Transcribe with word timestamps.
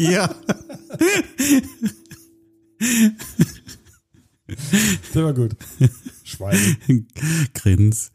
ja. 0.00 0.34
Der 5.14 5.24
war 5.24 5.34
gut. 5.34 5.56
Schweigen. 6.24 7.06
Grins. 7.54 8.10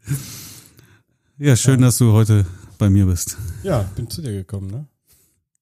Ja, 1.38 1.54
schön, 1.56 1.80
dass 1.80 1.98
du 1.98 2.12
heute 2.12 2.44
bei 2.78 2.90
mir 2.90 3.06
bist. 3.06 3.36
Ja, 3.62 3.82
bin 3.94 4.10
zu 4.10 4.20
dir 4.20 4.32
gekommen, 4.32 4.68
ne? 4.68 4.88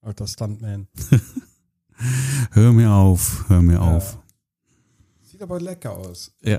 Alter 0.01 0.27
Stuntman. 0.27 0.89
Hör 2.53 2.73
mir 2.73 2.91
auf, 2.91 3.45
hör 3.49 3.63
mir 3.63 3.81
auf. 3.81 4.19
Sieht 5.23 5.43
aber 5.43 5.61
lecker 5.61 5.93
aus. 5.93 6.33
Ja, 6.43 6.59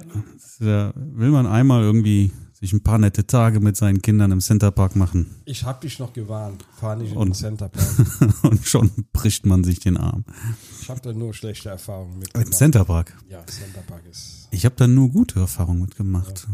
da 0.59 0.93
will 0.95 1.29
man 1.29 1.45
einmal 1.45 1.83
irgendwie 1.83 2.31
sich 2.65 2.73
ein 2.73 2.83
paar 2.83 2.97
nette 2.97 3.25
Tage 3.27 3.59
mit 3.59 3.77
seinen 3.77 4.01
Kindern 4.01 4.31
im 4.31 4.41
Centerpark 4.41 4.95
machen 4.95 5.27
Ich 5.45 5.63
hab 5.63 5.81
dich 5.81 5.99
noch 5.99 6.13
gewarnt. 6.13 6.65
Fahr 6.79 6.95
nicht 6.95 7.11
in 7.11 7.17
Und- 7.17 7.29
den 7.29 7.33
Centerpark. 7.35 7.85
und 8.43 8.65
schon 8.65 8.91
bricht 9.13 9.45
man 9.45 9.63
sich 9.63 9.79
den 9.79 9.97
Arm. 9.97 10.25
Ich 10.81 10.89
habe 10.89 10.99
da 11.01 11.13
nur 11.13 11.33
schlechte 11.33 11.69
Erfahrungen 11.69 12.13
Im 12.13 12.19
mitgemacht. 12.19 12.53
Centerpark. 12.53 13.17
Ja, 13.29 13.45
Centerpark 13.45 14.01
ist. 14.09 14.47
Ich 14.51 14.65
habe 14.65 14.75
da 14.75 14.87
nur 14.87 15.09
gute 15.09 15.39
Erfahrungen 15.39 15.81
mitgemacht. 15.81 16.47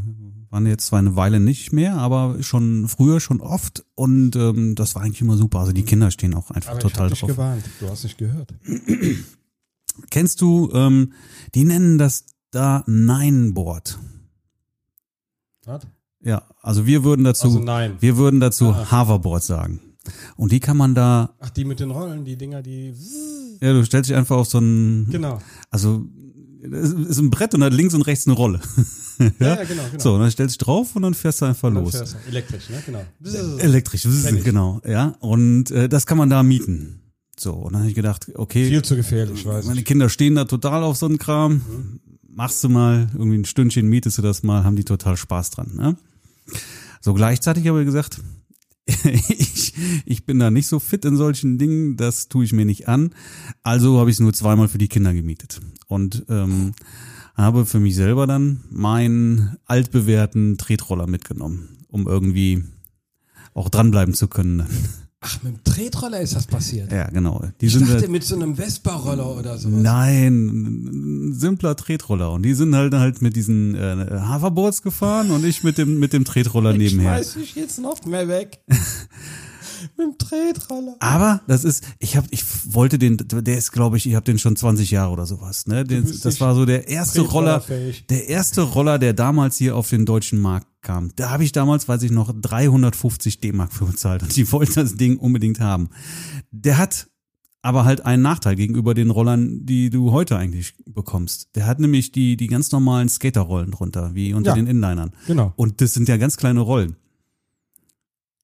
Waren 0.50 0.66
jetzt 0.67 0.88
zwar 0.88 1.00
eine 1.00 1.16
Weile 1.16 1.39
nicht 1.39 1.72
mehr, 1.72 1.95
aber 1.98 2.44
schon 2.44 2.88
früher 2.89 3.20
schon 3.22 3.39
oft 3.42 3.86
und 3.95 4.36
ähm, 4.36 4.76
das 4.76 4.95
war 4.95 5.04
eigentlich 5.04 5.22
immer 5.22 5.38
super. 5.38 5.59
Also 5.59 5.72
die 5.72 5.84
Kinder 5.84 6.12
stehen 6.12 6.34
auch 6.34 6.52
einfach 6.52 6.72
Aber 6.72 6.80
ich 6.80 6.84
total 6.84 7.04
hab 7.06 7.09
dich 7.12 7.20
drauf. 7.22 7.30
gewarnt. 7.30 7.64
Du 7.80 7.89
hast 7.89 8.04
nicht 8.04 8.17
gehört. 8.17 8.54
Kennst 10.09 10.42
du, 10.42 10.70
ähm, 10.73 11.14
die 11.56 11.64
nennen 11.64 11.98
das 11.98 12.26
da 12.52 12.84
Nine-Board. 12.88 13.98
Was? 15.66 15.88
Ja, 16.23 16.44
also 16.61 16.86
wir 16.86 17.03
würden 17.03 17.23
dazu, 17.23 17.47
Also 17.47 17.59
nein. 17.59 17.94
wir 18.00 18.17
würden 18.17 18.39
dazu 18.39 18.69
Ah. 18.69 18.91
Hoverboard 18.91 19.44
sagen. 19.44 19.80
Und 20.36 20.52
die 20.52 20.59
kann 20.59 20.77
man 20.77 20.95
da, 20.95 21.36
Ach, 21.39 21.50
die 21.52 21.66
mit 21.66 21.80
den 21.80 21.91
Rollen, 21.91 22.25
die 22.25 22.36
Dinger, 22.38 22.61
die. 22.61 22.94
ja, 23.61 23.73
du 23.73 23.83
stellst 23.86 24.09
dich 24.09 24.17
einfach 24.17 24.38
auf 24.38 24.47
so 24.47 24.59
ein, 24.59 25.08
Genau. 25.11 25.39
also 25.69 26.05
es 26.64 26.92
ist 26.92 27.17
ein 27.19 27.30
Brett 27.31 27.53
und 27.55 27.61
da 27.61 27.67
links 27.67 27.94
und 27.94 28.02
rechts 28.03 28.27
eine 28.27 28.36
Rolle. 28.36 28.59
Ja, 29.39 29.49
ja, 29.49 29.55
genau, 29.66 29.83
genau. 29.92 29.99
So, 30.02 30.16
und 30.16 30.22
dann 30.22 30.31
stellst 30.31 30.55
du 30.55 30.58
dich 30.58 30.66
drauf 30.66 30.95
und 30.95 31.03
dann 31.03 31.14
fährst 31.14 31.42
du 31.42 31.45
einfach 31.45 31.67
Und 31.67 31.75
los. 31.75 31.92
fährst 31.92 32.16
du. 32.16 32.30
Elektrisch, 32.30 32.69
ne? 32.72 32.81
Genau. 32.83 33.58
Elektrisch, 33.59 34.08
genau, 34.44 34.81
ja. 34.83 35.14
Und 35.19 35.69
äh, 35.69 35.88
das 35.88 36.08
kann 36.08 36.17
man 36.17 36.31
da 36.31 36.42
mieten. 36.42 37.02
So, 37.39 37.53
und 37.53 37.73
dann 37.73 37.81
habe 37.81 37.89
ich 37.89 37.95
gedacht, 37.95 38.31
okay, 38.33 38.67
Viel 38.67 38.81
zu 38.81 38.95
gefährlich, 38.95 39.45
weiß 39.45 39.66
meine 39.66 39.80
ich. 39.81 39.86
Kinder 39.86 40.09
stehen 40.09 40.33
da 40.33 40.45
total 40.45 40.81
auf 40.81 40.97
so 40.97 41.05
einen 41.05 41.19
Kram. 41.19 41.61
Machst 42.30 42.64
du 42.64 42.69
mal, 42.69 43.09
irgendwie 43.14 43.38
ein 43.38 43.45
Stündchen 43.45 43.86
mietest 43.88 44.17
du 44.17 44.23
das 44.23 44.42
mal, 44.42 44.64
haben 44.64 44.75
die 44.75 44.86
total 44.86 45.16
Spaß 45.17 45.52
dran. 45.52 45.72
Ne? 45.75 45.97
So 47.02 47.14
gleichzeitig 47.14 47.67
habe 47.67 47.80
ich 47.81 47.86
gesagt, 47.86 48.22
ich, 49.03 49.73
ich 50.06 50.25
bin 50.25 50.39
da 50.39 50.52
nicht 50.52 50.67
so 50.67 50.80
fit 50.80 51.06
in 51.06 51.17
solchen 51.17 51.58
Dingen, 51.58 51.98
das 51.98 52.30
tue 52.30 52.45
ich 52.45 52.53
mir 52.53 52.66
nicht 52.66 52.88
an. 52.88 53.14
Also 53.64 54.00
habe 54.00 54.09
ich 54.09 54.17
es 54.17 54.20
nur 54.20 54.33
zweimal 54.33 54.67
für 54.67 54.78
die 54.78 54.88
Kinder 54.88 55.14
gemietet. 55.14 55.61
Und 55.88 56.25
ähm, 56.30 56.73
habe 57.36 57.66
für 57.66 57.80
mich 57.80 57.95
selber 57.95 58.28
dann 58.28 58.61
meinen 58.70 59.58
altbewährten 59.66 60.58
Tretroller 60.58 61.08
mitgenommen, 61.08 61.86
um 61.88 62.08
irgendwie 62.08 62.64
auch 63.54 63.70
dranbleiben 63.70 64.14
zu 64.14 64.27
können. 64.27 64.66
Ach, 65.23 65.43
mit 65.43 65.54
dem 65.54 65.64
Tretroller 65.64 66.20
ist 66.20 66.36
das 66.36 66.48
passiert. 66.48 66.92
Ja, 66.92 67.08
genau. 67.09 67.43
Die 67.61 67.67
Ich 67.67 67.73
sind 67.73 67.83
dachte 67.83 68.02
halt- 68.02 68.09
mit 68.09 68.23
so 68.23 68.36
einem 68.36 68.55
Vespa-Roller 68.55 69.37
oder 69.37 69.55
sowas. 69.59 69.80
Nein, 69.83 70.48
ein 71.27 71.33
simpler 71.33 71.76
Tretroller. 71.76 72.32
Und 72.32 72.42
die 72.42 72.55
sind 72.55 72.73
halt 72.76 72.93
halt 72.95 73.21
mit 73.21 73.36
diesen 73.36 73.76
äh, 73.76 74.20
Hoverboards 74.27 74.81
gefahren 74.81 75.30
und 75.30 75.45
ich 75.45 75.64
mit 75.64 75.77
dem 75.77 75.99
mit 75.99 76.14
dem 76.14 76.26
Tretroller 76.26 76.71
Ich 76.71 76.77
nebenher. 76.80 77.17
schmeiß 77.17 77.33
dich 77.36 77.55
jetzt 77.55 77.80
noch 77.80 78.04
mehr 78.05 78.27
weg. 78.27 78.61
mit 79.97 80.08
dem 80.08 80.17
Tretroller. 80.17 80.95
Aber 80.99 81.42
das 81.47 81.64
ist, 81.64 81.83
ich 81.99 82.15
habe, 82.17 82.27
ich 82.31 82.43
wollte 82.73 82.97
den, 82.99 83.17
der 83.17 83.58
ist, 83.58 83.71
glaube 83.71 83.97
ich, 83.97 84.05
ich 84.08 84.15
habe 84.15 84.25
den 84.25 84.39
schon 84.39 84.55
20 84.55 84.92
Jahre 84.92 85.11
oder 85.11 85.25
sowas. 85.25 85.67
Ne, 85.67 85.83
den, 85.83 86.05
das 86.21 86.39
war 86.42 86.55
so 86.55 86.65
der 86.65 86.87
erste 86.87 87.21
Roller, 87.21 87.64
der 88.09 88.30
erste 88.30 88.61
Roller, 88.61 88.99
der 88.99 89.14
damals 89.14 89.58
hier 89.58 89.75
auf 89.75 89.89
den 89.89 90.05
deutschen 90.05 90.39
Markt 90.39 90.67
kam. 90.81 91.11
Da 91.15 91.30
habe 91.30 91.43
ich 91.43 91.52
damals, 91.52 91.87
weiß 91.87 92.03
ich 92.03 92.11
noch, 92.11 92.33
350 92.33 93.39
D-Mark 93.39 93.71
für 93.73 93.86
bezahlt 93.86 94.23
und 94.23 94.36
die 94.36 94.52
wollten 94.52 94.75
das 94.75 94.95
Ding 94.95 95.17
unbedingt 95.17 95.59
haben. 95.59 95.89
Der 96.52 96.77
hat 96.77 97.08
aber 97.63 97.86
halt 97.86 98.03
einen 98.05 98.23
Nachteil 98.23 98.55
gegenüber 98.55 98.95
den 98.95 99.11
Rollern, 99.11 99.65
die 99.67 99.92
du 99.92 100.11
heute 100.11 100.36
eigentlich 100.36 100.73
bekommst. 100.86 101.49
Der 101.55 101.67
hat 101.67 101.80
nämlich 101.80 102.11
die, 102.11 102.36
die 102.36 102.48
ganz 102.48 102.71
normalen 102.71 103.08
Skaterrollen 103.08 103.69
drunter, 103.69 104.15
wie 104.15 104.33
unter 104.33 104.49
Ja. 104.52 104.55
den 104.55 104.65
Inlinern. 104.65 105.11
Genau. 105.27 105.53
Und 105.58 105.80
das 105.80 105.93
sind 105.93 106.09
ja 106.09 106.17
ganz 106.17 106.37
kleine 106.37 106.61
Rollen. 106.61 106.95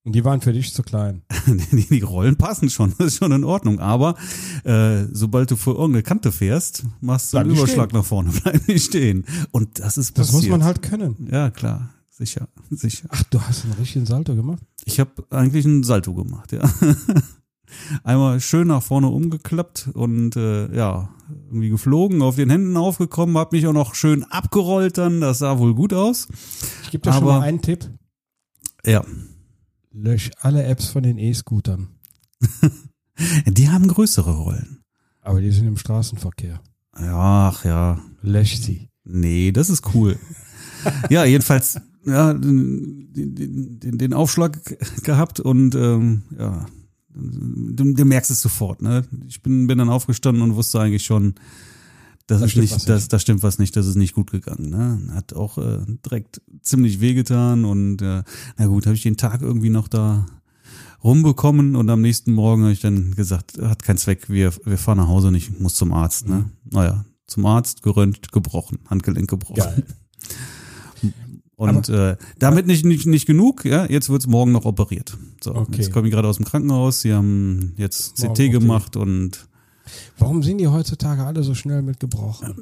Und 0.07 0.13
die 0.13 0.23
waren 0.23 0.39
für 0.39 0.53
dich 0.53 0.73
zu 0.73 0.83
klein. 0.83 1.21
Die, 1.71 1.99
Rollen 1.99 2.37
passen 2.37 2.69
schon, 2.69 2.93
das 2.97 3.07
ist 3.07 3.17
schon 3.17 3.33
in 3.33 3.43
Ordnung. 3.43 3.79
Aber 3.79 4.15
äh, 4.63 5.03
sobald 5.11 5.51
du 5.51 5.57
vor 5.57 5.75
irgendeine 5.75 6.03
Kante 6.03 6.31
fährst, 6.31 6.85
machst 7.01 7.33
du 7.33 7.37
einen 7.37 7.49
Bleib 7.49 7.59
Überschlag 7.59 7.91
nach 7.93 8.05
vorne, 8.05 8.31
bleib 8.43 8.65
nicht 8.69 8.85
stehen. 8.85 9.25
Und 9.51 9.79
das 9.79 9.97
ist 9.97 10.17
Das 10.17 10.27
passiert. 10.27 10.43
muss 10.43 10.49
man 10.59 10.63
halt 10.63 10.81
können. 10.81 11.27
Ja, 11.29 11.49
klar, 11.49 11.89
sicher, 12.09 12.47
sicher. 12.69 13.07
Ach, 13.11 13.21
du 13.23 13.41
hast 13.41 13.65
einen 13.65 13.73
richtigen 13.73 14.05
Salto 14.05 14.33
gemacht? 14.33 14.63
Ich 14.85 15.01
habe 15.01 15.11
eigentlich 15.29 15.65
einen 15.65 15.83
Salto 15.83 16.13
gemacht, 16.13 16.53
ja. 16.53 16.61
Einmal 18.05 18.39
schön 18.39 18.67
nach 18.69 18.81
vorne 18.81 19.07
umgeklappt 19.09 19.89
und 19.93 20.37
äh, 20.37 20.73
ja, 20.73 21.09
irgendwie 21.47 21.67
geflogen, 21.69 22.21
auf 22.21 22.37
den 22.37 22.49
Händen 22.49 22.77
aufgekommen, 22.77 23.37
hab 23.37 23.51
mich 23.51 23.67
auch 23.67 23.73
noch 23.73 23.93
schön 23.93 24.23
abgerollt 24.23 24.97
dann, 24.97 25.19
das 25.19 25.39
sah 25.39 25.59
wohl 25.59 25.75
gut 25.75 25.93
aus. 25.93 26.29
Ich 26.83 26.91
gebe 26.91 27.01
dir 27.03 27.11
schon 27.11 27.23
Aber- 27.23 27.39
mal 27.39 27.41
einen 27.41 27.61
Tipp. 27.61 27.89
Ja, 28.85 29.03
Lösch 29.91 30.31
alle 30.39 30.63
Apps 30.63 30.87
von 30.87 31.03
den 31.03 31.17
E-Scootern. 31.17 31.89
die 33.45 33.69
haben 33.69 33.87
größere 33.87 34.35
Rollen. 34.35 34.83
Aber 35.21 35.41
die 35.41 35.51
sind 35.51 35.67
im 35.67 35.77
Straßenverkehr. 35.77 36.61
Ja, 36.99 37.49
ach 37.49 37.65
ja, 37.65 37.99
Lösch 38.21 38.57
sie. 38.57 38.89
Nee, 39.03 39.51
das 39.51 39.69
ist 39.69 39.93
cool. 39.93 40.17
ja, 41.09 41.25
jedenfalls, 41.25 41.79
ja, 42.05 42.33
den, 42.33 43.13
den, 43.13 43.97
den, 43.97 44.13
Aufschlag 44.13 44.59
gehabt 45.03 45.39
und 45.39 45.75
ähm, 45.75 46.23
ja, 46.37 46.65
du, 47.13 47.93
du 47.93 48.05
merkst 48.05 48.31
es 48.31 48.41
sofort, 48.41 48.81
ne? 48.81 49.05
Ich 49.27 49.41
bin, 49.41 49.67
bin 49.67 49.77
dann 49.77 49.89
aufgestanden 49.89 50.41
und 50.43 50.55
wusste 50.55 50.79
eigentlich 50.79 51.03
schon, 51.03 51.35
das 52.27 52.39
Da 52.39 52.45
ist 52.45 52.51
stimmt 52.51 52.63
nicht, 52.63 52.75
was 52.75 52.85
das, 52.85 53.01
nicht. 53.03 53.13
das 53.13 53.21
stimmt 53.21 53.43
was 53.43 53.59
nicht, 53.59 53.75
das 53.75 53.87
ist 53.87 53.95
nicht 53.95 54.13
gut 54.13 54.31
gegangen. 54.31 54.69
Ne? 54.69 55.13
Hat 55.13 55.33
auch 55.33 55.57
äh, 55.57 55.79
direkt 56.05 56.41
ziemlich 56.61 56.99
wehgetan 57.01 57.65
und 57.65 58.01
äh, 58.01 58.23
na 58.57 58.65
gut, 58.67 58.85
habe 58.85 58.95
ich 58.95 59.01
den 59.03 59.17
Tag 59.17 59.41
irgendwie 59.41 59.69
noch 59.69 59.87
da 59.87 60.25
rumbekommen 61.03 61.75
und 61.75 61.89
am 61.89 62.01
nächsten 62.01 62.33
Morgen 62.33 62.63
habe 62.63 62.73
ich 62.73 62.81
dann 62.81 63.15
gesagt, 63.15 63.57
hat 63.61 63.83
keinen 63.83 63.97
Zweck, 63.97 64.29
wir, 64.29 64.51
wir 64.65 64.77
fahren 64.77 64.97
nach 64.97 65.07
Hause 65.07 65.27
und 65.29 65.35
ich 65.35 65.59
muss 65.59 65.75
zum 65.75 65.93
Arzt. 65.93 66.27
Mhm. 66.27 66.33
Ne? 66.35 66.45
Naja, 66.71 67.05
zum 67.27 67.45
Arzt, 67.45 67.81
gerönt, 67.83 68.31
gebrochen, 68.31 68.79
Handgelenk 68.89 69.29
gebrochen. 69.29 69.55
Geil. 69.57 69.83
Und 71.55 71.89
äh, 71.89 72.17
damit 72.37 72.67
nicht, 72.67 72.85
nicht, 72.85 73.07
nicht 73.07 73.25
genug, 73.25 73.65
ja, 73.65 73.87
jetzt 73.89 74.09
wird's 74.09 74.27
morgen 74.27 74.51
noch 74.51 74.65
operiert. 74.65 75.17
So, 75.43 75.55
Okay. 75.55 75.77
jetzt 75.77 75.91
komme 75.91 76.07
ich 76.07 76.13
gerade 76.13 76.27
aus 76.27 76.35
dem 76.37 76.45
Krankenhaus, 76.45 77.01
sie 77.01 77.13
haben 77.13 77.73
jetzt 77.77 78.19
Morgen 78.19 78.33
CT 78.35 78.39
OP. 78.45 78.51
gemacht 78.61 78.95
und 78.95 79.47
Warum 80.17 80.43
sind 80.43 80.57
die 80.59 80.67
heutzutage 80.67 81.23
alle 81.23 81.43
so 81.43 81.53
schnell 81.55 81.81
mit 81.81 81.99
gebrochen 81.99 82.55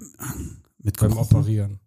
mit 0.81 0.97
beim 0.99 1.09
gebrochen. 1.09 1.35
Operieren? 1.37 1.79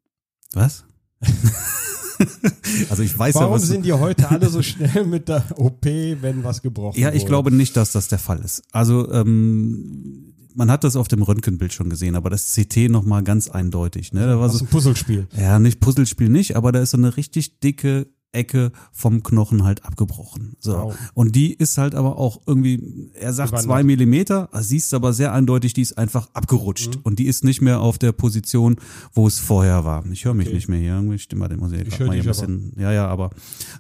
Was? 0.53 0.85
also 2.91 3.03
ich 3.03 3.17
weiß 3.19 3.35
ja, 3.35 3.41
Warum 3.43 3.55
was 3.55 3.63
sind 3.67 3.85
die 3.85 3.93
heute 3.93 4.29
alle 4.29 4.49
so 4.49 4.63
schnell 4.63 5.05
mit 5.05 5.29
der 5.29 5.45
OP, 5.59 5.85
wenn 5.85 6.43
was 6.45 6.63
gebrochen 6.63 7.01
Ja, 7.01 7.11
ich 7.11 7.23
wurde? 7.23 7.27
glaube 7.29 7.51
nicht, 7.53 7.77
dass 7.77 7.93
das 7.93 8.09
der 8.09 8.19
Fall 8.19 8.41
ist. 8.41 8.63
Also 8.73 9.11
ähm, 9.13 10.35
man 10.55 10.71
hat 10.71 10.83
das 10.85 10.97
auf 10.97 11.07
dem 11.09 11.23
Röntgenbild 11.23 11.73
schon 11.73 11.91
gesehen, 11.91 12.17
aber 12.17 12.31
das 12.31 12.53
CT 12.55 12.89
noch 12.91 13.05
mal 13.05 13.23
ganz 13.23 13.49
eindeutig. 13.49 14.13
Ne? 14.13 14.27
Da 14.27 14.39
war 14.39 14.47
Das 14.47 14.55
ist 14.55 14.59
so, 14.61 14.65
ein 14.65 14.69
Puzzlespiel. 14.69 15.29
ja, 15.37 15.59
nicht 15.59 15.81
Puzzlespiel 15.81 16.29
nicht, 16.29 16.57
aber 16.57 16.73
da 16.73 16.81
ist 16.81 16.91
so 16.91 16.97
eine 16.97 17.17
richtig 17.17 17.61
dicke 17.61 18.09
Ecke 18.33 18.73
vom 18.93 19.23
Knochen 19.23 19.65
halt 19.65 19.85
abgebrochen. 19.85 20.57
So. 20.61 20.73
Wow. 20.73 20.95
Und 21.15 21.35
die 21.35 21.55
ist 21.55 21.79
halt 21.79 21.95
aber 21.95 22.19
auch 22.19 22.41
irgendwie, 22.47 23.11
er 23.15 23.33
sagt 23.33 23.51
Gewandert. 23.51 23.65
zwei 23.67 23.83
Millimeter, 23.83 24.49
siehst 24.53 24.93
aber 24.95 25.13
sehr 25.13 25.33
eindeutig, 25.33 25.73
die 25.73 25.83
ist 25.83 25.97
einfach 25.97 26.29
abgerutscht. 26.35 26.97
Mhm. 26.97 27.01
Und 27.05 27.19
die 27.19 27.27
ist 27.27 27.45
nicht 27.45 27.61
mehr 27.61 27.81
auf 27.81 27.99
der 27.99 28.13
Position, 28.13 28.77
wo 29.13 29.27
es 29.27 29.39
vorher 29.39 29.85
war. 29.85 30.05
Ich 30.07 30.25
höre 30.25 30.35
mich 30.35 30.49
Okay. 30.49 30.55
nicht 30.57 30.69
mehr 30.69 30.79
hier. 30.81 30.95
Irgendwie 30.95 31.19
stimmt 31.19 31.41
mal, 31.41 31.49
den 31.49 31.59
muss 31.59 31.73
ich, 31.73 31.99
mal 32.01 32.13
hier 32.13 32.23
ein 32.23 32.27
bisschen. 32.27 32.73
Ja, 32.79 32.93
ja, 32.93 33.07
aber 33.07 33.31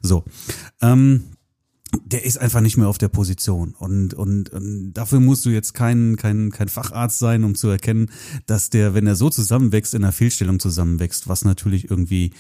so. 0.03 0.25
Ähm, 0.81 1.25
der 2.05 2.25
ist 2.25 2.39
einfach 2.39 2.61
nicht 2.61 2.77
mehr 2.77 2.89
auf 2.89 2.99
der 2.99 3.09
Position. 3.09 3.75
Und, 3.79 4.15
und, 4.15 4.50
und 4.50 4.93
dafür 4.93 5.21
musst 5.21 5.45
du 5.45 5.50
jetzt 5.50 5.75
kein, 5.75 6.17
kein, 6.17 6.50
kein 6.50 6.69
Facharzt 6.69 7.19
sein, 7.19 7.45
um 7.45 7.55
zu 7.55 7.69
erkennen, 7.69 8.11
dass 8.47 8.71
der, 8.71 8.95
wenn 8.95 9.06
er 9.06 9.17
so 9.17 9.31
zusammenwächst, 9.31 9.95
in 9.95 10.05
einer 10.05 10.12
Fehlstellung 10.12 10.61
zusammenwächst, 10.61 11.29
was 11.29 11.45
natürlich 11.45 11.91
irgendwie 11.91 12.33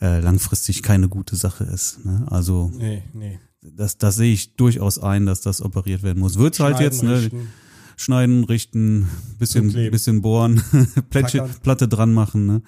äh, 0.00 0.20
langfristig 0.20 0.82
keine 0.82 1.08
gute 1.08 1.36
Sache 1.36 1.64
ist. 1.64 2.04
Ne? 2.04 2.26
Also 2.30 2.72
Nee, 2.76 3.02
nee. 3.12 3.38
das, 3.60 3.98
das 3.98 4.16
sehe 4.16 4.32
ich 4.32 4.56
durchaus 4.56 4.98
ein, 4.98 5.26
dass 5.26 5.40
das 5.40 5.62
operiert 5.62 6.02
werden 6.02 6.20
muss. 6.20 6.38
Wird 6.38 6.58
halt 6.60 6.80
jetzt, 6.80 7.00
Schneiden, 7.00 7.14
ne? 7.14 7.22
richten. 7.22 7.48
Schneiden, 7.98 8.44
richten, 8.44 9.08
bisschen, 9.38 9.72
bisschen 9.72 10.20
bohren, 10.20 10.62
Plättchen. 11.10 11.44
Platte 11.62 11.88
dran 11.88 12.12
machen, 12.12 12.46
ne? 12.46 12.62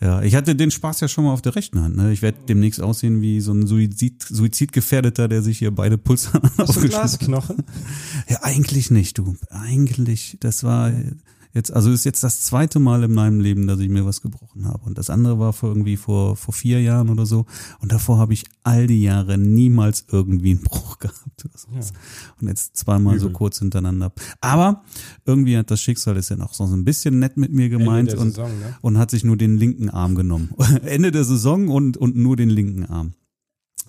Ja, 0.00 0.22
ich 0.22 0.34
hatte 0.34 0.54
den 0.56 0.70
Spaß 0.70 1.00
ja 1.00 1.08
schon 1.08 1.24
mal 1.24 1.32
auf 1.32 1.42
der 1.42 1.54
rechten 1.54 1.80
Hand. 1.80 1.96
Ne? 1.96 2.12
Ich 2.12 2.20
werde 2.20 2.38
demnächst 2.48 2.80
aussehen 2.80 3.20
wie 3.20 3.40
so 3.40 3.52
ein 3.52 3.66
Suizid, 3.66 4.22
Suizidgefährdeter, 4.22 5.28
der 5.28 5.40
sich 5.42 5.58
hier 5.58 5.70
beide 5.70 5.98
Pulsadern 5.98 6.50
Hast 6.58 6.76
du 6.76 6.80
Glasknochen? 6.88 7.62
Ja, 8.28 8.42
eigentlich 8.42 8.90
nicht, 8.90 9.18
du. 9.18 9.36
Eigentlich, 9.50 10.36
das 10.40 10.64
war 10.64 10.92
jetzt, 11.54 11.72
also 11.72 11.90
ist 11.90 12.04
jetzt 12.04 12.22
das 12.22 12.42
zweite 12.42 12.78
Mal 12.78 13.04
in 13.04 13.12
meinem 13.12 13.40
Leben, 13.40 13.66
dass 13.66 13.78
ich 13.78 13.88
mir 13.88 14.04
was 14.04 14.20
gebrochen 14.20 14.66
habe. 14.66 14.84
Und 14.84 14.98
das 14.98 15.08
andere 15.08 15.38
war 15.38 15.52
vor 15.52 15.70
irgendwie 15.70 15.96
vor, 15.96 16.36
vor 16.36 16.52
vier 16.52 16.82
Jahren 16.82 17.08
oder 17.08 17.26
so. 17.26 17.46
Und 17.80 17.92
davor 17.92 18.18
habe 18.18 18.32
ich 18.32 18.44
all 18.64 18.86
die 18.86 19.02
Jahre 19.02 19.38
niemals 19.38 20.06
irgendwie 20.10 20.50
einen 20.50 20.62
Bruch 20.62 20.98
gehabt. 20.98 21.48
Sowas. 21.54 21.92
Und 22.40 22.48
jetzt 22.48 22.76
zweimal 22.76 23.18
so 23.18 23.26
Übel. 23.26 23.34
kurz 23.34 23.60
hintereinander. 23.60 24.12
Aber 24.40 24.82
irgendwie 25.24 25.56
hat 25.56 25.70
das 25.70 25.80
Schicksal 25.80 26.16
ist 26.16 26.28
ja 26.28 26.36
noch 26.36 26.52
so 26.52 26.64
ein 26.64 26.84
bisschen 26.84 27.18
nett 27.18 27.36
mit 27.36 27.52
mir 27.52 27.68
gemeint 27.68 28.12
und, 28.14 28.30
Saison, 28.30 28.50
ne? 28.58 28.74
und 28.80 28.98
hat 28.98 29.10
sich 29.10 29.24
nur 29.24 29.36
den 29.36 29.56
linken 29.56 29.88
Arm 29.88 30.14
genommen. 30.14 30.50
Ende 30.84 31.12
der 31.12 31.24
Saison 31.24 31.68
und, 31.68 31.96
und 31.96 32.16
nur 32.16 32.36
den 32.36 32.50
linken 32.50 32.84
Arm. 32.86 33.14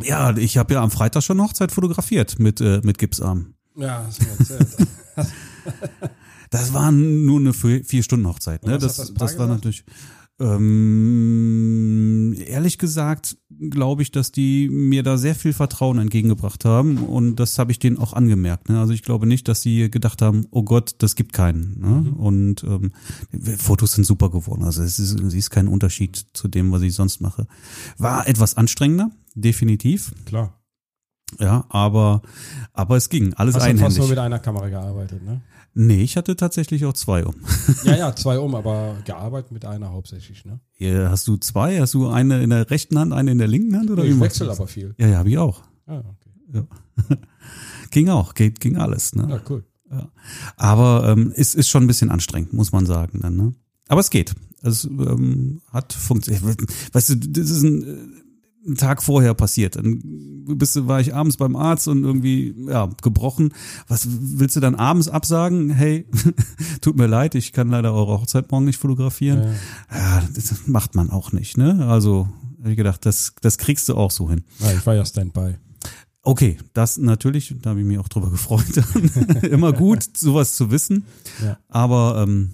Ja, 0.04 0.36
ich 0.38 0.58
habe 0.58 0.74
ja 0.74 0.84
am 0.84 0.92
Freitag 0.92 1.24
schon 1.24 1.40
eine 1.40 1.48
Hochzeit 1.48 1.72
fotografiert 1.72 2.38
mit, 2.38 2.62
äh, 2.62 2.82
mit 2.84 2.98
Gipsarm. 2.98 3.56
Ja, 3.78 4.06
hast 4.06 4.22
du 4.22 4.26
mir 4.26 4.32
erzählt. 4.32 4.88
Das 6.56 6.74
war 6.74 6.92
nur 6.92 7.40
eine 7.40 7.54
vier 7.54 7.84
vier 7.84 8.04
Stunden 8.04 8.28
Hochzeit. 8.28 8.64
Und 8.64 8.72
Ne? 8.72 8.78
Das, 8.78 8.98
das 8.98 9.14
das, 9.14 9.38
war 9.38 9.48
natürlich. 9.48 9.84
Ähm, 10.38 12.36
ehrlich 12.46 12.78
gesagt 12.78 13.38
glaube 13.70 14.02
ich, 14.02 14.12
dass 14.12 14.34
die 14.34 14.68
mir 14.70 15.02
da 15.02 15.18
sehr 15.18 15.34
viel 15.34 15.54
Vertrauen 15.54 15.98
entgegengebracht 15.98 16.66
haben 16.66 16.98
und 16.98 17.38
das 17.38 17.58
habe 17.58 17.72
ich 17.72 17.80
denen 17.80 17.98
auch 17.98 18.12
angemerkt. 18.12 18.68
Ne? 18.68 18.78
Also 18.80 18.92
ich 18.92 19.02
glaube 19.02 19.28
nicht, 19.28 19.48
dass 19.48 19.62
sie 19.62 19.90
gedacht 19.90 20.22
haben, 20.22 20.46
oh 20.52 20.64
Gott, 20.64 20.96
das 20.98 21.16
gibt 21.16 21.32
keinen. 21.32 21.80
Ne? 21.80 21.88
Mhm. 21.88 22.14
Und 22.14 22.64
ähm, 22.66 22.92
Fotos 23.58 23.94
sind 23.94 24.04
super 24.04 24.30
geworden. 24.30 24.64
Also 24.64 24.84
es 24.84 25.00
ist, 25.00 25.18
es 25.20 25.34
ist 25.34 25.52
kein 25.52 25.70
Unterschied 25.70 26.26
zu 26.34 26.50
dem, 26.50 26.70
was 26.74 26.82
ich 26.82 26.94
sonst 26.94 27.22
mache. 27.22 27.48
War 27.98 28.28
etwas 28.28 28.58
anstrengender, 28.58 29.12
definitiv. 29.36 30.12
Klar. 30.26 30.60
Ja, 31.40 31.66
aber 31.70 32.22
aber 32.74 32.98
es 32.98 33.10
ging 33.10 33.34
alles 33.34 33.56
Hast 33.56 33.64
du 33.66 33.70
fast 33.70 33.80
nur 33.80 33.88
einhändig. 33.88 34.10
mit 34.10 34.20
einer 34.20 34.40
Kamera 34.40 34.70
gearbeitet, 34.70 35.24
ne? 35.24 35.42
Nee, 35.78 36.04
ich 36.04 36.16
hatte 36.16 36.38
tatsächlich 36.38 36.86
auch 36.86 36.94
zwei 36.94 37.26
um. 37.26 37.36
Ja, 37.84 37.98
ja, 37.98 38.16
zwei 38.16 38.40
um, 38.40 38.56
aber 38.56 38.96
gearbeitet 39.04 39.52
mit 39.52 39.66
einer 39.66 39.92
hauptsächlich, 39.92 40.46
ne? 40.46 40.62
Ja, 40.78 41.10
hast 41.10 41.28
du 41.28 41.36
zwei? 41.36 41.82
Hast 41.82 41.94
du 41.94 42.08
eine 42.08 42.42
in 42.42 42.50
der 42.50 42.70
rechten 42.70 42.98
Hand, 42.98 43.12
eine 43.12 43.32
in 43.32 43.38
der 43.38 43.48
linken 43.48 43.78
Hand 43.78 43.92
oder 43.92 44.04
wie 44.04 44.10
Ich 44.10 44.20
wechsle 44.20 44.50
aber 44.50 44.68
viel. 44.68 44.96
Ja, 44.98 45.08
ja, 45.08 45.18
habe 45.18 45.30
ich 45.30 45.38
auch. 45.38 45.62
Ah, 45.86 46.00
okay. 46.00 46.64
Ging 47.92 48.10
auch, 48.10 48.34
geht, 48.34 48.60
ging 48.60 48.78
alles. 48.78 49.16
Ne? 49.16 49.28
Ja, 49.30 49.42
cool. 49.50 49.64
Aber 50.58 51.08
ähm, 51.10 51.32
ist, 51.32 51.56
ist 51.56 51.70
schon 51.70 51.84
ein 51.84 51.88
bisschen 51.88 52.10
anstrengend, 52.10 52.54
muss 52.54 52.72
man 52.72 52.86
sagen. 52.86 53.20
Dann, 53.22 53.36
ne? 53.36 53.54
Aber 53.88 54.02
es 54.02 54.10
geht. 54.10 54.34
Es 54.62 54.86
ähm, 54.86 55.62
hat 55.72 55.94
funktioniert. 55.94 56.44
Weißt 56.94 57.10
du, 57.10 57.16
das 57.16 57.50
ist 57.50 57.64
ein, 57.64 58.24
äh, 58.66 58.70
ein 58.70 58.76
Tag 58.76 59.04
vorher 59.04 59.34
passiert. 59.34 59.76
Dann 59.76 60.02
bist 60.48 60.76
du, 60.76 60.88
war 60.88 61.00
ich 61.00 61.14
abends 61.14 61.38
beim 61.38 61.56
Arzt 61.56 61.88
und 61.88 62.04
irgendwie 62.04 62.56
ja 62.68 62.90
gebrochen. 63.02 63.54
Was 63.88 64.08
willst 64.10 64.56
du 64.56 64.60
dann 64.60 64.76
abends 64.76 65.08
absagen? 65.08 65.70
Hey, 65.70 66.08
tut 66.82 66.98
mir 66.98 67.08
leid, 67.08 67.36
ich 67.36 67.54
kann 67.54 67.70
leider 67.70 67.94
eure 67.94 68.20
Hochzeit 68.20 68.52
morgen 68.52 68.66
nicht 68.66 68.80
fotografieren. 68.80 69.56
Ja. 69.92 70.20
Ja, 70.20 70.24
das 70.34 70.68
macht 70.68 70.96
man 70.96 71.10
auch 71.10 71.32
nicht. 71.32 71.58
Ne? 71.58 71.86
Also 71.88 72.28
hab 72.62 72.70
ich 72.70 72.78
gedacht, 72.78 73.06
das, 73.06 73.34
das 73.42 73.58
kriegst 73.58 73.90
du 73.90 73.96
auch 73.96 74.12
so 74.12 74.30
hin. 74.30 74.44
Ja, 74.60 74.72
ich 74.72 74.86
war 74.86 74.96
ja 74.96 75.06
Standby. 75.06 75.56
Okay, 76.24 76.58
das 76.74 76.98
natürlich, 76.98 77.54
da 77.62 77.70
habe 77.70 77.82
ich 77.82 77.86
mich 77.86 78.00
auch 78.00 78.08
drüber 78.08 78.32
gefreut. 78.32 78.66
Immer 79.44 79.74
gut, 79.74 80.18
sowas 80.18 80.56
zu 80.56 80.72
wissen. 80.72 81.06
Ja. 81.44 81.60
Aber 81.68 82.24
ähm, 82.28 82.54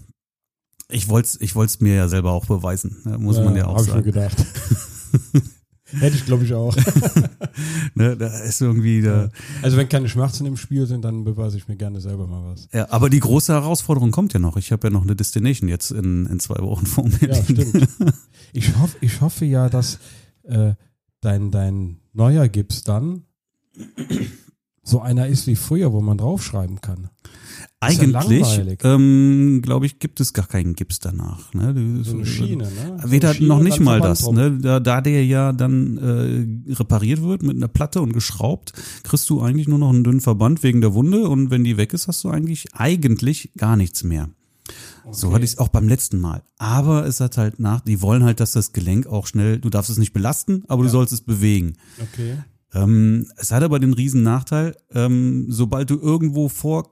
ich 0.90 1.08
wollte 1.08 1.38
ich 1.40 1.56
wollt's 1.56 1.80
mir 1.80 1.96
ja 1.96 2.10
selber 2.10 2.32
auch 2.32 2.46
beweisen, 2.46 2.98
ne? 3.06 3.18
muss 3.18 3.38
man 3.38 3.56
ja 3.56 3.68
auch 3.68 3.76
hab 3.76 3.82
ich 3.82 3.88
mir 3.88 3.94
sagen. 3.94 4.04
gedacht. 4.04 4.46
Hätte 6.00 6.16
ich, 6.16 6.26
glaube 6.26 6.46
ich, 6.46 6.54
auch. 6.54 6.76
Ne? 7.94 8.16
Da 8.16 8.28
ist 8.40 8.62
irgendwie 8.62 9.02
da, 9.02 9.30
Also 9.62 9.76
wenn 9.76 9.90
keine 9.90 10.08
Schmerzen 10.08 10.46
im 10.46 10.56
Spiel 10.56 10.86
sind, 10.86 11.04
dann 11.04 11.24
beweise 11.24 11.58
ich 11.58 11.68
mir 11.68 11.76
gerne 11.76 12.00
selber 12.00 12.26
mal 12.26 12.44
was. 12.52 12.70
ja, 12.72 12.90
aber 12.90 13.10
die 13.10 13.20
große 13.20 13.52
Herausforderung 13.52 14.12
kommt 14.12 14.34
ja 14.34 14.40
noch. 14.40 14.56
Ich 14.56 14.72
habe 14.72 14.88
ja 14.88 14.92
noch 14.92 15.04
eine 15.04 15.16
Destination 15.16 15.68
jetzt 15.68 15.92
in, 15.92 16.26
in 16.28 16.40
zwei 16.40 16.62
Wochen 16.62 16.86
vor 16.86 17.04
mir. 17.06 17.28
Ja, 17.28 17.36
stimmt. 17.36 17.88
Ich 18.54 18.76
hoffe, 18.78 18.98
ich 19.02 19.22
hoffe 19.22 19.46
ja, 19.46 19.70
dass 19.70 20.00
äh, 20.44 20.74
dein, 21.22 21.52
dein 21.52 21.98
neuer 22.14 22.48
Gips 22.50 22.84
dann 22.84 23.24
so 24.84 25.00
einer 25.00 25.28
ist 25.28 25.48
wie 25.48 25.56
früher, 25.56 25.94
wo 25.94 26.02
man 26.02 26.18
draufschreiben 26.18 26.82
kann. 26.82 27.10
Ja 27.84 27.88
Eigentlich, 27.88 28.12
langweilig. 28.12 28.80
ähm, 28.84 29.62
glaube 29.64 29.88
ich, 29.88 29.98
gibt 29.98 30.20
es 30.20 30.34
gar 30.34 30.46
keinen 30.46 30.76
Gips 30.76 31.00
danach. 31.00 31.52
Ne? 31.56 32.04
So 32.04 32.14
eine 32.16 32.26
Schiene, 32.28 32.66
ne? 32.66 33.00
So 33.02 33.10
Weder 33.12 33.30
eine 33.30 33.38
Schiene 33.38 33.48
noch 33.50 33.60
nicht 33.60 33.80
mal 33.80 34.00
das, 34.00 34.20
drum. 34.20 34.36
ne? 34.36 34.58
Da, 34.60 34.80
da 34.80 35.02
der 35.02 35.26
ja 35.26 35.52
dann 35.52 35.98
äh, 35.98 36.74
repariert 36.74 37.24
wird 37.24 37.42
mit 37.42 37.56
einer 37.58 37.68
Platte 37.68 38.02
und 38.02 38.14
geschraubt, 38.14 38.74
kriegst 39.04 39.28
du 39.32 39.42
eigentlich 39.42 39.68
nur 39.68 39.80
noch 39.80 39.90
einen 39.90 40.04
dünnen 40.04 40.22
Verband 40.22 40.62
wegen 40.62 40.80
der 40.82 40.94
Wunde 40.94 41.28
und 41.28 41.50
wenn 41.50 41.64
die 41.64 41.78
weg 41.78 41.94
ist, 41.94 42.08
hast 42.08 42.24
du 42.24 42.30
eigentlich 42.30 42.68
eigentlich 42.76 43.52
gar 43.58 43.76
nichts 43.76 44.04
mehr. 44.04 44.30
So 45.12 45.28
Okay. 45.28 45.34
hatte 45.36 45.46
ich 45.46 45.52
es 45.54 45.58
auch 45.58 45.70
beim 45.70 45.88
letzten 45.90 46.20
Mal. 46.20 46.44
Aber 46.60 47.08
es 47.08 47.20
hat 47.20 47.38
halt 47.38 47.60
nach, 47.60 47.82
die 47.82 48.04
wollen 48.04 48.24
halt, 48.24 48.40
dass 48.40 48.52
das 48.52 48.74
Gelenk 48.74 49.08
auch 49.08 49.26
schnell, 49.26 49.58
du 49.60 49.72
darfst 49.72 49.90
es 49.90 49.98
nicht 49.98 50.14
belasten, 50.14 50.64
aber 50.68 50.84
du 50.84 50.90
sollst 50.90 51.12
es 51.14 51.22
bewegen. 51.22 51.74
Okay. 52.00 52.38
Ähm, 52.74 53.28
es 53.38 53.52
hat 53.52 53.64
aber 53.64 53.80
den 53.80 53.94
riesen 53.94 54.24
Nachteil, 54.24 54.78
ähm, 54.94 55.48
sobald 55.50 55.90
du 55.90 56.00
irgendwo 56.00 56.48
vor 56.48 56.91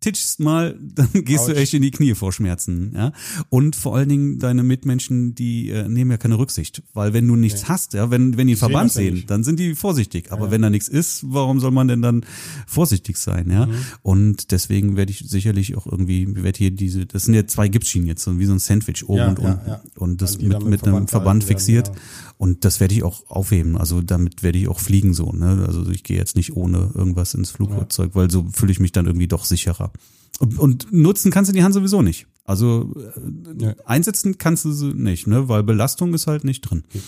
titschst 0.00 0.40
mal, 0.40 0.78
dann 0.94 1.08
gehst 1.12 1.48
du 1.48 1.52
Autsch. 1.52 1.58
echt 1.60 1.74
in 1.74 1.82
die 1.82 1.90
Knie 1.90 2.14
vor 2.14 2.32
Schmerzen. 2.32 2.92
Ja? 2.94 3.12
Und 3.48 3.76
vor 3.76 3.96
allen 3.96 4.08
Dingen 4.08 4.38
deine 4.38 4.62
Mitmenschen, 4.62 5.34
die 5.34 5.70
äh, 5.70 5.88
nehmen 5.88 6.10
ja 6.10 6.16
keine 6.16 6.38
Rücksicht. 6.38 6.82
Weil 6.94 7.12
wenn 7.12 7.26
du 7.26 7.36
nichts 7.36 7.68
hast, 7.68 7.94
ja, 7.94 8.10
wenn, 8.10 8.36
wenn 8.36 8.46
die 8.46 8.54
sehen 8.54 8.58
Verband 8.60 8.90
ja 8.94 8.94
sehen, 9.00 9.14
nicht. 9.14 9.30
dann 9.30 9.44
sind 9.44 9.58
die 9.58 9.74
vorsichtig. 9.74 10.30
Aber 10.32 10.46
Ja. 10.46 10.50
wenn 10.52 10.62
da 10.62 10.70
nichts 10.70 10.88
ist, 10.88 11.24
warum 11.28 11.60
soll 11.60 11.70
man 11.72 11.88
denn 11.88 12.02
dann 12.02 12.24
vorsichtig 12.66 13.16
sein? 13.16 13.50
Ja? 13.50 13.66
Mhm. 13.66 13.74
Und 14.02 14.50
deswegen 14.52 14.96
werde 14.96 15.10
ich 15.12 15.18
sicherlich 15.26 15.76
auch 15.76 15.86
irgendwie, 15.86 16.26
werde 16.42 16.58
hier 16.58 16.70
diese, 16.70 17.06
das 17.06 17.24
sind 17.24 17.34
ja 17.34 17.46
zwei 17.46 17.68
Gipsschienen 17.68 18.06
jetzt, 18.08 18.22
so 18.22 18.38
wie 18.38 18.46
so 18.46 18.52
ein 18.52 18.58
Sandwich 18.58 19.08
oben 19.08 19.18
Ja, 19.18 19.28
und 19.28 19.38
ja, 19.40 19.52
unten. 19.52 19.68
ja. 19.68 19.80
Und 19.96 20.22
das 20.22 20.38
die 20.38 20.46
mit, 20.46 20.62
mit 20.64 20.84
einem 20.84 21.08
Verband 21.08 21.10
Verband 21.10 21.44
fixiert. 21.44 21.90
Und 22.38 22.64
das 22.64 22.78
werde 22.80 22.94
ich 22.94 23.02
auch 23.02 23.28
aufheben. 23.28 23.76
Also 23.76 24.00
damit 24.00 24.42
werde 24.42 24.58
ich 24.58 24.68
auch 24.68 24.78
fliegen 24.80 25.12
so. 25.12 25.32
Ne? 25.32 25.64
Also 25.66 25.88
ich 25.90 26.04
gehe 26.04 26.16
jetzt 26.16 26.36
nicht 26.36 26.56
ohne 26.56 26.92
irgendwas 26.94 27.34
ins 27.34 27.50
Flugzeug, 27.50 28.12
weil 28.14 28.30
so 28.30 28.46
fühle 28.52 28.72
ich 28.72 28.78
mich 28.80 28.92
dann 28.92 29.06
irgendwie 29.06 29.26
doch 29.28 29.44
sicherer. 29.44 29.92
Und, 30.38 30.56
und 30.58 30.92
nutzen 30.92 31.32
kannst 31.32 31.48
du 31.48 31.52
die 31.52 31.64
Hand 31.64 31.74
sowieso 31.74 32.00
nicht. 32.00 32.26
Also 32.44 32.94
äh, 32.96 33.64
Ja. 33.64 33.74
einsetzen 33.84 34.38
kannst 34.38 34.64
du 34.64 34.72
sie 34.72 34.94
nicht, 34.94 35.26
ne? 35.26 35.48
weil 35.48 35.64
Belastung 35.64 36.14
ist 36.14 36.28
halt 36.28 36.44
nicht 36.44 36.60
drin. 36.62 36.84
Nicht. 36.92 37.04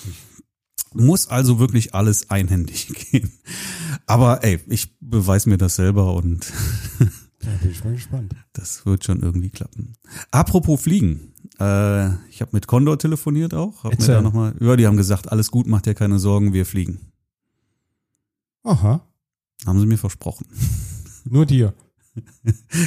Muss 0.93 1.29
also 1.29 1.61
wirklich 1.61 1.95
alles 1.95 2.29
einhändig 2.31 2.89
gehen. 3.13 3.31
Aber 4.07 4.43
ey, 4.43 4.59
ich 4.67 4.99
beweise 5.01 5.49
mir 5.49 5.59
das 5.59 5.77
selber 5.77 6.15
und 6.15 6.53
Ja, 7.43 7.51
bin 7.63 7.71
ich 7.71 7.83
mal 7.85 7.95
gespannt. 7.95 8.35
das 8.53 8.85
wird 8.85 9.05
schon 9.05 9.21
irgendwie 9.23 9.51
klappen. 9.51 9.95
Apropos 10.31 10.81
Fliegen. 10.83 11.33
Äh, 11.59 12.09
ich 12.29 12.41
habe 12.43 12.51
mit 12.53 12.67
Condor 12.67 12.99
telefoniert 12.99 13.55
auch. 13.55 13.85
Hab 13.85 13.93
mir 13.93 13.99
Erzähl. 13.99 14.15
da 14.17 14.23
noch 14.23 14.35
mal, 14.35 14.55
ja, 14.61 14.77
die 14.77 14.87
haben 14.87 14.97
gesagt, 14.99 15.31
alles 15.33 15.51
gut, 15.51 15.67
macht 15.67 15.87
dir 15.87 15.95
keine 15.95 16.19
Sorgen, 16.19 16.53
wir 16.53 16.67
fliegen. 16.67 17.01
Aha. 18.63 19.07
Haben 19.67 19.81
sie 19.81 19.87
mir 19.87 19.97
versprochen. 19.99 20.47
Nur 21.25 21.47
dir. 21.47 21.75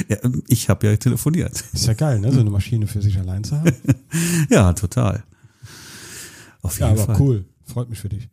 Ja, 0.08 0.18
ich 0.48 0.68
habe 0.68 0.86
ja 0.86 0.96
telefoniert. 0.96 1.64
Ist 1.72 1.86
ja 1.86 1.94
geil, 1.94 2.20
ne? 2.20 2.30
So 2.30 2.40
eine 2.40 2.50
Maschine 2.50 2.86
für 2.86 3.00
sich 3.00 3.18
allein 3.18 3.42
zu 3.42 3.56
haben. 3.58 3.72
Ja, 4.50 4.72
total. 4.74 5.24
Auf 6.62 6.78
Ja, 6.78 6.88
jeden 6.90 7.00
aber 7.00 7.14
Fall. 7.14 7.22
cool. 7.22 7.44
Freut 7.64 7.88
mich 7.88 7.98
für 7.98 8.10
dich. 8.10 8.28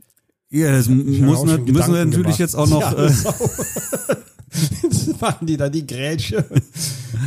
Ja, 0.49 0.71
das 0.73 0.89
muss, 0.89 1.05
müssen 1.05 1.23
wir 1.93 2.05
natürlich 2.05 2.13
gemacht. 2.13 2.39
jetzt 2.39 2.55
auch 2.55 2.67
noch. 2.67 2.81
Ja, 2.81 3.05
äh. 3.05 3.11
Jetzt 4.83 5.21
machen 5.21 5.47
die 5.47 5.55
da 5.57 5.69
die 5.69 5.85
Grätsche. 5.87 6.45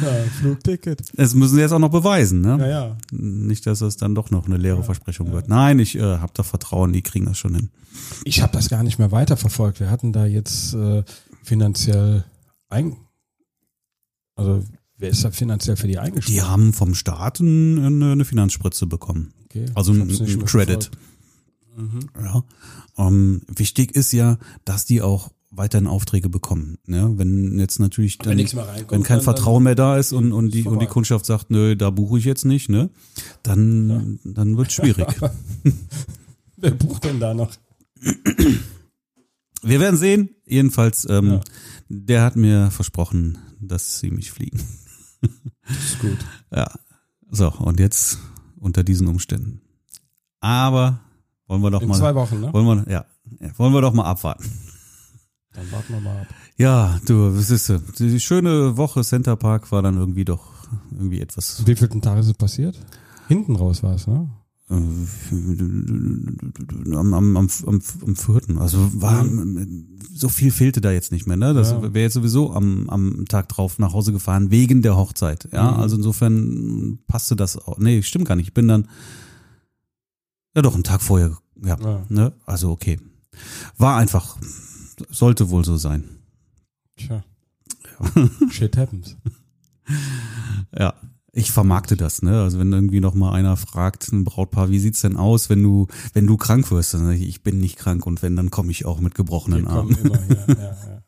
Ja, 0.03 0.13
Flugticket. 0.41 1.03
das 1.17 1.35
müssen 1.35 1.55
sie 1.55 1.61
jetzt 1.61 1.73
auch 1.73 1.79
noch 1.79 1.91
beweisen, 1.91 2.41
ne? 2.43 2.57
Ja, 2.61 2.67
ja. 2.69 2.97
Nicht, 3.13 3.67
dass 3.67 3.79
das 3.79 3.97
dann 3.97 4.15
doch 4.15 4.31
noch 4.31 4.47
eine 4.47 4.57
leere 4.59 4.83
Versprechung 4.83 5.33
wird. 5.33 5.49
Nein, 5.49 5.79
ich 5.79 5.95
äh, 5.97 6.01
habe 6.19 6.33
da 6.35 6.43
Vertrauen, 6.43 6.93
die 6.93 7.03
kriegen 7.03 7.27
das 7.27 7.39
schon 7.39 7.55
hin. 7.55 7.71
Ich 8.25 8.43
habe 8.43 8.53
das 8.53 8.69
gar 8.69 8.83
nicht 8.83 8.99
mehr 8.99 9.13
weiterverfolgt. 9.13 9.81
Wir 9.81 9.91
hatten 9.91 10.13
da 10.13 10.27
jetzt 10.27 10.75
äh, 10.75 11.03
finanziell 11.43 12.25
ein. 12.69 12.97
Also, 14.37 14.63
wer 14.99 15.11
ist 15.11 15.25
da 15.25 15.31
finanziell 15.31 15.77
für 15.77 15.87
die 15.87 15.93
Die 15.95 15.99
eingesprungen? 16.01 16.49
haben 16.49 16.73
vom 16.73 16.95
Staat 16.95 17.41
eine, 17.41 18.13
eine 18.13 18.25
Finanzspritze 18.25 18.87
bekommen. 18.87 19.33
Okay. 19.47 19.67
Also 19.75 19.93
Ich 19.95 20.01
ein, 20.01 20.09
hab's 20.11 20.21
nicht 20.21 20.33
ein 20.33 20.39
mehr 20.39 20.47
Credit. 20.47 20.91
verfolgt. 21.75 22.09
Ja. 22.23 22.45
Ähm, 22.97 23.43
wichtig 23.55 23.93
ist 23.97 24.13
ja, 24.13 24.39
dass 24.65 24.85
die 24.87 25.03
auch 25.03 25.31
weiterhin 25.57 25.87
Aufträge 25.87 26.29
bekommen. 26.29 26.79
Ne? 26.87 27.13
Wenn 27.17 27.59
jetzt 27.59 27.79
natürlich 27.79 28.19
dann, 28.19 28.37
Wenn 28.37 28.47
wenn 28.89 29.03
kein 29.03 29.21
Vertrauen 29.21 29.63
mehr 29.63 29.75
da 29.75 29.97
ist 29.99 30.13
und, 30.13 30.33
und 30.33 30.53
die 30.53 30.65
und 30.65 30.81
die. 30.81 30.87
Kundschaft 30.87 31.27
sagt, 31.27 31.51
nö, 31.51 31.77
da 31.77 31.91
buche 31.91 32.19
ich 32.19 32.25
jetzt 32.25 32.45
nicht, 32.45 32.69
ne, 32.69 32.91
dann 33.43 34.19
dann 34.25 34.57
wird 34.57 34.73
schwierig. 34.73 35.07
Wer 36.57 36.71
bucht 36.73 37.05
denn 37.05 37.21
da 37.21 37.35
noch? 37.35 37.53
Wir 39.63 39.81
werden 39.81 39.97
sehen. 39.97 40.31
Jedenfalls, 40.47 41.07
ähm, 41.09 41.27
Ja. 41.33 41.41
der 41.89 42.23
hat 42.23 42.37
mir 42.37 42.71
versprochen, 42.71 43.39
dass 43.61 43.99
sie 43.99 44.11
mich 44.11 44.31
fliegen. 44.31 44.61
Das 45.67 45.79
ist 45.85 45.99
gut. 46.01 46.19
Ja. 46.55 46.71
So 47.31 47.51
und 47.51 47.81
jetzt 47.81 48.19
unter 48.61 48.85
diesen 48.85 49.09
Umständen. 49.09 49.61
Aber 50.41 51.01
wollen 51.47 51.63
wir 51.63 51.71
doch 51.71 51.83
In 51.83 51.89
mal, 51.89 51.99
zwei 51.99 52.15
Wochen, 52.15 52.41
ne? 52.41 52.53
wollen 52.53 52.67
wir, 52.87 52.93
ja, 52.93 53.05
ja, 53.41 53.59
wollen 53.59 53.73
wir 53.73 53.81
doch 53.81 53.93
mal 53.95 54.05
abwarten. 54.05 54.45
Dann 55.55 55.71
warten 55.73 55.93
wir 55.95 56.01
mal 56.01 56.21
ab. 56.23 56.27
Ja, 56.57 57.01
du, 57.07 57.37
was 57.37 57.51
ist 57.51 57.73
Die 57.99 58.21
schöne 58.21 58.77
Woche 58.77 59.03
Center 59.03 59.37
Park 59.37 59.71
war 59.73 59.83
dann 59.83 59.97
irgendwie 59.97 60.25
doch 60.25 60.53
irgendwie 60.91 61.21
etwas. 61.21 61.65
Wie 61.67 61.77
vielten 61.77 62.01
Tag 62.03 62.19
ist 62.19 62.27
es 62.27 62.35
passiert? 62.35 62.79
Hinten 63.29 63.57
raus 63.57 63.83
war 63.83 63.95
es, 63.95 64.07
ne? 64.07 64.29
Äh, 64.71 64.75
am, 66.97 67.15
am, 67.15 67.37
am, 67.37 67.49
am, 67.67 67.83
am 68.07 68.17
vierten. 68.17 68.59
Also 68.59 68.79
war 69.01 69.25
so 70.13 70.29
viel 70.29 70.51
fehlte 70.51 70.81
da 70.81 70.91
jetzt 70.91 71.13
nicht 71.13 71.27
mehr, 71.27 71.37
ne? 71.37 71.55
Das 71.55 71.71
Ja. 71.71 71.83
wäre 71.83 72.01
jetzt 72.05 72.15
sowieso 72.15 72.53
am, 72.53 72.89
am 72.91 73.25
Tag 73.27 73.49
drauf 73.49 73.79
nach 73.79 73.93
Hause 73.93 74.13
gefahren, 74.13 74.51
wegen 74.51 74.83
der 74.83 74.97
Hochzeit. 74.97 75.49
Ja, 75.53 75.71
Mhm. 75.73 75.81
also 75.81 75.97
insofern 75.97 76.99
passte 77.07 77.37
das 77.37 77.57
auch. 77.59 77.79
Nee, 77.79 78.03
stimmt 78.03 78.27
gar 78.27 78.37
nicht. 78.37 78.49
Ich 78.49 78.55
bin 78.55 78.69
dann 78.69 78.89
ja 80.57 80.63
doch 80.63 80.75
einen 80.75 80.85
Tag 80.85 81.03
vorher, 81.03 81.37
ja, 81.63 81.77
Ja. 81.81 82.03
ne? 82.09 82.33
Also 82.47 82.71
okay. 82.71 82.99
War 83.77 83.97
einfach, 83.97 84.37
sollte 85.11 85.51
wohl 85.51 85.65
so 85.65 85.77
sein. 85.77 86.05
Tja. 86.97 87.25
Shit 88.51 88.77
happens. 88.77 89.17
Ja, 90.77 90.95
ich 91.33 91.53
vermarkte 91.53 91.97
das, 91.97 92.23
ne? 92.23 92.43
Also 92.43 92.59
wenn 92.59 92.73
irgendwie 92.73 93.01
noch 93.01 93.15
mal 93.15 93.33
einer 93.33 93.57
fragt, 93.57 94.11
ein 94.13 94.25
Brautpaar, 94.25 94.71
wie 94.71 94.79
sieht's 94.79 95.03
denn 95.03 95.17
aus, 95.17 95.51
wenn 95.51 95.63
du, 95.63 95.89
wenn 96.15 96.27
du 96.27 96.37
krank 96.37 96.71
wirst? 96.71 96.95
Dann 96.95 97.05
sag 97.05 97.15
ich, 97.17 97.29
ich 97.29 97.43
bin 97.43 97.59
nicht 97.59 97.77
krank 97.77 98.07
und 98.07 98.23
wenn, 98.23 98.35
dann 98.35 98.51
komme 98.51 98.71
ich 98.71 98.87
auch 98.87 98.99
mit 98.99 99.15
gebrochenen 99.15 99.65
Wir 99.65 99.71
Armen. 99.71 99.97
immer, 99.97 100.19
ja, 100.29 100.47
ja, 100.49 100.57
ja. 100.57 101.03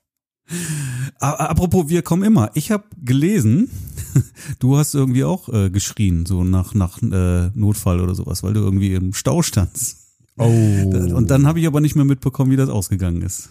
Apropos, 1.19 1.89
wir 1.89 2.03
kommen 2.03 2.23
immer. 2.23 2.51
Ich 2.55 2.71
habe 2.71 2.85
gelesen, 3.03 3.71
du 4.59 4.77
hast 4.77 4.95
irgendwie 4.95 5.25
auch 5.25 5.49
äh, 5.49 5.71
geschrien, 5.71 6.27
so 6.27 6.45
nach 6.45 6.75
nach 6.75 7.03
äh, 7.03 7.51
Notfall 7.55 8.01
oder 8.01 8.15
sowas, 8.15 8.43
weil 8.43 8.53
du 8.53 8.61
irgendwie 8.61 8.95
im 8.95 9.15
Stau 9.15 9.43
standst. 9.43 9.99
Oh. 10.39 10.45
Und 10.45 11.31
dann 11.31 11.47
habe 11.47 11.61
ich 11.61 11.67
aber 11.67 11.81
nicht 11.81 11.97
mehr 11.97 12.05
mitbekommen, 12.05 12.51
wie 12.51 12.57
das 12.57 12.69
ausgegangen 12.69 13.23
ist. 13.23 13.51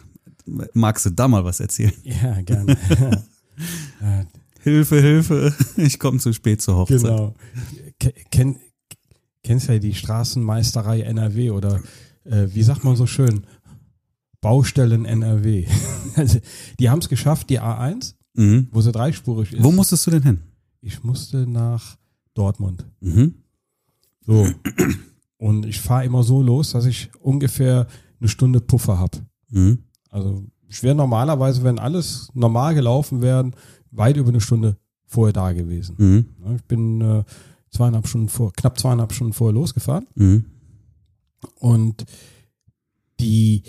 Magst 0.73 1.05
du 1.05 1.09
da 1.09 1.27
mal 1.27 1.43
was 1.43 1.59
erzählen? 1.59 1.93
Ja, 2.03 2.41
gerne. 2.41 2.77
ja, 4.01 4.25
Hilfe, 4.61 4.99
Hilfe, 5.01 5.53
ich 5.77 5.99
komme 5.99 6.19
zu 6.19 6.33
spät 6.33 6.61
zur 6.61 6.75
Hochzeit. 6.77 7.01
genau. 7.01 7.33
Ke- 7.99 8.13
Kenn, 8.31 8.57
kennst 9.43 9.67
ja 9.69 9.77
die 9.79 9.93
Straßenmeisterei 9.93 11.01
NRW 11.01 11.51
oder 11.51 11.81
äh, 12.23 12.47
wie 12.53 12.63
sagt 12.63 12.83
man 12.83 12.95
so 12.95 13.05
schön? 13.05 13.45
Baustellen 14.41 15.05
NRW. 15.05 15.65
Also, 16.15 16.39
die 16.79 16.89
haben 16.89 16.99
es 16.99 17.09
geschafft, 17.09 17.49
die 17.49 17.59
A1, 17.59 18.13
Mhm. 18.35 18.67
wo 18.71 18.79
sie 18.81 18.91
dreispurig 18.93 19.51
ist. 19.53 19.63
Wo 19.63 19.71
musstest 19.71 20.07
du 20.07 20.11
denn 20.11 20.23
hin? 20.23 20.39
ich 20.81 21.03
musste 21.03 21.45
nach 21.47 21.97
Dortmund. 22.35 22.85
Mhm. 23.01 23.35
So. 24.25 24.47
Und 25.37 25.65
ich 25.65 25.79
fahre 25.81 26.05
immer 26.05 26.21
so 26.23 26.41
los, 26.41 26.71
dass 26.71 26.85
ich 26.85 27.09
ungefähr 27.19 27.87
eine 28.19 28.29
Stunde 28.29 28.61
Puffer 28.61 28.97
habe. 28.99 29.17
Mhm. 29.49 29.79
Also 30.15 30.45
ich 30.69 30.81
wäre 30.81 30.95
normalerweise, 30.95 31.63
wenn 31.63 31.77
alles 31.77 32.29
normal 32.33 32.73
gelaufen 32.73 33.21
wäre, 33.21 33.51
weit 33.91 34.15
über 34.15 34.29
eine 34.29 34.39
Stunde 34.39 34.77
vorher 35.05 35.33
da 35.33 35.51
gewesen. 35.51 35.95
Mhm. 35.97 36.25
Ich 36.55 36.63
bin 36.63 37.01
äh, 37.01 37.23
zweieinhalb 37.69 38.07
Stunden 38.07 38.29
vor, 38.29 38.53
knapp 38.53 38.79
zweieinhalb 38.79 39.11
Stunden 39.11 39.33
vorher 39.33 39.53
losgefahren 39.53 40.07
Mhm. 40.15 40.45
und 41.59 42.05
die 43.19 43.63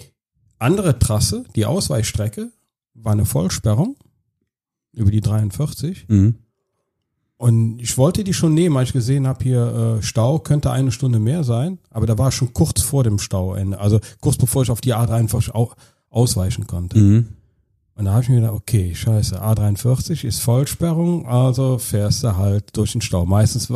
andere 0.58 0.98
Trasse, 0.98 1.44
die 1.56 1.66
Ausweichstrecke, 1.66 2.50
war 2.94 3.12
eine 3.12 3.26
Vollsperrung 3.26 3.96
über 4.92 5.10
die 5.10 5.20
43 5.20 6.06
Mhm. 6.08 6.36
und 7.36 7.80
ich 7.80 7.98
wollte 7.98 8.22
die 8.24 8.32
schon 8.34 8.54
nehmen, 8.54 8.76
als 8.76 8.90
ich 8.90 8.92
gesehen 8.94 9.26
habe, 9.26 9.42
hier 9.44 9.98
äh, 9.98 10.02
Stau 10.02 10.38
könnte 10.38 10.70
eine 10.70 10.92
Stunde 10.92 11.18
mehr 11.18 11.42
sein, 11.44 11.78
aber 11.90 12.06
da 12.06 12.16
war 12.16 12.30
schon 12.30 12.52
kurz 12.54 12.80
vor 12.82 13.02
dem 13.04 13.18
Stauende, 13.18 13.78
also 13.80 13.98
kurz 14.20 14.36
bevor 14.38 14.62
ich 14.62 14.70
auf 14.70 14.80
die 14.80 14.94
A43 14.94 15.50
au 15.52 15.72
ausweichen 16.10 16.66
konnte. 16.66 16.98
Mhm. 16.98 17.28
Und 17.94 18.04
da 18.04 18.12
habe 18.12 18.22
ich 18.22 18.28
mir 18.28 18.36
gedacht, 18.36 18.52
okay, 18.52 18.94
scheiße, 18.94 19.42
A43 19.42 20.24
ist 20.26 20.40
Vollsperrung, 20.40 21.26
also 21.26 21.78
fährst 21.78 22.22
du 22.24 22.36
halt 22.36 22.76
durch 22.76 22.92
den 22.92 23.00
Stau. 23.00 23.24
Meistens 23.24 23.72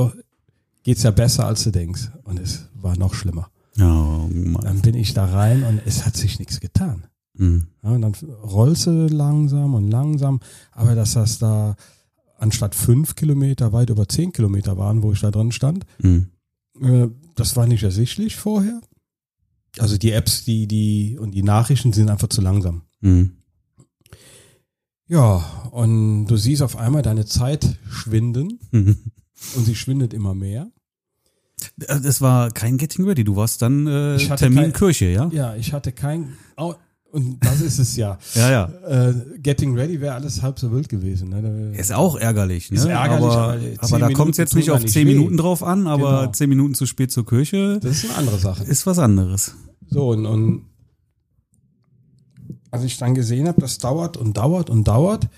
geht's 0.82 1.02
ja 1.02 1.10
besser, 1.10 1.46
als 1.46 1.64
du 1.64 1.70
denkst. 1.70 2.10
Und 2.24 2.38
es 2.38 2.66
war 2.74 2.96
noch 2.96 3.14
schlimmer. 3.14 3.48
Oh. 3.80 4.28
Dann 4.60 4.82
bin 4.82 4.94
ich 4.94 5.14
da 5.14 5.24
rein 5.24 5.62
und 5.64 5.80
es 5.86 6.04
hat 6.04 6.16
sich 6.16 6.38
nichts 6.38 6.60
getan. 6.60 7.04
Mhm. 7.34 7.68
Ja, 7.82 7.90
und 7.90 8.02
dann 8.02 8.12
rollst 8.42 8.86
du 8.86 9.06
langsam 9.06 9.74
und 9.74 9.90
langsam, 9.90 10.40
aber 10.72 10.94
dass 10.94 11.14
das 11.14 11.38
da 11.38 11.76
anstatt 12.38 12.74
fünf 12.74 13.14
Kilometer 13.14 13.72
weit 13.72 13.88
über 13.90 14.06
zehn 14.08 14.32
Kilometer 14.32 14.76
waren, 14.76 15.02
wo 15.02 15.12
ich 15.12 15.20
da 15.20 15.30
drin 15.30 15.52
stand, 15.52 15.86
Mhm. 16.02 16.28
äh, 16.82 17.08
das 17.36 17.56
war 17.56 17.66
nicht 17.66 17.82
ersichtlich 17.84 18.36
vorher. 18.36 18.80
Also 19.78 19.96
die 19.98 20.12
Apps, 20.12 20.44
die, 20.44 20.66
die 20.66 21.16
und 21.20 21.30
die 21.32 21.42
Nachrichten 21.42 21.92
sind 21.92 22.10
einfach 22.10 22.28
zu 22.28 22.40
langsam. 22.40 22.82
Mhm. 23.00 23.36
Ja, 25.06 25.68
und 25.72 26.26
du 26.26 26.36
siehst 26.36 26.62
auf 26.62 26.76
einmal 26.76 27.02
deine 27.02 27.26
Zeit 27.26 27.78
schwinden 27.88 28.58
Mhm. 28.70 28.96
und 29.56 29.64
sie 29.64 29.74
schwindet 29.74 30.14
immer 30.14 30.34
mehr. 30.34 30.70
Das 31.76 32.20
war 32.20 32.50
kein 32.50 32.78
Getting 32.78 33.04
Ready. 33.04 33.24
Du 33.24 33.36
warst 33.36 33.60
dann 33.62 33.86
äh, 33.86 34.16
Termin 34.36 34.58
kein- 34.64 34.72
Kirche, 34.72 35.06
ja? 35.06 35.28
Ja, 35.32 35.56
ich 35.56 35.72
hatte 35.72 35.92
kein, 35.92 36.36
und 37.12 37.44
das 37.44 37.60
ist 37.60 37.78
es 37.78 37.96
ja. 37.96 38.18
Ja, 38.34 38.50
ja. 38.50 39.08
Äh, 39.08 39.14
Getting 39.38 39.74
Ready 39.76 40.00
wäre 40.00 40.14
alles 40.14 40.42
halb 40.42 40.58
so 40.58 40.70
wild 40.72 40.88
gewesen. 40.88 41.28
Ne? 41.30 41.72
Ist 41.76 41.92
auch 41.92 42.16
ärgerlich, 42.16 42.70
ne? 42.70 42.76
Ist 42.78 42.84
ärgerlich, 42.86 43.24
aber, 43.24 43.52
aber 43.54 43.60
aber, 43.80 43.98
da 43.98 44.10
kommt 44.10 44.32
es 44.32 44.36
jetzt 44.38 44.54
nicht 44.54 44.70
auf 44.70 44.84
zehn. 44.84 45.06
Minuten 45.06 45.36
drauf 45.36 45.62
an, 45.62 45.86
aber 45.86 46.20
Genau. 46.20 46.32
zehn 46.32 46.48
Minuten 46.48 46.74
zu 46.74 46.86
spät 46.86 47.10
zur 47.12 47.26
Kirche 47.26 47.78
Das 47.82 47.92
ist 48.02 48.04
eine 48.10 48.18
andere 48.18 48.38
Sache. 48.38 48.64
ist 48.64 48.86
was 48.86 48.98
anderes. 48.98 49.54
So, 49.88 50.08
und, 50.10 50.24
und 50.26 50.66
als 52.70 52.84
ich 52.84 52.96
dann 52.98 53.14
gesehen 53.14 53.48
habe, 53.48 53.60
das 53.60 53.78
dauert 53.78 54.16
und 54.16 54.36
dauert 54.36 54.70
und 54.70 54.86
dauert, 54.86 55.28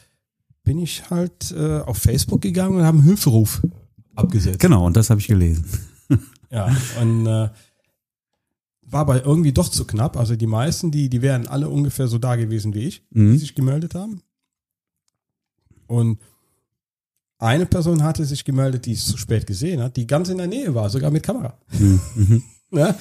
bin 0.65 0.79
ich 0.79 1.09
halt 1.11 1.53
äh, 1.53 1.79
auf 1.81 1.97
Facebook 1.99 2.41
gegangen 2.43 2.77
und 2.77 2.85
habe 2.85 2.99
einen 2.99 3.07
Hilferuf 3.07 3.63
abgesetzt. 4.15 4.59
Genau, 4.61 4.87
und 4.87 4.97
das 4.97 5.11
habe 5.11 5.21
ich 5.21 5.27
gelesen. 5.29 5.65
Ja, 6.51 6.69
und 7.01 7.27
äh, 7.27 7.49
war 8.93 9.01
aber 9.01 9.25
irgendwie 9.25 9.53
doch 9.53 9.69
zu 9.69 9.85
knapp. 9.87 10.17
Also 10.17 10.37
die 10.37 10.47
meisten, 10.47 10.91
die, 10.91 11.09
die 11.09 11.23
wären 11.23 11.47
alle 11.49 11.69
ungefähr 11.69 12.07
so 12.09 12.19
da 12.19 12.37
gewesen 12.37 12.75
wie 12.75 12.81
ich, 12.87 13.03
die 13.11 13.19
Mhm. 13.19 13.39
sich 13.39 13.55
gemeldet 13.55 13.95
haben. 13.95 14.21
Und 15.87 16.19
eine 17.39 17.67
Person 17.67 18.03
hatte 18.03 18.25
sich 18.25 18.45
gemeldet, 18.45 18.87
die 18.87 18.93
es 18.93 19.05
zu 19.07 19.17
spät 19.19 19.47
gesehen 19.47 19.83
hat, 19.83 19.97
die 19.97 20.07
ganz 20.07 20.29
in 20.29 20.39
der 20.39 20.47
Nähe 20.47 20.75
war, 20.75 20.89
sogar 20.91 21.11
mit 21.11 21.23
Kamera. 21.25 21.59
Mhm. 21.79 22.01
Mhm. 22.15 22.43
Ne? 22.75 22.95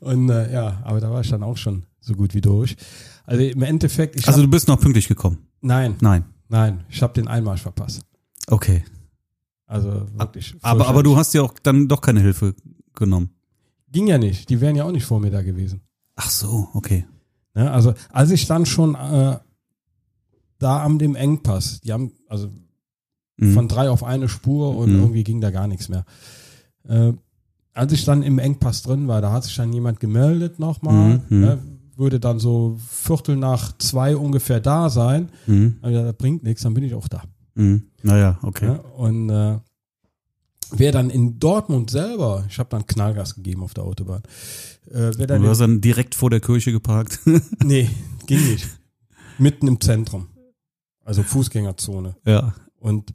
Und 0.00 0.28
äh, 0.28 0.52
ja, 0.52 0.82
aber 0.84 1.00
da 1.00 1.10
war 1.10 1.22
ich 1.22 1.30
dann 1.30 1.42
auch 1.42 1.56
schon 1.56 1.86
so 1.98 2.12
gut 2.14 2.34
wie 2.34 2.42
durch. 2.42 2.76
Also 3.24 3.42
im 3.42 3.62
Endeffekt, 3.62 4.16
Also 4.28 4.32
hab, 4.32 4.44
du 4.44 4.50
bist 4.50 4.68
noch 4.68 4.78
pünktlich 4.78 5.08
gekommen. 5.08 5.38
nein, 5.62 5.96
Nein. 6.02 6.26
nein, 6.50 6.84
ich 6.90 7.00
habe 7.02 7.14
den 7.14 7.26
Einmarsch 7.26 7.62
verpasst. 7.62 8.02
Okay. 8.48 8.84
Also 9.64 10.06
wirklich. 10.18 10.54
Aber, 10.60 10.86
aber 10.88 11.02
du 11.02 11.16
hast 11.16 11.32
ja 11.32 11.40
auch 11.40 11.54
dann 11.62 11.88
doch 11.88 12.02
keine 12.02 12.20
Hilfe 12.20 12.54
genommen. 12.94 13.30
Ging 13.94 14.06
ja 14.08 14.18
nicht. 14.18 14.50
Die 14.50 14.60
wären 14.60 14.76
ja 14.76 14.84
auch 14.84 14.92
nicht 14.92 15.06
vor 15.06 15.20
mir 15.20 15.30
da 15.30 15.40
gewesen. 15.42 15.80
Ach 16.16 16.28
so, 16.28 16.68
okay. 16.74 17.06
Ne? 17.54 17.70
Also 17.70 17.94
als 18.10 18.30
ich 18.30 18.46
dann 18.46 18.66
schon 18.66 18.94
äh, 18.94 19.38
da 20.58 20.84
am 20.84 20.98
dem 20.98 21.14
Engpass, 21.14 21.80
die 21.80 21.92
haben 21.92 22.12
also 22.28 22.50
Mhm. 23.36 23.54
von 23.54 23.68
drei 23.68 23.90
auf 23.90 24.04
eine 24.04 24.28
Spur 24.28 24.76
und 24.76 24.92
Mhm. 24.92 25.00
irgendwie 25.00 25.24
ging 25.24 25.40
da 25.40 25.50
gar 25.50 25.66
nichts 25.66 25.88
mehr. 25.88 26.04
Äh, 26.88 27.12
als 27.72 27.92
ich 27.92 28.04
dann 28.04 28.22
im 28.22 28.38
Engpass 28.38 28.82
drin 28.82 29.08
war, 29.08 29.20
da 29.20 29.32
hat 29.32 29.42
sich 29.44 29.56
dann 29.56 29.72
jemand 29.72 29.98
gemeldet 29.98 30.58
nochmal, 30.60 31.20
Mhm. 31.28 31.40
ne? 31.40 31.58
würde 31.96 32.18
dann 32.20 32.38
so 32.40 32.76
Viertel 32.88 33.36
nach 33.36 33.76
zwei 33.78 34.16
ungefähr 34.16 34.58
da 34.60 34.90
sein. 34.90 35.28
Mhm. 35.46 35.78
Aber 35.82 35.90
das 35.92 36.16
bringt 36.16 36.42
nichts, 36.44 36.62
dann 36.62 36.74
bin 36.74 36.82
ich 36.84 36.94
auch 36.94 37.06
da. 37.08 37.22
Mhm. 37.54 37.84
Naja, 38.02 38.38
okay. 38.42 38.66
Ne? 38.66 38.82
Und 38.82 39.30
äh, 39.30 39.58
wer 40.76 40.92
dann 40.92 41.10
in 41.10 41.38
Dortmund 41.38 41.90
selber, 41.90 42.44
ich 42.48 42.58
habe 42.58 42.68
dann 42.70 42.86
Knallgas 42.86 43.34
gegeben 43.34 43.62
auf 43.62 43.74
der 43.74 43.84
Autobahn, 43.84 44.22
äh, 44.90 45.10
wer 45.16 45.26
dann 45.26 45.42
Du 45.42 45.48
hast 45.48 45.58
dann 45.60 45.80
direkt 45.80 46.14
vor 46.14 46.30
der 46.30 46.40
Kirche 46.40 46.72
geparkt. 46.72 47.20
nee, 47.64 47.88
ging 48.26 48.44
nicht, 48.50 48.68
mitten 49.38 49.66
im 49.68 49.80
Zentrum, 49.80 50.28
also 51.04 51.22
Fußgängerzone 51.22 52.16
ja. 52.26 52.54
und 52.78 53.12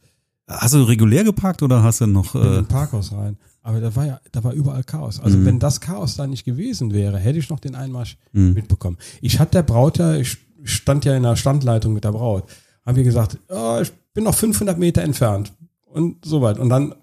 Hast 0.51 0.73
du 0.73 0.81
regulär 0.81 1.23
geparkt 1.23 1.61
oder 1.61 1.83
hast 1.83 2.01
du 2.01 2.07
noch 2.07 2.33
bin 2.33 2.41
äh, 2.41 2.57
im 2.57 2.65
Parkhaus 2.65 3.11
rein. 3.11 3.37
Aber 3.61 3.79
da 3.81 3.95
war 3.95 4.05
ja, 4.07 4.19
da 4.31 4.43
war 4.43 4.51
überall 4.53 4.83
Chaos. 4.83 5.19
Also 5.19 5.37
Mhm. 5.37 5.45
wenn 5.45 5.59
das 5.59 5.79
Chaos 5.79 6.15
da 6.15 6.25
nicht 6.25 6.43
gewesen 6.43 6.91
wäre, 6.91 7.19
hätte 7.19 7.37
ich 7.37 7.49
noch 7.51 7.59
den 7.59 7.75
Einmarsch 7.75 8.17
Mhm. 8.31 8.53
mitbekommen. 8.53 8.97
Ich 9.21 9.39
hatte 9.39 9.51
der 9.51 9.61
Braut 9.61 9.99
ja, 9.99 10.15
ich 10.15 10.39
stand 10.63 11.05
ja 11.05 11.15
in 11.15 11.21
der 11.21 11.35
Standleitung 11.35 11.93
mit 11.93 12.03
der 12.03 12.13
Braut, 12.13 12.45
haben 12.83 12.95
wir 12.97 13.03
gesagt, 13.03 13.37
oh, 13.49 13.77
ich 13.79 13.91
bin 14.15 14.23
noch 14.23 14.33
500 14.33 14.79
Meter 14.79 15.03
entfernt 15.03 15.53
und 15.85 16.25
so 16.25 16.41
weit. 16.41 16.57
Und 16.57 16.69
dann 16.69 16.95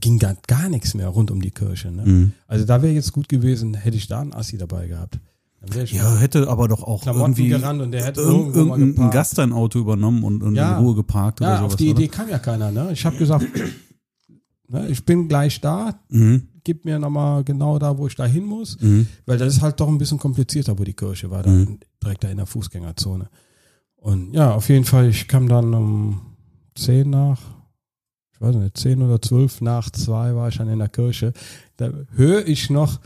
ging 0.00 0.18
da 0.18 0.34
gar 0.46 0.68
nichts 0.68 0.94
mehr 0.94 1.08
rund 1.08 1.30
um 1.30 1.40
die 1.42 1.50
Kirche. 1.50 1.90
Ne? 1.90 2.02
Mhm. 2.06 2.32
Also 2.46 2.64
da 2.64 2.82
wäre 2.82 2.92
jetzt 2.94 3.12
gut 3.12 3.28
gewesen, 3.28 3.74
hätte 3.74 3.96
ich 3.96 4.06
da 4.06 4.20
einen 4.20 4.32
Assi 4.32 4.56
dabei 4.58 4.86
gehabt. 4.86 5.18
Dann 5.60 5.86
Ja, 5.86 6.16
hätte 6.18 6.48
aber 6.48 6.68
doch 6.68 6.82
auch 6.82 7.02
Klamotten 7.02 7.32
irgendwie 7.32 7.48
gerannt 7.48 7.80
und 7.80 7.90
der 7.92 8.04
hätte 8.04 8.20
irg 8.20 8.30
irgendwo 8.30 8.64
mal 8.64 8.78
irgendein. 8.78 9.10
Gast 9.10 9.38
dein 9.38 9.52
Auto 9.52 9.78
übernommen 9.78 10.22
und, 10.22 10.42
und 10.42 10.54
Ja. 10.56 10.76
in 10.78 10.84
Ruhe 10.84 10.94
geparkt 10.94 11.40
oder 11.40 11.50
Ja, 11.50 11.58
sowas. 11.58 11.72
auf 11.72 11.76
die 11.76 11.90
oder? 11.90 12.00
Idee 12.00 12.08
kam 12.08 12.28
ja 12.28 12.38
keiner. 12.38 12.70
Ne? 12.70 12.90
Ich 12.92 13.04
habe 13.06 13.16
gesagt, 13.16 13.46
ne, 14.68 14.88
ich 14.88 15.04
bin 15.04 15.28
gleich 15.28 15.60
da, 15.60 15.98
Mhm. 16.10 16.48
gib 16.64 16.84
mir 16.84 16.98
nochmal 16.98 17.44
genau 17.44 17.78
da, 17.78 17.96
wo 17.98 18.06
ich 18.06 18.14
da 18.14 18.26
hin 18.26 18.44
muss, 18.44 18.78
Mhm. 18.80 19.06
weil 19.26 19.38
das 19.38 19.54
ist 19.56 19.62
halt 19.62 19.80
doch 19.80 19.88
ein 19.88 19.98
bisschen 19.98 20.18
komplizierter, 20.18 20.78
wo 20.78 20.84
die 20.84 20.92
Kirche 20.94 21.30
war, 21.30 21.42
da 21.42 21.50
Mhm. 21.50 21.78
direkt 22.02 22.24
da 22.24 22.28
in 22.28 22.36
der 22.36 22.46
Fußgängerzone. 22.46 23.28
Und 23.96 24.34
ja, 24.34 24.52
auf 24.54 24.68
jeden 24.68 24.84
Fall, 24.84 25.08
ich 25.08 25.28
kam 25.28 25.48
dann 25.48 25.72
um 25.72 26.20
10 26.74 27.08
nach, 27.08 27.40
weiß 28.44 28.54
nicht, 28.56 28.76
10 28.76 29.02
oder 29.02 29.20
12 29.20 29.60
nach 29.62 29.90
2 29.90 30.34
war 30.36 30.48
ich 30.48 30.58
dann 30.58 30.68
in 30.68 30.78
der 30.78 30.88
Kirche. 30.88 31.32
Da 31.76 31.90
höre 32.14 32.46
ich 32.46 32.70
noch 32.70 33.00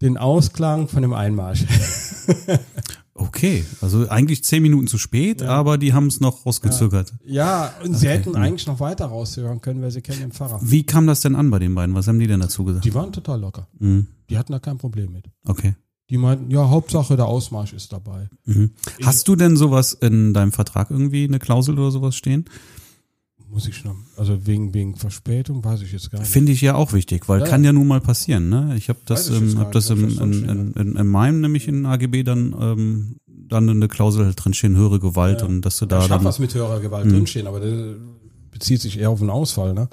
den 0.00 0.16
Ausklang 0.16 0.88
von 0.88 1.02
dem 1.02 1.12
Einmarsch. 1.12 1.64
Okay, 3.16 3.64
also 3.80 4.08
eigentlich 4.08 4.42
zehn 4.42 4.60
Minuten 4.60 4.88
zu 4.88 4.98
spät, 4.98 5.40
Ja. 5.40 5.50
aber 5.50 5.78
die 5.78 5.92
haben 5.92 6.08
es 6.08 6.18
noch 6.20 6.44
rausgezögert. 6.44 7.12
ja, 7.24 7.72
und 7.84 7.94
sie 7.94 8.08
Okay. 8.08 8.18
hätten 8.18 8.34
eigentlich 8.34 8.66
noch 8.66 8.80
weiter 8.80 9.06
raushören 9.06 9.60
können, 9.60 9.80
weil 9.82 9.92
sie 9.92 10.02
kennen 10.02 10.18
den 10.18 10.32
Pfarrer. 10.32 10.58
Wie 10.62 10.82
kam 10.84 11.06
das 11.06 11.20
denn 11.20 11.36
an 11.36 11.48
bei 11.48 11.60
den 11.60 11.76
beiden? 11.76 11.94
Was 11.94 12.08
haben 12.08 12.18
die 12.18 12.26
denn 12.26 12.40
dazu 12.40 12.64
gesagt? 12.64 12.84
Die 12.84 12.92
waren 12.92 13.12
total 13.12 13.40
locker. 13.40 13.68
Mhm. 13.78 14.08
Die 14.28 14.36
hatten 14.36 14.50
da 14.50 14.58
kein 14.58 14.78
Problem 14.78 15.12
mit. 15.12 15.26
Okay. 15.46 15.76
Die 16.10 16.18
meinten, 16.18 16.50
ja, 16.50 16.68
Hauptsache 16.68 17.14
der 17.16 17.26
Ausmarsch 17.26 17.72
ist 17.72 17.92
dabei. 17.92 18.28
Mhm. 18.46 18.72
Hast 19.04 19.28
du 19.28 19.36
denn 19.36 19.56
sowas 19.56 19.92
in 19.92 20.34
deinem 20.34 20.50
Vertrag 20.50 20.90
irgendwie, 20.90 21.22
eine 21.24 21.38
Klausel 21.38 21.78
oder 21.78 21.92
sowas 21.92 22.16
stehen? 22.16 22.46
Muss 23.54 23.68
ich 23.68 23.84
noch, 23.84 23.94
also 24.16 24.46
wegen, 24.48 24.74
wegen 24.74 24.96
Verspätung, 24.96 25.64
weiß 25.64 25.80
ich 25.82 25.92
jetzt 25.92 26.10
gar 26.10 26.18
nicht. 26.18 26.28
Finde 26.28 26.50
ich 26.50 26.60
ja 26.60 26.74
auch 26.74 26.92
wichtig, 26.92 27.28
weil 27.28 27.38
Ja, 27.40 27.46
kann 27.46 27.62
ja. 27.62 27.72
nun 27.72 27.86
mal 27.86 28.00
passieren. 28.00 28.48
Ne? 28.48 28.74
Ich 28.76 28.88
habe 28.88 28.98
das, 29.06 29.28
ich 29.30 29.36
ähm, 29.40 29.58
hab 29.60 29.70
das 29.70 29.90
nicht, 29.90 30.02
im, 30.02 30.08
das 30.08 30.18
in, 30.18 30.48
in, 30.48 30.72
in, 30.72 30.96
in 30.96 31.06
meinem, 31.06 31.40
nämlich 31.40 31.68
in 31.68 31.86
AGB 31.86 32.24
dann, 32.24 32.52
ähm, 32.60 33.16
dann 33.28 33.68
eine 33.70 33.86
Klausel 33.86 34.24
halt 34.26 34.44
drinstehen, 34.44 34.74
höhere 34.76 34.98
Gewalt 34.98 35.42
Ja. 35.42 35.46
und 35.46 35.62
dass 35.62 35.78
du 35.78 35.84
ich 35.84 35.88
da 35.90 36.00
habe 36.00 36.08
dann. 36.08 36.24
was 36.24 36.40
mit 36.40 36.52
höherer 36.52 36.80
Gewalt 36.80 37.06
Mhm. 37.06 37.10
drinstehen, 37.10 37.46
aber 37.46 37.60
das 37.60 37.72
bezieht 38.50 38.80
sich 38.80 38.98
eher 38.98 39.10
auf 39.10 39.20
einen 39.20 39.30
Ausfall, 39.30 39.72
ne? 39.72 39.88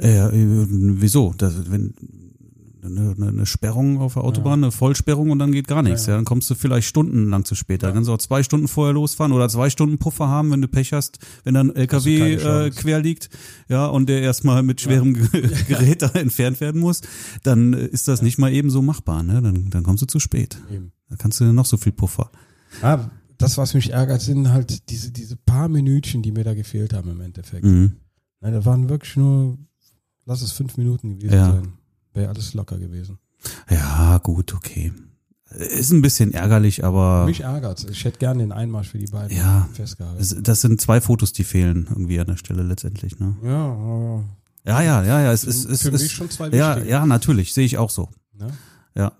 Äh, 0.00 0.16
äh, 0.16 0.66
wieso? 0.70 1.34
Das, 1.36 1.70
wenn 1.70 1.92
eine, 2.82 3.14
eine- 3.18 3.46
Sperrung 3.46 3.98
auf 3.98 4.14
der 4.14 4.24
Autobahn, 4.24 4.62
eine 4.62 4.72
Vollsperrung 4.72 5.30
und 5.30 5.38
dann 5.38 5.52
geht 5.52 5.66
gar 5.68 5.82
nichts. 5.82 6.02
Ja, 6.06 6.08
Ja, 6.08 6.12
ja. 6.14 6.18
dann 6.18 6.24
kommst 6.24 6.48
du 6.50 6.54
vielleicht 6.54 6.88
stundenlang 6.88 7.44
zu 7.44 7.54
spät. 7.54 7.82
Ja. 7.82 7.92
kannst 7.92 8.08
du 8.08 8.12
auch 8.14 8.18
zwei 8.18 8.42
Stunden 8.42 8.68
vorher 8.68 8.92
losfahren 8.94 9.32
oder 9.32 9.48
zwei 9.48 9.70
Stunden 9.70 9.98
Puffer 9.98 10.28
haben, 10.28 10.50
wenn 10.50 10.60
du 10.62 10.68
Pech 10.68 10.92
hast, 10.92 11.18
wenn 11.44 11.54
dann 11.54 11.70
ein 11.70 11.76
LKW 11.76 12.34
äh, 12.34 12.70
quer 12.70 13.00
liegt, 13.00 13.30
ja, 13.68 13.86
und 13.86 14.08
der 14.08 14.20
erstmal 14.22 14.62
mit 14.62 14.80
schwerem 14.80 15.14
Ge- 15.14 15.48
Gerät 15.68 16.02
da 16.02 16.08
entfernt 16.10 16.60
werden 16.60 16.80
muss, 16.80 17.00
dann 17.42 17.72
ist 17.72 18.08
das 18.08 18.22
nicht 18.22 18.38
mal 18.38 18.52
eben 18.52 18.70
so 18.70 18.82
machbar, 18.82 19.22
ne? 19.22 19.42
Dann, 19.42 19.70
dann 19.70 19.82
kommst 19.82 20.02
du 20.02 20.06
zu 20.06 20.20
spät. 20.20 20.58
Eben. 20.70 20.92
Da 21.08 21.16
kannst 21.16 21.40
du 21.40 21.44
noch 21.52 21.66
so 21.66 21.76
viel 21.76 21.92
Puffer. 21.92 22.30
Ah, 22.82 23.08
das, 23.38 23.56
was 23.56 23.72
mich 23.74 23.92
ärgert, 23.92 24.20
sind 24.20 24.50
halt 24.52 24.90
diese, 24.90 25.10
diese 25.12 25.36
paar 25.36 25.68
Minütchen, 25.68 26.22
die 26.22 26.32
mir 26.32 26.44
da 26.44 26.54
gefehlt 26.54 26.92
haben 26.92 27.10
im 27.10 27.20
Endeffekt. 27.20 27.64
Mhm. 27.64 27.92
Na, 28.40 28.50
da 28.50 28.64
waren 28.64 28.88
wirklich 28.88 29.16
nur, 29.16 29.58
lass 30.26 30.42
es 30.42 30.52
fünf 30.52 30.76
Minuten 30.76 31.18
gewesen 31.18 31.34
Ja. 31.34 31.52
sein. 31.52 31.68
Wäre 32.14 32.28
alles 32.30 32.54
locker 32.54 32.78
gewesen. 32.78 33.18
Ja, 33.70 34.18
gut, 34.18 34.54
okay. 34.54 34.92
Ist 35.50 35.92
ein 35.92 36.02
bisschen 36.02 36.34
ärgerlich, 36.34 36.84
aber 36.84 37.24
Mich 37.24 37.40
ärgert's. 37.40 37.84
Ich 37.90 38.04
hätte 38.04 38.18
gerne 38.18 38.40
den 38.40 38.52
Einmarsch 38.52 38.88
für 38.88 38.98
die 38.98 39.06
beiden 39.06 39.34
Ja. 39.36 39.68
festgehalten. 39.72 40.20
es- 40.20 40.36
das 40.42 40.60
sind 40.60 40.80
zwei 40.80 41.00
Fotos, 41.00 41.32
die 41.32 41.44
fehlen 41.44 41.86
irgendwie 41.88 42.20
an 42.20 42.26
der 42.26 42.36
Stelle 42.36 42.62
letztendlich, 42.62 43.18
ne? 43.18 43.34
ja, 43.42 44.22
Ja, 44.66 44.82
ja, 44.82 45.02
ja, 45.04 45.22
ja, 45.22 45.32
es 45.32 45.44
ist, 45.44 45.64
es 45.64 45.82
für 45.82 45.92
mich 45.92 46.02
ist, 46.02 46.12
schon 46.12 46.28
zwei 46.28 46.48
ja, 46.50 46.74
wichtige. 46.76 46.90
ja, 46.90 47.06
natürlich, 47.06 47.54
sehe 47.54 47.64
ich 47.64 47.78
auch 47.78 47.88
so. 47.88 48.10
Ne? 48.36 48.48
Ja. 48.94 49.12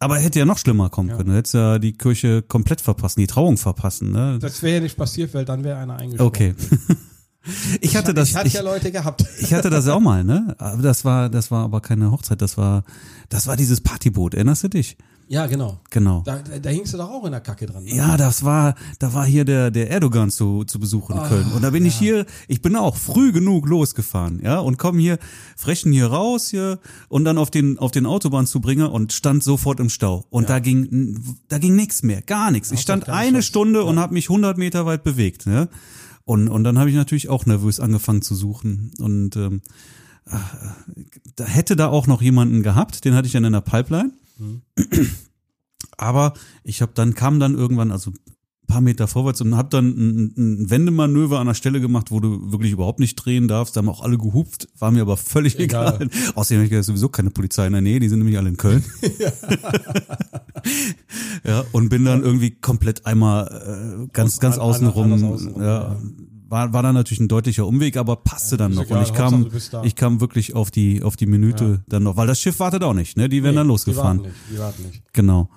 Aber 0.00 0.16
hätte 0.18 0.38
ja 0.40 0.44
noch 0.44 0.58
schlimmer 0.58 0.90
kommen 0.90 1.10
Ja. 1.10 1.16
können. 1.16 1.28
Du 1.30 1.36
hättest 1.36 1.54
ja 1.54 1.78
die 1.78 1.92
Kirche 1.92 2.42
komplett 2.42 2.80
verpassen, 2.80 3.20
die 3.20 3.26
Trauung 3.28 3.56
verpassen, 3.58 4.10
ne? 4.10 4.38
Das 4.40 4.62
wäre 4.62 4.76
ja 4.76 4.80
nicht 4.80 4.96
passiert, 4.96 5.34
weil 5.34 5.44
dann 5.44 5.62
wäre 5.62 5.78
einer 5.78 5.96
eingesprungen. 5.96 6.28
Okay. 6.28 6.54
ich 7.80 7.96
hatte 7.96 8.14
das, 8.14 8.30
Ich 8.30 8.36
hatte 8.36 8.48
ich, 8.48 8.54
ja 8.54 8.62
Leute 8.62 8.90
gehabt. 8.90 9.24
ich 9.40 9.54
hatte 9.54 9.70
das 9.70 9.88
auch 9.88 10.00
mal, 10.00 10.24
ne? 10.24 10.54
Aber 10.58 10.82
das 10.82 11.04
war, 11.04 11.28
das 11.28 11.50
war 11.50 11.64
aber 11.64 11.80
keine 11.80 12.10
Hochzeit, 12.10 12.42
das 12.42 12.56
war, 12.58 12.84
das 13.28 13.46
war 13.46 13.56
dieses 13.56 13.80
Partyboot. 13.80 14.34
Erinnerst 14.34 14.64
du 14.64 14.68
dich? 14.68 14.96
Ja, 15.30 15.46
genau. 15.46 15.78
Genau. 15.90 16.22
Da, 16.24 16.38
da, 16.38 16.70
hingst 16.70 16.94
du 16.94 16.96
doch 16.96 17.10
auch 17.10 17.24
in 17.26 17.32
der 17.32 17.42
Kacke 17.42 17.66
dran. 17.66 17.84
Ne? 17.84 17.94
Ja, 17.94 18.16
das 18.16 18.44
war, 18.44 18.74
da 18.98 19.12
war 19.12 19.26
hier 19.26 19.44
der, 19.44 19.70
der 19.70 19.90
Erdogan 19.90 20.30
zu, 20.30 20.64
zu 20.64 20.80
Besuch 20.80 21.10
in 21.10 21.18
Ah, 21.18 21.28
Köln. 21.28 21.52
Und 21.54 21.62
da 21.62 21.68
bin 21.68 21.84
ich 21.84 21.94
hier, 21.94 22.24
ich 22.48 22.62
bin 22.62 22.74
auch 22.76 22.96
früh 22.96 23.30
genug 23.30 23.68
losgefahren, 23.68 24.40
ja, 24.42 24.58
und 24.58 24.78
komm 24.78 24.98
hier, 24.98 25.18
frechen 25.54 25.92
hier 25.92 26.06
raus 26.06 26.48
hier 26.48 26.78
und 27.10 27.26
dann 27.26 27.36
auf 27.36 27.50
den, 27.50 27.78
auf 27.78 27.90
den 27.90 28.06
Autobahnzubringer 28.06 28.90
und 28.90 29.12
stand 29.12 29.44
sofort 29.44 29.80
im 29.80 29.90
Stau. 29.90 30.24
Und 30.30 30.48
da 30.48 30.60
ging, 30.60 31.36
da 31.48 31.58
ging 31.58 31.76
nichts 31.76 32.02
mehr, 32.02 32.22
gar 32.22 32.50
nichts. 32.50 32.72
Ich 32.72 32.80
stand 32.80 33.10
eine. 33.10 33.42
Stunde 33.42 33.84
und 33.84 33.98
habe 33.98 34.14
mich 34.14 34.30
100 34.30 34.56
Meter 34.56 34.86
weit 34.86 35.02
bewegt, 35.04 35.46
ne? 35.46 35.68
Und, 36.28 36.48
und 36.48 36.62
dann 36.62 36.78
habe 36.78 36.90
ich 36.90 36.94
natürlich 36.94 37.30
auch 37.30 37.46
nervös 37.46 37.80
angefangen 37.80 38.20
zu 38.20 38.34
suchen. 38.34 38.90
Und 38.98 39.34
ähm, 39.36 39.62
da 41.36 41.44
hätte 41.46 41.74
da 41.74 41.88
auch 41.88 42.06
noch 42.06 42.20
jemanden 42.20 42.62
gehabt, 42.62 43.06
den 43.06 43.14
hatte 43.14 43.24
ich 43.24 43.32
dann 43.32 43.44
in 43.44 43.54
der 43.54 43.62
Pipeline. 43.62 44.12
Aber 45.96 46.34
ich 46.64 46.82
habe 46.82 46.92
dann 46.94 47.14
kam 47.14 47.40
dann 47.40 47.54
irgendwann 47.54 47.90
also 47.90 48.12
paar 48.68 48.80
Meter 48.80 49.08
vorwärts 49.08 49.40
und 49.40 49.56
habe 49.56 49.68
dann 49.70 49.86
ein, 49.88 50.32
ein 50.36 50.70
Wendemanöver 50.70 51.40
an 51.40 51.48
der 51.48 51.54
Stelle 51.54 51.80
gemacht, 51.80 52.12
wo 52.12 52.20
du 52.20 52.52
wirklich 52.52 52.70
überhaupt 52.72 53.00
nicht 53.00 53.16
drehen 53.16 53.48
darfst. 53.48 53.74
Da 53.74 53.78
haben 53.78 53.88
auch 53.88 54.02
alle 54.02 54.16
gehupft, 54.18 54.68
war 54.78 54.90
mir 54.92 55.02
aber 55.02 55.16
völlig 55.16 55.58
egal. 55.58 55.96
Egal. 55.96 56.10
Außerdem 56.36 56.64
habe 56.64 56.76
ich 56.76 56.86
sowieso 56.86 57.08
keine 57.08 57.30
Polizei 57.30 57.66
in 57.66 57.72
der 57.72 57.82
Nähe, 57.82 57.98
die 57.98 58.08
sind 58.08 58.18
nämlich 58.20 58.38
alle 58.38 58.50
in 58.50 58.56
Köln. 58.56 58.84
ja, 61.44 61.64
und 61.72 61.88
bin 61.88 62.04
dann 62.04 62.22
irgendwie 62.22 62.50
komplett 62.50 63.06
einmal 63.06 64.04
äh, 64.04 64.08
ganz 64.12 64.34
Aus- 64.34 64.40
ganz 64.40 64.58
anders 64.58 64.82
außenrum, 64.82 65.56
ja, 65.60 65.64
ja. 65.64 65.96
war 66.48 66.72
war 66.72 66.82
dann 66.82 66.94
natürlich 66.94 67.20
ein 67.20 67.28
deutlicher 67.28 67.66
Umweg, 67.66 67.96
aber 67.96 68.16
passte 68.16 68.56
dann 68.56 68.72
noch. 68.74 68.84
egal, 68.84 68.98
und 68.98 69.04
ich 69.04 69.14
kam 69.14 69.46
ich 69.84 69.96
kam 69.96 70.20
wirklich 70.20 70.54
auf 70.54 70.70
die 70.70 71.02
auf 71.02 71.16
die 71.16 71.26
Minute 71.26 71.82
dann 71.88 72.02
noch, 72.02 72.16
weil 72.16 72.26
das 72.26 72.40
Schiff 72.40 72.58
wartet 72.60 72.82
auch 72.82 72.94
nicht, 72.94 73.16
ne? 73.16 73.28
Die 73.28 73.42
werden 73.42 73.54
Nee, 73.54 73.60
dann 73.60 73.68
losgefahren. 73.68 74.18
Die 74.18 74.24
warten 74.24 74.32
nicht. 74.32 74.52
Die 74.52 74.58
warten 74.58 74.82
nicht. 74.84 75.02
Genau. 75.12 75.48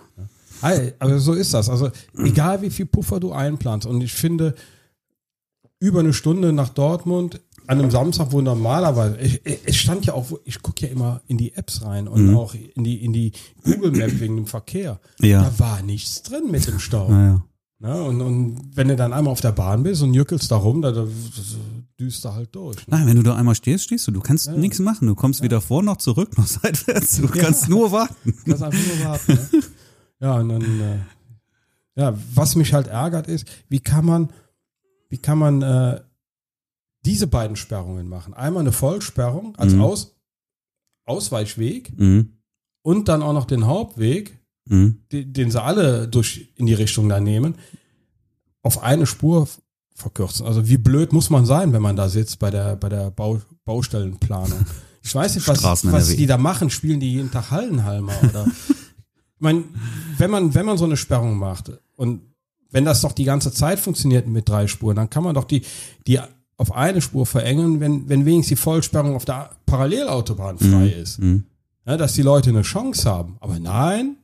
Aber 0.61 1.19
so 1.19 1.33
ist 1.33 1.53
das. 1.53 1.69
Also 1.69 1.89
egal 2.17 2.61
wie 2.61 2.69
viel 2.69 2.85
Puffer 2.85 3.19
du 3.19 3.31
einplanst. 3.31 3.87
Und 3.87 4.01
ich 4.01 4.13
finde, 4.13 4.55
über 5.79 5.99
eine 6.01 6.13
Stunde 6.13 6.53
nach 6.53 6.69
Dortmund 6.69 7.41
an 7.67 7.79
einem 7.79 7.91
Samstag, 7.91 8.31
wo 8.31 8.41
normalerweise, 8.41 9.17
es 9.65 9.75
stand 9.77 10.05
ja 10.05 10.13
auch, 10.13 10.31
ich 10.45 10.61
gucke 10.61 10.85
ja 10.85 10.91
immer 10.91 11.21
in 11.27 11.37
die 11.37 11.53
Apps 11.55 11.83
rein 11.83 12.07
und 12.07 12.27
Mhm. 12.29 12.37
auch 12.37 12.53
in 12.75 12.83
die, 12.83 13.03
in 13.03 13.13
die 13.13 13.31
Google 13.63 13.91
Map 13.91 14.19
wegen 14.19 14.35
dem 14.35 14.47
Verkehr. 14.47 14.99
Ja. 15.21 15.43
Da 15.43 15.59
war 15.59 15.81
nichts 15.81 16.21
drin 16.23 16.51
mit 16.51 16.67
dem 16.67 16.79
Stau. 16.79 17.09
Naja. 17.09 17.43
Ne? 17.79 18.03
Und, 18.03 18.21
und 18.21 18.61
wenn 18.75 18.89
du 18.89 18.95
dann 18.95 19.11
einmal 19.13 19.31
auf 19.31 19.41
der 19.41 19.53
Bahn 19.53 19.81
bist 19.83 20.03
und 20.03 20.13
jückelst 20.13 20.51
da 20.51 20.57
rum, 20.57 20.81
da, 20.83 20.91
da 20.91 21.07
düst 21.99 22.23
du 22.25 22.29
halt 22.33 22.53
durch. 22.55 22.77
Ne? 22.77 22.83
Nein, 22.97 23.07
wenn 23.07 23.15
du 23.17 23.23
da 23.23 23.35
einmal 23.35 23.55
stehst, 23.55 23.85
stehst 23.85 24.07
du. 24.07 24.11
Du 24.11 24.19
kannst 24.19 24.51
nichts 24.51 24.77
machen. 24.79 25.07
Du 25.07 25.15
kommst 25.15 25.41
weder 25.41 25.61
vor 25.61 25.81
noch 25.81 25.97
zurück 25.97 26.37
noch 26.37 26.45
seitwärts. 26.61 27.17
Du 27.21 27.27
kannst 27.27 27.69
nur 27.69 27.91
warten. 27.91 28.35
Kannst 28.45 28.61
einfach 28.63 28.79
nur 28.97 29.05
warten. 29.07 29.33
Ne? 29.33 29.61
Ja, 30.21 30.35
und 30.35 30.49
dann, 30.49 30.79
äh, 30.81 30.99
ja, 31.95 32.17
was 32.33 32.55
mich 32.55 32.73
halt 32.73 32.87
ärgert 32.87 33.27
ist, 33.27 33.45
wie 33.69 33.79
kann 33.79 34.05
man, 34.05 34.31
wie 35.09 35.17
kann 35.17 35.37
man 35.37 35.61
äh, 35.61 36.01
diese 37.05 37.27
beiden 37.27 37.55
Sperrungen 37.55 38.07
machen? 38.07 38.33
Einmal 38.33 38.61
eine 38.61 38.71
Vollsperrung 38.71 39.55
als 39.57 39.73
Mhm. 39.73 39.81
Aus, 39.81 40.15
Ausweichweg 41.05 41.97
Mhm. 41.97 42.33
und 42.83 43.07
dann 43.09 43.23
auch 43.23 43.33
noch 43.33 43.45
den 43.45 43.65
Hauptweg, 43.65 44.39
Mhm. 44.69 45.01
die, 45.11 45.31
den 45.31 45.49
sie 45.51 45.61
alle 45.61 46.07
durch 46.07 46.53
in 46.55 46.67
die 46.67 46.73
Richtung 46.75 47.09
da 47.09 47.19
nehmen, 47.19 47.55
auf 48.61 48.83
eine 48.83 49.07
Spur 49.07 49.47
verkürzen. 49.95 50.45
Also 50.45 50.67
wie 50.69 50.77
blöd 50.77 51.13
muss 51.13 51.29
man 51.31 51.45
sein, 51.45 51.73
wenn 51.73 51.81
man 51.81 51.95
da 51.95 52.09
sitzt 52.09 52.37
bei 52.39 52.51
der, 52.51 52.75
bei 52.75 52.89
der 52.89 53.09
Bau, 53.11 53.41
Baustellenplanung? 53.65 54.65
Ich 55.03 55.13
weiß 55.15 55.33
nicht, 55.35 55.47
was, 55.47 55.63
was 55.63 56.15
die 56.15 56.27
da 56.27 56.37
machen. 56.37 56.69
Spielen 56.69 56.99
die 56.99 57.11
jeden 57.13 57.31
Tag 57.31 57.49
Hallenhalmer 57.49 58.13
oder? 58.23 58.45
ich 59.41 59.43
meine, 59.43 59.63
wenn 60.19 60.29
man, 60.29 60.53
wenn 60.53 60.67
man 60.67 60.77
so 60.77 60.85
eine 60.85 60.95
Sperrung 60.97 61.35
macht 61.35 61.71
und 61.95 62.21
wenn 62.69 62.85
das 62.85 63.01
doch 63.01 63.11
die 63.11 63.23
ganze 63.23 63.51
Zeit 63.51 63.79
funktioniert 63.79 64.27
mit 64.27 64.47
drei 64.47 64.67
Spuren, 64.67 64.95
dann 64.95 65.09
kann 65.09 65.23
man 65.23 65.33
doch 65.33 65.45
die, 65.45 65.63
die 66.05 66.19
auf 66.57 66.71
eine 66.71 67.01
Spur 67.01 67.25
verengen, 67.25 67.79
wenn, 67.79 68.07
wenn 68.07 68.23
wenigstens 68.25 68.59
die 68.59 68.63
Vollsperrung 68.63 69.15
auf 69.15 69.25
der 69.25 69.49
Parallelautobahn 69.65 70.59
frei 70.59 70.89
ist. 70.89 71.17
Mhm. 71.17 71.45
Ja, 71.87 71.97
dass 71.97 72.13
die 72.13 72.21
Leute 72.21 72.51
eine 72.51 72.61
Chance 72.61 73.09
haben. 73.09 73.37
Aber 73.39 73.57
nein, 73.57 74.17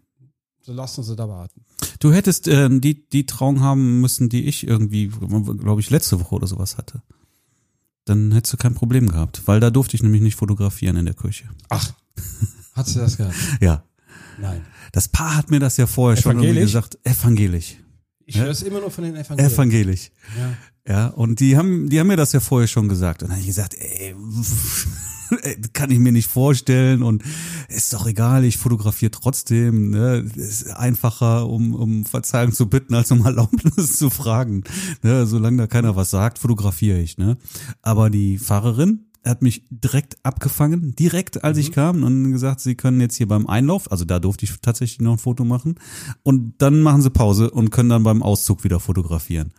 so 0.61 0.71
lassen 0.71 1.01
sie 1.01 1.15
da 1.15 1.27
warten. 1.27 1.65
Du 1.99 2.13
hättest 2.13 2.47
äh, 2.47 2.69
die, 2.69 3.09
die 3.09 3.25
Trauung 3.25 3.61
haben 3.61 3.99
müssen, 3.99 4.29
die 4.29 4.43
ich 4.43 4.67
irgendwie, 4.67 5.07
glaube 5.07 5.81
ich, 5.81 5.89
letzte 5.89 6.19
Woche 6.19 6.35
oder 6.35 6.45
sowas 6.45 6.77
hatte. 6.77 7.01
Dann 8.05 8.31
hättest 8.33 8.53
du 8.53 8.57
kein 8.57 8.75
Problem 8.75 9.09
gehabt, 9.09 9.41
weil 9.47 9.59
da 9.59 9.71
durfte 9.71 9.95
ich 9.95 10.03
nämlich 10.03 10.21
nicht 10.21 10.35
fotografieren 10.35 10.95
in 10.95 11.05
der 11.05 11.15
Kirche. 11.15 11.49
Ach, 11.69 11.91
hast 12.73 12.95
du 12.95 12.99
das 12.99 13.17
gehabt? 13.17 13.33
Ja. 13.61 13.83
Nein. 14.39 14.65
Das 14.91 15.07
Paar 15.07 15.35
hat 15.35 15.51
mir 15.51 15.59
das 15.59 15.77
ja 15.77 15.87
vorher 15.87 16.21
schon 16.21 16.39
irgendwie 16.41 16.61
gesagt. 16.61 16.97
Evangelisch. 17.03 17.77
Ich 18.25 18.37
höre 18.37 18.49
es 18.49 18.61
immer 18.61 18.79
nur 18.81 18.91
von 18.91 19.03
den 19.03 19.15
Evangelien. 19.15 19.51
Evangelisch. 19.51 20.11
ja. 20.37 20.53
Ja, 20.87 21.07
und 21.07 21.41
die 21.41 21.57
haben, 21.57 21.89
die 21.89 21.99
haben 21.99 22.07
mir 22.07 22.15
das 22.15 22.31
ja 22.31 22.39
vorher 22.39 22.67
schon 22.67 22.87
gesagt. 22.87 23.21
Und 23.21 23.27
dann 23.27 23.35
habe 23.35 23.41
ich 23.41 23.47
gesagt, 23.47 23.75
ey, 23.77 24.15
kann 25.73 25.91
ich 25.91 25.99
mir 25.99 26.13
nicht 26.13 26.29
vorstellen 26.29 27.03
und 27.03 27.23
ist 27.67 27.91
doch 27.93 28.07
egal, 28.07 28.45
ich 28.45 28.57
fotografiere 28.57 29.11
trotzdem. 29.11 29.89
Ne? 29.89 30.25
Ist 30.35 30.67
einfacher, 30.67 31.49
um, 31.49 31.75
um 31.75 32.05
Verzeihung 32.05 32.53
zu 32.53 32.69
bitten, 32.69 32.95
als 32.95 33.11
um 33.11 33.25
Erlaubnis 33.25 33.97
zu 33.97 34.09
fragen. 34.09 34.63
Ne? 35.03 35.25
Solange 35.25 35.57
da 35.57 35.67
keiner 35.67 35.97
was 35.97 36.09
sagt, 36.09 36.39
fotografiere 36.39 36.99
ich. 36.99 37.17
Ne? 37.17 37.37
Aber 37.81 38.09
die 38.09 38.39
Pfarrerin, 38.39 39.06
Er 39.06 39.06
hat 39.29 39.41
mich 39.41 39.63
direkt 39.69 40.17
abgefangen, 40.23 40.95
direkt 40.95 41.43
als 41.43 41.57
ich 41.57 41.71
kam 41.71 42.03
und 42.03 42.31
gesagt, 42.31 42.61
sie 42.61 42.75
können 42.75 43.01
jetzt 43.01 43.15
hier 43.15 43.27
beim 43.27 43.47
Einlauf, 43.47 43.91
also 43.91 44.05
da 44.05 44.19
durfte 44.19 44.45
ich 44.45 44.53
tatsächlich 44.61 44.99
noch 45.01 45.13
ein 45.13 45.17
Foto 45.17 45.43
machen 45.45 45.75
und 46.23 46.55
dann 46.59 46.81
machen 46.81 47.01
sie 47.01 47.09
Pause 47.09 47.49
und 47.51 47.69
können 47.71 47.89
dann 47.89 48.03
beim 48.03 48.23
Auszug 48.23 48.63
wieder 48.63 48.79
fotografieren. 48.79 49.53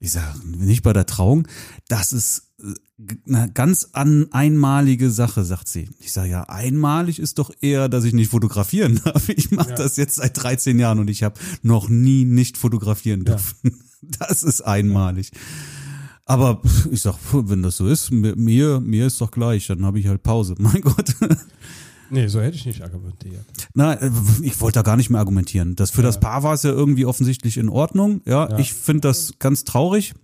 Ich 0.00 0.12
sage, 0.12 0.38
nicht 0.46 0.82
bei 0.84 0.92
der 0.92 1.06
Trauung, 1.06 1.48
das 1.88 2.12
ist 2.12 2.52
äh, 2.62 3.14
eine 3.26 3.50
ganz 3.52 3.88
an, 3.94 4.28
einmalige 4.30 5.10
Sache, 5.10 5.44
sagt 5.44 5.66
sie. 5.66 5.88
Ich 5.98 6.12
sage, 6.12 6.30
ja, 6.30 6.42
einmalig 6.44 7.18
ist 7.18 7.40
doch 7.40 7.50
eher, 7.60 7.88
dass 7.88 8.04
ich 8.04 8.12
nicht 8.14 8.30
fotografieren 8.30 9.00
darf. 9.04 9.28
Ich 9.28 9.50
mache 9.50 9.70
Ja. 9.70 9.76
das 9.76 9.96
jetzt 9.96 10.16
seit 10.16 10.40
13 10.40 10.78
Jahren 10.78 11.00
und 11.00 11.10
ich 11.10 11.24
habe 11.24 11.38
noch 11.62 11.88
nie 11.88 12.24
nicht 12.24 12.56
fotografieren 12.58 13.20
Ja. 13.20 13.34
dürfen. 13.34 13.56
Das 14.00 14.44
ist 14.44 14.60
einmalig. 14.60 15.32
Aber 16.28 16.62
ich 16.92 17.02
sag, 17.02 17.16
wenn 17.32 17.62
das 17.62 17.78
so 17.78 17.88
ist, 17.88 18.10
mir, 18.12 18.80
mir 18.80 19.06
ist 19.06 19.20
doch 19.20 19.30
gleich, 19.32 19.66
dann 19.66 19.84
habe 19.84 19.98
ich 19.98 20.06
halt 20.06 20.22
Pause. 20.22 20.54
Mein 20.58 20.80
Gott. 20.82 21.14
Nee, 22.10 22.26
so 22.28 22.40
hätte 22.40 22.56
ich 22.56 22.64
nicht 22.64 22.82
argumentiert. 22.82 23.44
Na, 23.74 23.94
äh, 23.94 24.10
ich 24.42 24.58
wollte 24.60 24.78
da 24.78 24.82
gar 24.82 24.96
nicht 24.96 25.10
mehr 25.10 25.18
argumentieren. 25.20 25.74
Das 25.76 25.90
für 25.90 26.02
das 26.02 26.20
Paar 26.20 26.42
war 26.42 26.54
es 26.54 26.62
ja 26.62 26.70
irgendwie 26.70 27.04
offensichtlich 27.04 27.56
in 27.58 27.68
Ordnung. 27.68 28.20
Ja, 28.24 28.48
Ja. 28.50 28.58
ich 28.58 28.72
finde 28.72 29.02
das 29.08 29.32
ganz 29.38 29.64
traurig. 29.64 30.14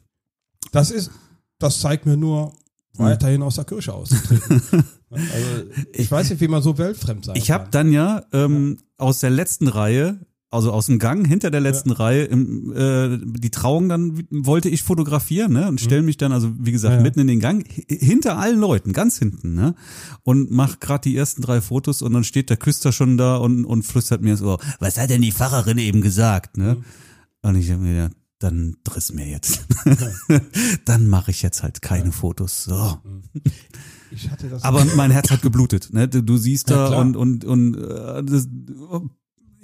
Das 0.73 0.91
ist, 0.91 1.11
das 1.59 1.81
zeigt 1.81 2.07
mir 2.07 2.17
nur, 2.17 2.55
weiterhin 2.97 3.43
aus 3.43 3.57
der 3.57 3.65
Kirche 3.65 3.93
auszutreten. 3.93 4.63
also, 5.11 5.47
ich 5.93 6.11
weiß 6.11 6.31
nicht, 6.31 6.41
wie 6.41 6.49
man 6.49 6.63
so 6.63 6.79
weltfremd 6.79 7.25
sein 7.25 7.37
Ich 7.37 7.51
habe 7.51 7.65
kann. 7.65 7.71
dann 7.73 7.93
ja 7.93 8.25
ähm, 8.33 8.79
aus 8.99 9.19
der 9.19 9.31
letzten 9.31 9.69
Reihe, 9.69 10.21
also 10.55 10.73
aus 10.73 10.87
dem 10.87 10.99
Gang 10.99 11.27
hinter 11.27 11.51
der 11.51 11.61
letzten 11.61 11.91
Reihe, 11.91 12.25
im, 12.25 12.73
äh, 12.75 13.19
die 13.23 13.51
Trauung 13.51 13.89
dann 13.89 14.25
wollte 14.31 14.69
ich 14.69 14.83
fotografieren, 14.83 15.53
ne? 15.53 15.69
Und 15.69 15.81
stell 15.81 16.03
mich 16.03 16.17
dann, 16.17 16.33
also 16.33 16.53
wie 16.59 16.73
gesagt, 16.73 16.93
Mhm. 16.93 16.95
Ja, 16.95 16.99
ja. 16.99 17.03
mitten 17.03 17.21
in 17.21 17.27
den 17.27 17.41
Gang, 17.41 17.67
hi- 17.69 17.87
hinter 17.99 18.39
allen 18.39 18.59
Leuten, 18.59 18.93
ganz 18.93 19.19
hinten, 19.19 19.55
ne? 19.55 19.75
Und 20.23 20.51
mach 20.51 20.81
gerade 20.81 21.03
die 21.09 21.17
ersten 21.17 21.43
drei 21.43 21.61
Fotos 21.61 22.01
und 22.03 22.13
dann 22.13 22.25
steht 22.25 22.49
der 22.51 22.57
Küster 22.57 22.93
schon 22.93 23.17
da 23.19 23.37
und, 23.37 23.65
und 23.65 23.83
flüstert 23.83 24.23
mir 24.23 24.31
ins 24.33 24.43
Ohr, 24.43 24.59
was 24.81 24.97
hat 24.99 25.11
denn 25.11 25.21
die 25.23 25.33
Pfarrerin 25.33 25.79
eben 25.79 26.01
gesagt, 26.01 26.57
ne? 26.57 26.77
Mhm. 26.77 26.85
Und 27.43 27.57
ich 27.57 27.71
hab 27.71 27.81
mir 27.81 27.95
gedacht, 27.95 28.17
dann 28.39 28.77
driss 28.85 29.13
mir 29.13 29.27
jetzt. 29.29 29.65
dann 30.85 31.07
mache 31.09 31.31
ich 31.31 31.43
jetzt 31.43 31.63
halt 31.63 31.83
keine 31.83 32.13
Fotos. 32.13 32.65
So. 32.65 32.99
Ich 34.11 34.31
hatte 34.31 34.49
das. 34.49 34.63
Aber 34.65 34.85
mein 34.97 35.11
Herz 35.11 35.31
hat 35.31 35.43
geblutet. 35.43 35.91
Ne? 35.93 36.09
Du, 36.09 36.23
du 36.23 36.37
siehst 36.37 36.69
Ja, 36.71 36.91
da 36.91 37.01
und 37.01 37.17
und 37.17 37.45
und 37.45 37.75
äh, 37.77 38.23
das, 38.23 38.49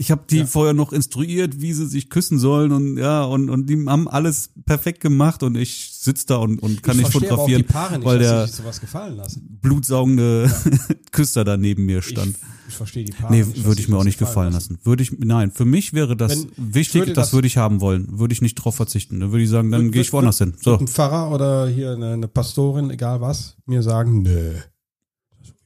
ich 0.01 0.11
habe 0.11 0.23
die 0.31 0.39
Ja. 0.39 0.47
vorher 0.47 0.73
noch 0.73 0.95
instruiert, 0.95 1.61
wie 1.61 1.75
sie 1.75 1.87
sich 1.87 2.09
küssen 2.09 2.39
sollen 2.39 2.73
und 2.73 2.97
ja 2.97 3.23
und 3.23 3.51
und 3.51 3.67
die 3.69 3.77
haben 3.87 4.09
alles 4.09 4.51
perfekt 4.65 5.01
gemacht 5.01 5.43
und 5.43 5.57
ich 5.57 5.91
sitz 5.93 6.25
da 6.25 6.37
und 6.37 6.59
und 6.63 6.83
kann 6.83 6.97
ich 6.97 7.03
nicht 7.05 7.13
fotografieren, 7.13 7.61
die 7.67 7.73
Paare 7.73 7.99
nicht, 7.99 8.07
weil 8.07 8.19
der 8.19 8.47
sie 8.47 8.53
sich 8.53 8.57
sowas 8.63 8.81
gefallen 8.81 9.17
lassen. 9.17 9.59
blutsaugende 9.61 10.51
Küster 11.13 11.45
da 11.45 11.59
neben 11.59 11.85
mir 11.85 11.99
Ich, 11.99 12.07
stand. 12.07 12.35
ich 12.67 12.75
verstehe 12.75 13.05
die 13.05 13.13
Paare 13.13 13.31
Nee, 13.35 13.45
nicht. 13.45 13.63
würde 13.65 13.79
ich 13.79 13.89
mir 13.89 13.99
auch 13.99 14.05
nicht 14.05 14.19
gefallen 14.19 14.55
lassen. 14.55 14.79
Würde 14.85 15.03
ich, 15.03 15.13
nein, 15.19 15.51
für 15.51 15.67
mich 15.67 15.93
wäre 15.93 16.17
das 16.17 16.47
Wenn- 16.57 16.75
wichtig, 16.75 17.03
würde 17.03 17.13
das, 17.13 17.27
das- 17.27 17.33
würde 17.35 17.47
ich 17.49 17.59
haben 17.59 17.83
wollen. 17.83 18.19
Würde 18.19 18.33
ich 18.33 18.41
nicht 18.41 18.55
drauf 18.55 18.77
verzichten. 18.77 19.21
Dann 19.21 19.33
würde 19.33 19.45
ich 19.45 19.51
sagen, 19.51 19.71
dann 19.71 19.83
Wird- 19.83 19.93
gehe 19.93 20.03
ich 20.03 20.13
woanders 20.15 20.39
hin. 20.39 20.55
So. 20.63 20.79
Ein 20.79 20.89
Pfarrer 20.89 21.31
oder 21.35 21.67
hier 21.69 21.93
eine, 21.93 22.15
eine 22.15 22.27
Pastorin, 22.29 22.89
egal 22.91 23.21
was, 23.21 23.57
mir 23.67 23.83
sagen, 23.83 24.23
nö, 24.23 24.55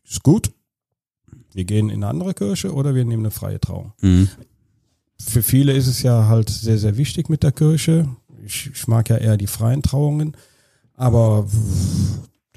ist 0.08 0.22
gut. 0.24 0.50
Wir 1.54 1.64
gehen 1.64 1.88
in 1.88 1.96
eine 2.02 2.08
andere 2.08 2.34
Kirche 2.34 2.72
oder 2.74 2.94
wir 2.94 3.04
nehmen 3.04 3.22
eine 3.22 3.30
freie 3.30 3.60
Trauung. 3.60 3.92
Mhm. 4.00 4.28
Für 5.20 5.42
viele 5.42 5.72
ist 5.72 5.86
es 5.86 6.02
ja 6.02 6.26
halt 6.26 6.50
sehr, 6.50 6.78
sehr 6.78 6.96
wichtig 6.96 7.28
mit 7.30 7.42
der 7.42 7.52
Kirche. 7.52 8.08
Ich, 8.44 8.70
ich 8.74 8.86
mag 8.88 9.08
ja 9.08 9.16
eher 9.16 9.36
die 9.36 9.46
freien 9.46 9.82
Trauungen, 9.82 10.36
aber 10.94 11.46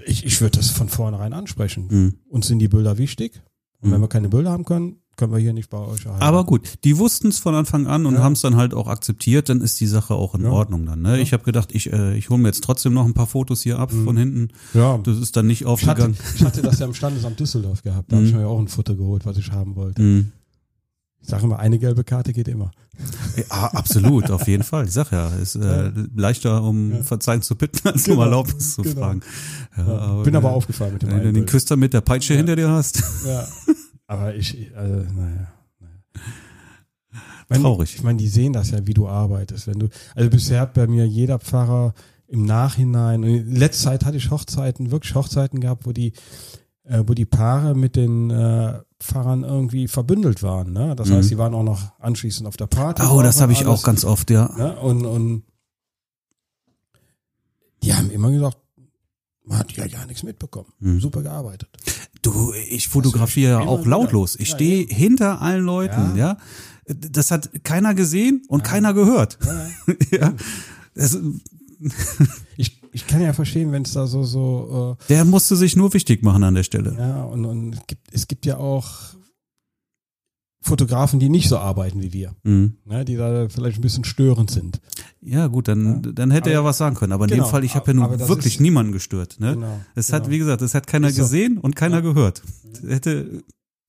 ich, 0.05 0.25
ich 0.25 0.41
würde 0.41 0.57
das 0.57 0.69
von 0.69 0.89
vornherein 0.89 1.33
ansprechen. 1.33 1.87
Mhm. 1.89 2.13
Uns 2.29 2.47
sind 2.47 2.59
die 2.59 2.67
Bilder 2.67 2.97
wichtig. 2.97 3.41
Und 3.81 3.91
wenn 3.91 3.99
Mhm. 3.99 4.03
wir 4.05 4.09
keine 4.09 4.29
Bilder 4.29 4.51
haben 4.51 4.65
können, 4.65 4.97
können 5.17 5.33
wir 5.33 5.39
hier 5.39 5.51
nicht 5.53 5.69
bei 5.69 5.77
euch 5.79 6.05
erhalten. 6.05 6.23
Aber 6.23 6.45
gut, 6.45 6.61
die 6.83 6.97
wussten 6.97 7.27
es 7.27 7.39
von 7.39 7.53
Anfang 7.55 7.87
an 7.87 8.05
und 8.05 8.13
Ja. 8.15 8.21
haben 8.23 8.33
es 8.33 8.41
dann 8.41 8.55
halt 8.55 8.73
auch 8.73 8.87
akzeptiert, 8.87 9.49
dann 9.49 9.61
ist 9.61 9.79
die 9.79 9.87
Sache 9.87 10.13
auch 10.13 10.33
in 10.35 10.43
Ja. 10.43 10.51
Ordnung 10.51 10.85
dann. 10.85 11.01
Ne? 11.01 11.19
Ich 11.19 11.33
habe 11.33 11.43
gedacht, 11.43 11.69
ich, 11.73 11.91
äh, 11.91 12.15
ich 12.17 12.29
hole 12.29 12.39
mir 12.39 12.47
jetzt 12.47 12.63
trotzdem 12.63 12.93
noch 12.93 13.05
ein 13.05 13.13
paar 13.13 13.27
Fotos 13.27 13.61
hier 13.63 13.79
ab 13.79 13.91
von 13.91 14.15
hinten. 14.15 14.49
ja, 14.73 14.97
Das 14.99 15.17
ist 15.17 15.35
dann 15.35 15.47
nicht 15.47 15.61
ich 15.61 15.67
hatte, 15.67 15.73
aufgegangen. 15.73 16.17
ich 16.35 16.43
hatte 16.45 16.61
das 16.61 16.79
ja 16.79 16.85
im 16.85 16.93
Standesamt 16.93 17.39
Düsseldorf 17.39 17.81
gehabt. 17.83 18.11
Da 18.11 18.15
habe 18.17 18.25
ich 18.25 18.33
mir 18.33 18.41
ja 18.41 18.47
auch 18.47 18.59
ein 18.59 18.67
Foto 18.69 18.95
geholt, 18.95 19.25
was 19.25 19.37
ich 19.37 19.51
haben 19.51 19.75
wollte. 19.75 20.01
Mhm. 20.01 20.31
Ich 21.19 21.29
sage 21.29 21.43
immer, 21.43 21.59
eine 21.59 21.77
gelbe 21.79 22.03
Karte 22.03 22.31
geht 22.31 22.47
immer. 22.47 22.71
Ja, 23.35 23.65
absolut, 23.73 24.31
auf 24.31 24.47
jeden 24.47 24.63
Fall. 24.63 24.85
Ich 24.85 24.91
sag 24.93 25.11
ja, 25.11 25.27
ist 25.29 25.55
äh, 25.55 25.91
leichter, 26.15 26.63
um 26.63 26.91
Ja. 26.93 27.03
Verzeihung 27.03 27.41
zu 27.41 27.55
bitten, 27.55 27.87
als 27.87 28.03
Genau, 28.05 28.17
um 28.17 28.23
Erlaubnis 28.23 28.75
zu 28.75 28.81
genau. 28.83 29.01
fragen. 29.01 29.21
Ja, 29.75 29.87
Ja, 30.17 30.23
Bin 30.23 30.35
aber 30.35 30.51
aufgefallen 30.51 30.93
mit 30.93 31.01
dem 31.01 31.09
Wenn 31.09 31.23
du 31.23 31.33
den. 31.33 31.45
Küster 31.45 31.75
mit 31.75 31.93
der 31.93 32.01
Peitsche 32.01 32.33
Ja. 32.33 32.37
hinter 32.37 32.55
dir 32.55 32.69
hast. 32.69 33.03
Ja. 33.25 33.47
Aber 34.07 34.33
ich, 34.35 34.57
ich, 34.57 34.75
also, 34.75 34.95
naja. 35.13 35.51
naja. 35.79 37.61
Traurig. 37.61 37.95
Ich 37.95 38.03
meine, 38.03 38.17
die 38.17 38.27
sehen 38.27 38.53
das 38.53 38.71
ja, 38.71 38.85
wie 38.87 38.93
du 38.93 39.07
arbeitest. 39.07 39.67
Wenn 39.67 39.79
du, 39.79 39.89
also 40.15 40.29
bisher 40.29 40.61
hat 40.61 40.73
bei 40.73 40.87
mir 40.87 41.05
jeder 41.07 41.39
Pfarrer 41.39 41.93
im 42.27 42.43
Nachhinein, 42.45 43.23
und 43.23 43.29
in 43.29 43.55
letzter 43.55 43.91
Zeit 43.91 44.05
hatte 44.05 44.17
ich 44.17 44.31
Hochzeiten, 44.31 44.91
wirklich 44.91 45.15
Hochzeiten 45.15 45.59
gehabt, 45.61 45.85
wo 45.85 45.93
die, 45.93 46.11
äh, 46.83 47.03
wo 47.05 47.13
die 47.13 47.25
Paare 47.25 47.73
mit 47.75 47.95
den 47.95 48.29
äh, 48.29 48.79
Pfarrern 48.99 49.43
irgendwie 49.43 49.87
verbündelt 49.87 50.43
waren. 50.43 50.73
Ne? 50.73 50.95
Das 50.95 51.09
Mhm. 51.09 51.13
heißt, 51.15 51.31
die 51.31 51.37
waren 51.37 51.53
auch 51.53 51.63
noch 51.63 51.97
anschließend 51.99 52.47
auf 52.47 52.57
der 52.57 52.67
Party. 52.67 53.03
Oh, 53.09 53.21
das 53.21 53.39
habe 53.39 53.51
ich 53.53 53.59
alles. 53.65 53.79
auch 53.79 53.83
ganz 53.83 54.03
oft, 54.03 54.29
ja. 54.29 54.49
Ne? 54.57 54.75
Und, 54.79 55.05
und 55.05 55.43
die 57.83 57.93
haben 57.93 58.09
immer 58.11 58.31
gesagt, 58.31 58.57
man 59.47 59.59
hat 59.59 59.71
ja 59.73 59.87
gar 59.87 60.05
nichts 60.05 60.23
mitbekommen. 60.23 60.69
Mhm. 60.79 60.99
Super 60.99 61.21
gearbeitet. 61.23 61.69
Du, 62.21 62.53
ich 62.69 62.87
fotografiere 62.89 63.51
ja 63.51 63.61
immer 63.61 63.71
auch 63.71 63.85
lautlos. 63.85 64.35
Ich 64.35 64.49
Ja, 64.49 64.55
stehe 64.55 64.85
hinter 64.87 65.41
allen 65.41 65.63
Leuten, 65.65 66.15
ja. 66.17 66.37
Das 66.87 67.31
hat 67.31 67.63
keiner 67.63 67.93
gesehen 67.95 68.43
und 68.47 68.63
keiner 68.63 68.93
gehört. 68.93 69.37
Ja. 70.11 70.17
ja. 70.19 70.33
Das, 70.95 71.15
Ich, 72.55 72.81
ich 72.91 73.05
kann 73.05 73.21
ja 73.21 73.33
verstehen, 73.33 73.71
wenn 73.71 73.83
es 73.83 73.93
da 73.93 74.07
so, 74.07 74.23
so 74.23 74.97
der 75.09 75.25
musste 75.25 75.55
sich 75.55 75.75
nur 75.75 75.93
wichtig 75.93 76.23
machen 76.23 76.43
an 76.43 76.55
der 76.55 76.63
Stelle. 76.63 76.91
äh, 76.93 76.97
ja, 76.99 77.23
und, 77.23 77.45
und 77.45 77.73
es, 77.75 77.85
gibt, 77.85 78.13
es 78.13 78.27
gibt 78.27 78.45
ja 78.47 78.57
auch 78.57 78.87
Fotografen, 80.61 81.19
die 81.19 81.29
nicht 81.29 81.47
so 81.49 81.57
arbeiten 81.59 82.01
wie 82.01 82.11
wir, 82.13 82.35
Mhm. 82.43 82.77
ne, 82.85 83.05
die 83.05 83.15
da 83.15 83.47
vielleicht 83.47 83.77
ein 83.77 83.81
bisschen 83.81 84.03
störend 84.05 84.49
sind. 84.51 84.81
Ja, 85.21 85.47
gut, 85.47 85.67
dann, 85.67 86.01
dann 86.15 86.31
hätte 86.31 86.49
er 86.49 86.53
ja 86.53 86.59
Aber- 86.59 86.69
was 86.69 86.77
sagen 86.77 86.95
können. 86.95 87.11
Aber 87.13 87.25
in 87.25 87.31
Genau, 87.31 87.45
dem 87.45 87.49
Fall, 87.51 87.63
ich 87.63 87.75
habe 87.75 87.91
ja 87.91 88.01
aber 88.03 88.17
nun 88.17 88.27
wirklich 88.29 88.55
ist- 88.55 88.61
niemanden 88.61 88.91
gestört. 88.91 89.37
Ne? 89.39 89.55
Genau, 89.55 89.79
Es 89.95 90.07
genau. 90.07 90.19
hat, 90.19 90.29
wie 90.29 90.37
gesagt, 90.37 90.61
es 90.61 90.73
hat 90.75 90.85
keiner 90.87 91.09
so. 91.11 91.21
gesehen 91.23 91.57
und 91.57 91.75
keiner 91.75 91.97
Ja. 91.97 92.01
gehört. 92.01 92.43
Hätte, 92.87 93.43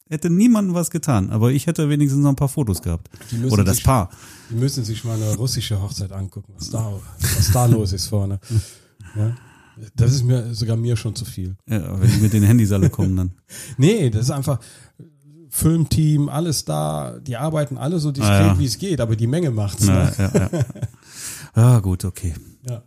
hätte 0.08 0.30
niemandem 0.30 0.74
was 0.74 0.90
getan. 0.90 1.30
Aber 1.30 1.50
ich 1.52 1.66
hätte 1.66 1.88
wenigstens 1.90 2.22
noch 2.22 2.30
ein 2.30 2.36
paar 2.36 2.48
Fotos 2.48 2.80
gehabt. 2.82 3.08
Oder 3.50 3.62
das 3.64 3.76
sich, 3.76 3.84
Paar. 3.84 4.08
Die 4.50 4.54
müssen 4.54 4.84
sich 4.84 5.04
mal 5.04 5.16
eine 5.16 5.34
russische 5.36 5.80
Hochzeit 5.82 6.12
angucken, 6.12 6.54
was 6.56 6.70
da, 6.70 6.92
was 7.20 7.52
da 7.52 7.66
los 7.66 7.92
ist 7.92 8.06
vorne. 8.06 8.40
Ja? 9.14 9.36
Das 9.94 10.12
ist 10.12 10.24
mir 10.24 10.54
sogar 10.54 10.76
mir 10.76 10.96
schon 10.96 11.14
zu 11.14 11.24
viel. 11.24 11.56
Ja, 11.68 12.00
wenn 12.00 12.10
die 12.10 12.16
mit 12.18 12.32
den 12.32 12.42
Handys 12.42 12.72
alle 12.72 12.90
kommen, 12.90 13.16
dann. 13.16 13.30
Nee, 13.76 14.10
das 14.10 14.22
ist 14.22 14.30
einfach 14.30 14.58
Filmteam, 15.50 16.28
alles 16.28 16.64
da, 16.64 17.18
die 17.20 17.36
arbeiten 17.36 17.78
alle 17.78 17.98
so 17.98 18.10
diskret, 18.12 18.30
Ah, 18.32 18.46
ja. 18.48 18.58
wie 18.58 18.64
es 18.66 18.78
geht, 18.78 19.00
aber 19.00 19.16
die 19.16 19.26
Menge 19.26 19.50
macht's. 19.50 19.86
Ne? 19.86 20.12
ja, 20.18 20.30
ja. 20.34 20.50
Ah, 21.58 21.80
gut, 21.80 22.04
okay. 22.04 22.34
Ja. 22.68 22.82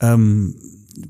Ähm, 0.00 0.56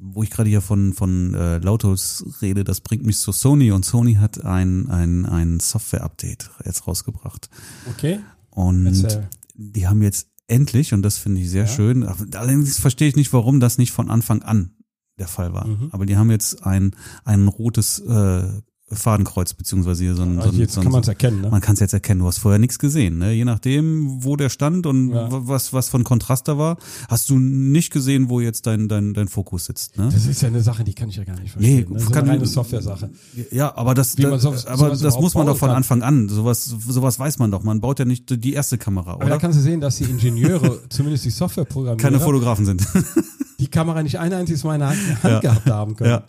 wo 0.01 0.23
ich 0.23 0.31
gerade 0.31 0.49
hier 0.51 0.61
von, 0.61 0.93
von 0.93 1.35
äh, 1.35 1.59
Lautos 1.59 2.25
rede, 2.43 2.63
das 2.65 2.81
bringt 2.81 3.05
mich 3.05 3.19
zu 3.19 3.33
Sony 3.33 3.71
und 3.73 3.85
Sony 3.85 4.15
hat 4.15 4.45
ein, 4.45 4.89
ein, 4.89 5.25
ein 5.27 5.61
Software-Update 5.61 6.51
jetzt 6.65 6.87
rausgebracht. 6.87 7.49
Okay, 7.91 8.21
Und 8.51 8.87
erzähl. 8.87 9.29
die 9.55 9.87
haben 9.89 10.03
jetzt 10.03 10.29
endlich, 10.47 10.93
und 10.95 11.03
das 11.03 11.17
finde 11.19 11.41
ich 11.41 11.51
sehr 11.51 11.65
Ja. 11.65 11.69
schön, 11.69 12.05
aber 12.05 12.27
allerdings 12.39 12.79
verstehe 12.79 13.09
ich 13.09 13.17
nicht, 13.17 13.33
warum 13.33 13.61
das 13.61 13.79
nicht 13.79 13.93
von 13.93 14.11
Anfang 14.11 14.43
an 14.43 14.75
der 15.19 15.29
Fall 15.29 15.53
war. 15.53 15.67
Mhm. 15.67 15.89
Aber 15.93 16.07
die 16.07 16.17
haben 16.17 16.31
jetzt 16.31 16.65
ein, 16.65 16.95
ein 17.25 17.49
rotes 17.49 17.99
äh, 18.01 18.61
Fadenkreuz, 18.91 19.53
beziehungsweise 19.55 20.05
hier 20.05 20.15
so 20.15 20.23
ein, 20.23 20.37
so 20.37 20.41
Also 20.43 20.53
ein, 20.55 20.59
jetzt 20.61 20.73
so 20.75 20.81
ein 20.81 20.85
kann 20.85 20.93
man 20.93 21.03
es 21.03 21.09
erkennen, 21.09 21.43
ne? 21.43 21.51
man 21.51 21.61
kann 21.61 21.75
es 21.75 21.81
jetzt 21.81 21.93
erkennen, 21.93 22.21
du 22.21 22.27
hast 22.27 22.39
vorher 22.39 22.59
nichts 22.59 22.79
gesehen. 22.79 23.19
Ne? 23.19 23.33
Je 23.33 23.45
nachdem, 23.45 24.25
wo 24.25 24.37
der 24.37 24.49
stand 24.49 24.87
und 24.87 25.11
Ja. 25.13 25.29
was, 25.31 25.73
was 25.73 25.89
von 25.89 26.05
Kontrast 26.05 26.49
da 26.49 26.57
war, 26.59 26.79
hast 27.09 27.29
du 27.31 27.39
nicht 27.39 27.93
gesehen, 27.93 28.29
wo 28.31 28.41
jetzt 28.41 28.67
dein, 28.67 28.89
dein, 28.89 29.13
dein 29.15 29.29
Fokus 29.29 29.67
sitzt. 29.67 29.99
Ne? 29.99 30.09
Das 30.13 30.27
ist 30.27 30.41
ja 30.41 30.49
eine 30.49 30.63
Sache, 30.63 30.85
die 30.85 30.95
kann 30.95 31.09
ich 31.11 31.17
ja 31.17 31.25
gar 31.25 31.39
nicht 31.39 31.53
verstehen. 31.53 31.77
Nee, 31.77 31.87
ne? 31.89 31.95
Das 31.95 32.03
ist 32.05 32.13
kann- 32.13 32.23
eine 32.25 32.33
reine 32.33 32.47
Software-Sache. 32.47 33.11
Ja, 33.51 33.77
aber 33.77 33.95
das, 33.95 34.15
das 34.17 34.43
sowas- 34.43 34.67
aber 34.67 34.89
das 34.97 35.21
muss 35.21 35.35
man 35.35 35.47
doch 35.47 35.57
von 35.59 35.69
kann. 35.69 35.77
Anfang 35.77 36.03
an. 36.03 36.29
Sowas, 36.29 36.65
sowas 36.65 37.19
weiß 37.19 37.39
man 37.39 37.51
doch. 37.51 37.63
Man 37.65 37.81
baut 37.81 37.99
ja 37.99 38.05
nicht 38.05 38.43
die 38.43 38.53
erste 38.55 38.79
Kamera, 38.79 39.13
Aber 39.13 39.21
da 39.21 39.27
oder? 39.27 39.39
kannst 39.39 39.59
du 39.59 39.63
sehen, 39.63 39.81
dass 39.81 39.97
die 39.97 40.05
Ingenieure, 40.05 40.81
zumindest 40.89 41.25
die 41.25 41.31
Softwareprogrammierer, 41.31 41.97
Keine 41.97 42.21
Fotografen 42.21 42.65
sind. 42.65 42.87
die 43.61 43.67
Kamera 43.69 44.03
nicht 44.03 44.19
ein 44.19 44.33
einziges 44.33 44.65
Mal 44.65 44.75
in 44.75 44.81
der 44.81 44.89
Hand, 44.91 44.99
Hand 45.23 45.33
Ja. 45.35 45.41
gehabt 45.41 45.71
haben 45.71 45.97
können. 45.97 46.11
ja. 46.11 46.25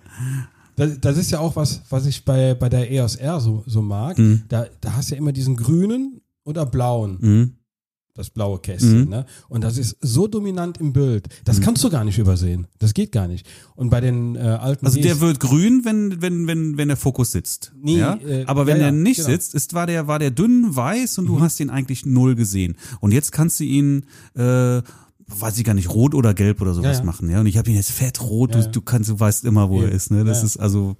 Das, 0.79 0.99
das 1.01 1.17
ist 1.17 1.29
ja 1.29 1.39
auch 1.39 1.57
was, 1.57 1.81
was 1.89 2.05
ich 2.05 2.23
bei, 2.23 2.53
bei 2.53 2.69
der 2.69 2.89
EOS 2.89 3.17
R 3.17 3.41
so, 3.41 3.63
so 3.67 3.81
mag. 3.81 4.17
Mhm. 4.17 4.43
Da, 4.47 4.65
da 4.79 4.93
hast 4.93 5.11
du 5.11 5.15
ja 5.15 5.19
immer 5.19 5.33
diesen 5.33 5.57
grünen 5.57 6.21
oder 6.45 6.65
blauen. 6.65 7.17
Mhm. 7.19 7.53
das 8.15 8.29
blaue 8.29 8.59
Kästchen. 8.59 9.03
Mhm. 9.03 9.09
Ne? 9.09 9.25
Und 9.49 9.63
das 9.63 9.77
ist 9.77 9.97
so 10.01 10.27
dominant 10.27 10.77
im 10.77 10.93
Bild. 10.93 11.27
Das 11.43 11.59
kannst 11.59 11.83
du 11.83 11.89
gar 11.89 12.03
nicht 12.05 12.17
übersehen. 12.17 12.67
Das 12.77 12.93
geht 12.93 13.11
gar 13.11 13.27
nicht. 13.27 13.45
Und 13.75 13.89
bei 13.89 13.99
den 13.99 14.35
äh, 14.35 14.39
alten 14.39 14.85
Also 14.85 15.01
der 15.01 15.19
wird 15.19 15.39
grün, 15.41 15.83
wenn 15.83 16.21
wenn 16.21 16.47
wenn 16.47 16.77
wenn 16.77 16.87
der 16.87 16.97
Fokus 16.97 17.31
sitzt. 17.33 17.73
Nee, 17.81 17.99
ja? 17.99 18.15
äh, 18.15 18.45
Aber 18.45 18.65
wenn 18.65 18.77
ja, 18.79 18.85
er 18.85 18.91
nicht 18.91 19.17
genau. 19.17 19.29
Mhm. 19.29 19.33
sitzt, 19.33 19.55
ist 19.55 19.73
war 19.73 19.85
der 19.85 20.07
war 20.07 20.19
der 20.19 20.31
dünn 20.31 20.75
weiß 20.75 21.17
und 21.19 21.27
du 21.27 21.41
hast 21.41 21.59
ihn 21.59 21.69
eigentlich 21.69 22.05
null 22.05 22.35
gesehen. 22.35 22.75
Und 23.01 23.11
jetzt 23.11 23.31
kannst 23.31 23.59
du 23.59 23.65
ihn 23.65 24.05
äh, 24.35 24.81
weiß 25.29 25.57
ich 25.57 25.63
gar 25.63 25.73
nicht, 25.73 25.89
rot 25.89 26.13
oder 26.15 26.33
gelb 26.33 26.61
oder 26.61 26.73
sowas 26.73 26.97
Ja, 26.97 26.99
ja. 26.99 27.05
machen, 27.05 27.29
ja. 27.29 27.39
Und 27.39 27.45
ich 27.47 27.57
habe 27.57 27.69
ihn 27.69 27.75
jetzt 27.75 27.91
fett 27.91 28.21
rot, 28.21 28.55
Ja, 28.55 28.61
du, 28.61 28.69
du 28.71 28.81
kannst, 28.81 29.09
du 29.09 29.19
weißt 29.19 29.45
immer, 29.45 29.69
wo 29.69 29.81
er 29.81 29.91
ist, 29.91 30.11
ne? 30.11 30.23
Das 30.23 30.43
ist 30.43 30.57
also 30.57 30.95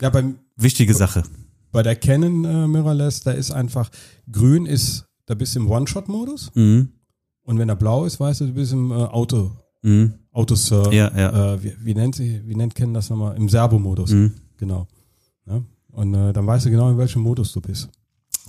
ja, 0.00 0.10
beim, 0.10 0.36
wichtige 0.56 0.94
Sache. 0.94 1.22
bei 1.72 1.82
der 1.82 1.96
Canon 1.96 2.44
äh, 2.44 2.66
Mirrorless, 2.68 3.20
da 3.20 3.30
ist 3.32 3.50
einfach 3.50 3.90
grün 4.30 4.66
ist, 4.66 5.06
da 5.26 5.34
bist 5.34 5.54
du 5.54 5.60
im 5.60 5.70
One-Shot-Modus. 5.70 6.50
Mhm. 6.54 6.88
Und 7.44 7.58
wenn 7.58 7.68
er 7.68 7.76
blau 7.76 8.04
ist, 8.04 8.20
weißt 8.20 8.42
du, 8.42 8.46
du 8.46 8.52
bist 8.54 8.72
im 8.72 8.90
äh, 8.90 8.94
Auto, 8.94 9.52
Mhm. 9.82 10.12
Autosur. 10.32 10.92
Ja, 10.92 11.10
ja. 11.16 11.54
Äh, 11.54 11.62
wie, 11.64 11.72
wie 11.80 11.94
nennt 11.94 12.14
sie, 12.14 12.42
wie 12.46 12.54
nennt 12.54 12.74
Ken 12.74 12.92
das 12.92 13.08
nochmal? 13.08 13.34
Im 13.36 13.48
Servo-Modus. 13.48 14.10
Mhm. 14.10 14.34
Genau. 14.58 14.86
Und 15.92 16.14
äh, 16.14 16.32
dann 16.32 16.46
weißt 16.46 16.66
du 16.66 16.70
genau, 16.70 16.90
in 16.90 16.98
welchem 16.98 17.22
Modus 17.22 17.50
du 17.52 17.60
bist. 17.60 17.88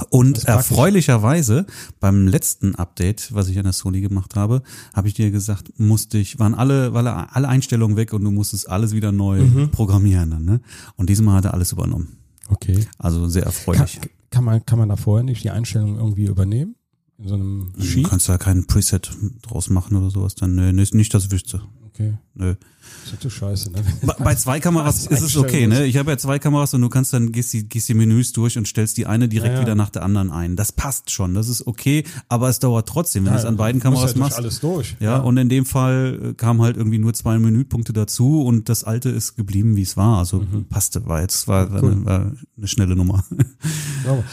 Und 0.09 0.45
erfreulicherweise 0.45 1.65
beim 1.99 2.27
letzten 2.27 2.75
Update, 2.75 3.33
was 3.33 3.47
ich 3.49 3.57
an 3.57 3.63
der 3.63 3.73
Sony 3.73 4.01
gemacht 4.01 4.35
habe, 4.35 4.61
habe 4.93 5.07
ich 5.07 5.13
dir 5.13 5.31
gesagt, 5.31 5.71
musste 5.77 6.17
ich, 6.17 6.39
waren 6.39 6.53
alle, 6.55 6.93
waren 6.93 7.07
alle 7.07 7.47
Einstellungen 7.47 7.97
weg 7.97 8.13
und 8.13 8.23
du 8.23 8.31
musstest 8.31 8.69
alles 8.69 8.93
wieder 8.93 9.11
neu 9.11 9.41
Mhm. 9.43 9.69
programmieren 9.71 10.31
dann, 10.31 10.45
ne? 10.45 10.61
Und 10.95 11.09
diesmal 11.09 11.35
hat 11.35 11.45
er 11.45 11.53
alles 11.53 11.71
übernommen. 11.71 12.17
Okay. 12.49 12.85
Also 12.97 13.27
sehr 13.27 13.43
Kann, 13.43 13.51
erfreulich. 13.51 13.99
kann, 14.29 14.43
man, 14.43 14.65
kann 14.65 14.79
man 14.79 14.89
da 14.89 14.95
vorher 14.95 15.23
nicht 15.23 15.43
die 15.43 15.51
Einstellung 15.51 15.97
irgendwie 15.97 16.25
übernehmen? 16.25 16.75
In 17.17 17.27
so 17.27 17.35
einem 17.35 17.73
Du 17.77 17.83
Sheet? 17.83 18.07
kannst 18.09 18.27
da 18.29 18.37
keinen 18.37 18.65
Preset 18.67 19.11
draus 19.43 19.69
machen 19.69 19.95
oder 19.95 20.09
sowas, 20.09 20.35
dann 20.35 20.55
nö, 20.55 20.73
nee, 20.73 20.85
nicht 20.91 21.13
das 21.13 21.31
wüsste. 21.31 21.61
Okay. 21.85 22.17
Nö. 22.33 22.55
Das 23.03 23.13
ist 23.13 23.23
ja 23.23 23.29
scheiße, 23.29 23.71
ne? 23.71 23.83
Bei, 24.19 24.35
zwei 24.35 24.59
Kameras 24.59 25.07
ist 25.07 25.21
es 25.21 25.35
okay, 25.35 25.67
ne? 25.67 25.85
Ich 25.85 25.97
habe 25.97 26.11
ja 26.11 26.17
zwei 26.17 26.39
Kameras 26.39 26.73
und 26.73 26.81
du 26.81 26.89
kannst 26.89 27.13
dann 27.13 27.31
gehst 27.31 27.51
die, 27.53 27.67
gehst 27.67 27.89
die 27.89 27.93
Menüs 27.93 28.31
durch 28.31 28.57
und 28.57 28.67
stellst 28.67 28.95
die 28.97 29.05
eine 29.05 29.27
direkt 29.27 29.53
Ja, 29.53 29.55
ja. 29.59 29.61
wieder 29.61 29.75
nach 29.75 29.89
der 29.89 30.03
anderen 30.03 30.31
ein. 30.31 30.55
Das 30.55 30.71
passt 30.71 31.11
schon, 31.11 31.33
das 31.33 31.49
ist 31.49 31.65
okay, 31.67 32.03
aber 32.29 32.47
es 32.49 32.59
dauert 32.59 32.87
trotzdem, 32.87 33.25
wenn 33.25 33.33
du 33.33 33.39
es 33.39 33.45
an 33.45 33.57
beiden 33.57 33.79
Muss 33.79 33.83
Kameras 33.83 34.13
ja 34.13 34.19
machst. 34.19 34.37
alles 34.37 34.59
durch. 34.59 34.95
Ja, 34.99 35.17
und 35.17 35.37
in 35.37 35.49
dem 35.49 35.65
Fall 35.65 36.19
äh, 36.21 36.33
kam 36.33 36.61
halt 36.61 36.77
irgendwie 36.77 36.99
nur 36.99 37.13
zwei 37.13 37.37
Menüpunkte 37.39 37.91
dazu 37.93 38.43
und 38.43 38.69
das 38.69 38.83
alte 38.83 39.09
ist 39.09 39.35
geblieben, 39.35 39.75
wie 39.75 39.81
es 39.81 39.97
war. 39.97 40.19
Also 40.19 40.45
passte, 40.69 41.05
war 41.07 41.21
jetzt 41.21 41.47
war, 41.47 41.67
Mhm. 41.69 41.77
Cool. 41.81 41.91
eine, 41.91 42.05
war 42.05 42.31
eine 42.57 42.67
schnelle 42.67 42.95
Nummer. 42.95 43.23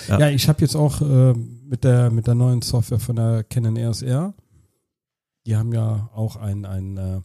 Ja, 0.08 0.30
ich 0.30 0.48
habe 0.48 0.60
jetzt 0.62 0.74
auch 0.74 1.00
äh, 1.02 1.34
mit 1.68 1.84
der 1.84 2.10
mit 2.10 2.26
der 2.26 2.34
neuen 2.34 2.62
Software 2.62 2.98
von 2.98 3.16
der 3.16 3.44
Canon 3.44 3.76
EOS 3.76 4.00
R, 4.02 4.32
die 5.46 5.56
haben 5.56 5.72
ja 5.72 6.08
auch 6.14 6.36
ein 6.36 6.64
ein 6.64 6.96
äh, 6.96 7.20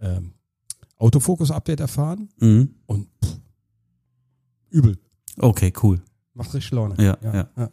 ähm, 0.00 0.32
Autofokus-Update 0.98 1.80
erfahren 1.80 2.28
mhm. 2.38 2.74
und 2.86 3.08
pff, 3.24 3.38
übel. 4.70 4.98
Okay, 5.38 5.72
cool. 5.82 6.00
Macht 6.34 6.54
richtig 6.54 6.72
Laune. 6.72 6.94
Ja, 6.98 7.16
ja. 7.22 7.70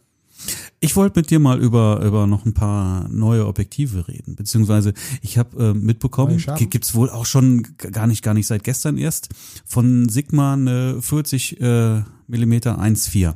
Ich 0.80 0.94
wollte 0.96 1.18
mit 1.18 1.30
dir 1.30 1.38
mal 1.38 1.58
über 1.58 2.02
über 2.04 2.26
noch 2.26 2.44
ein 2.44 2.52
paar 2.52 3.08
neue 3.08 3.46
Objektive 3.46 4.06
reden, 4.08 4.36
beziehungsweise 4.36 4.92
ich 5.22 5.38
habe 5.38 5.70
äh, 5.70 5.74
mitbekommen, 5.74 6.42
gibt's 6.58 6.94
wohl 6.94 7.08
auch 7.08 7.24
schon 7.24 7.66
gar 7.78 8.06
nicht 8.06 8.22
gar 8.22 8.34
nicht 8.34 8.46
seit 8.46 8.62
gestern 8.62 8.98
erst 8.98 9.30
von 9.64 10.08
Sigma 10.08 10.52
eine 10.52 11.00
40 11.00 11.60
äh, 11.60 12.02
Millimeter 12.26 12.78
1.4. 12.78 13.34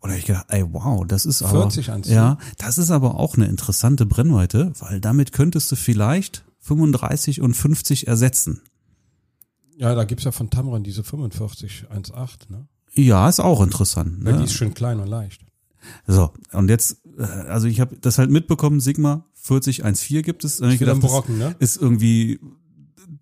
Und 0.00 0.08
da 0.08 0.10
hab 0.10 0.18
ich 0.18 0.26
gedacht, 0.26 0.46
ey, 0.48 0.64
wow, 0.70 1.06
das 1.06 1.26
ist 1.26 1.42
aber 1.42 1.70
40 1.70 1.90
1.4? 1.90 2.12
ja, 2.12 2.38
das 2.58 2.78
ist 2.78 2.90
aber 2.90 3.16
auch 3.16 3.36
eine 3.36 3.46
interessante 3.46 4.06
Brennweite, 4.06 4.72
weil 4.78 5.00
damit 5.00 5.32
könntest 5.32 5.72
du 5.72 5.76
vielleicht 5.76 6.44
35 6.70 7.40
und 7.40 7.54
50 7.54 8.06
ersetzen. 8.06 8.62
Ja, 9.76 9.94
da 9.96 10.04
gibt's 10.04 10.24
ja 10.24 10.30
von 10.30 10.50
Tamron 10.50 10.84
diese 10.84 11.02
45 11.02 11.86
1.8, 11.92 12.50
ne? 12.50 12.68
Ja, 12.94 13.28
ist 13.28 13.40
auch 13.40 13.60
interessant. 13.60 14.22
Ne? 14.22 14.36
die 14.36 14.44
ist 14.44 14.52
schön 14.52 14.72
klein 14.72 15.00
und 15.00 15.08
leicht. 15.08 15.44
So, 16.06 16.32
und 16.52 16.68
jetzt, 16.68 16.98
äh, 17.18 17.22
also 17.22 17.66
ich 17.66 17.80
habe 17.80 17.96
das 18.00 18.18
halt 18.18 18.30
mitbekommen, 18.30 18.78
Sigma 18.80 19.24
4014 19.34 20.22
gibt 20.22 20.44
es. 20.44 20.60
Und 20.60 20.70
ich 20.70 20.78
gedacht, 20.78 21.00
Brocken, 21.00 21.38
ne? 21.38 21.56
ist 21.58 21.76
irgendwie 21.76 22.38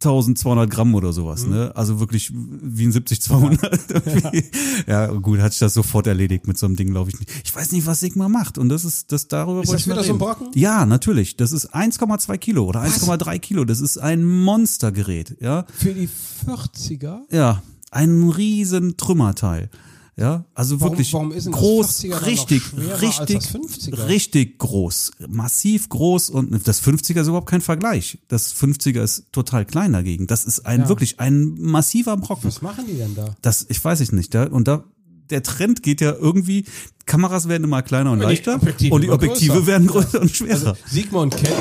1200 0.01 0.71
Gramm 0.71 0.95
oder 0.95 1.13
sowas, 1.13 1.45
Mhm. 1.45 1.53
ne? 1.53 1.73
Also 1.77 1.99
wirklich 2.01 2.31
wie 2.33 2.87
ein 2.87 2.93
70-200. 2.93 3.79
irgendwie. 3.89 4.45
ja, 4.87 5.07
gut, 5.09 5.41
hat 5.41 5.53
sich 5.53 5.61
das 5.61 5.75
sofort 5.75 6.07
erledigt 6.07 6.47
mit 6.47 6.57
so 6.57 6.67
einem 6.67 6.77
Ding, 6.77 6.91
glaube 6.91 7.11
ich 7.11 7.19
nicht. 7.19 7.31
Ich 7.45 7.55
weiß 7.55 7.73
nicht, 7.73 7.87
was 7.87 8.01
Sigma 8.01 8.29
macht 8.29 8.59
und 8.59 8.69
das 8.69 8.85
ist, 8.85 9.11
das 9.13 9.29
darüber 9.29 9.63
Ist 9.63 9.69
wollte 9.69 9.73
das 9.73 9.87
ich 9.87 9.93
wieder 9.93 10.05
so 10.05 10.13
ein. 10.13 10.19
Brocken? 10.19 10.49
Ja, 10.55 10.87
natürlich. 10.87 11.37
Das 11.37 11.53
ist 11.53 11.75
1,2 11.75 12.39
Kilo 12.39 12.65
oder 12.65 12.83
1,3 12.83 13.39
Kilo. 13.41 13.65
Das 13.65 13.81
ist 13.81 13.99
ein 13.99 14.25
Monstergerät, 14.25 15.37
ja? 15.41 15.65
Für 15.77 15.93
die 15.95 16.09
40er? 16.47 17.21
Ja, 17.31 17.63
ein 17.91 18.29
riesen 18.29 18.97
Trümmerteil. 18.97 19.71
Ja, 20.19 20.45
also 20.53 20.81
Warum- 20.81 20.95
wirklich 20.95 21.13
warum 21.13 21.31
groß, 21.31 22.01
40er 22.01 22.09
dann 22.11 22.21
noch 22.21 22.27
richtig, 22.27 22.63
richtig, 23.01 23.37
das 23.39 23.55
50er? 23.55 24.09
richtig 24.09 24.59
groß, 24.59 25.13
massiv 25.29 25.89
groß 25.89 26.31
und 26.31 26.67
das 26.67 26.83
50er 26.83 27.21
ist 27.21 27.29
überhaupt 27.29 27.49
kein 27.49 27.61
Vergleich. 27.61 28.19
Das 28.27 28.53
50er 28.53 29.01
ist 29.01 29.27
total 29.31 29.65
klein 29.65 29.93
dagegen. 29.93 30.27
Das 30.27 30.45
ist 30.45 30.67
ein 30.67 30.81
Ja. 30.81 30.89
wirklich 30.89 31.21
ein 31.21 31.55
massiver 31.61 32.17
Brocken. 32.17 32.49
Was 32.49 32.63
machen 32.63 32.85
die 32.89 32.95
denn 32.97 33.15
da? 33.15 33.37
Das, 33.43 33.67
ich 33.69 33.85
weiß 33.85 34.01
ich 34.01 34.11
nicht. 34.11 34.35
Da, 34.35 34.45
und 34.49 34.67
da, 34.67 34.83
der 35.31 35.45
Trend 35.45 35.85
geht 35.85 36.01
ja 36.01 36.13
irgendwie, 36.13 36.65
Kameras 37.07 37.49
werden 37.49 37.63
immer 37.63 37.83
kleiner 37.83 38.11
und 38.11 38.19
Und 38.19 38.25
leichter 38.25 38.57
Objektive 38.57 38.93
und 38.97 39.03
die 39.03 39.11
Objektive 39.11 39.53
größer. 39.53 39.67
werden 39.69 39.87
größer 39.87 40.21
und 40.21 40.31
schwerer. 40.35 40.77
Sigma 40.91 41.21
und 41.23 41.37
Ken. 41.37 41.53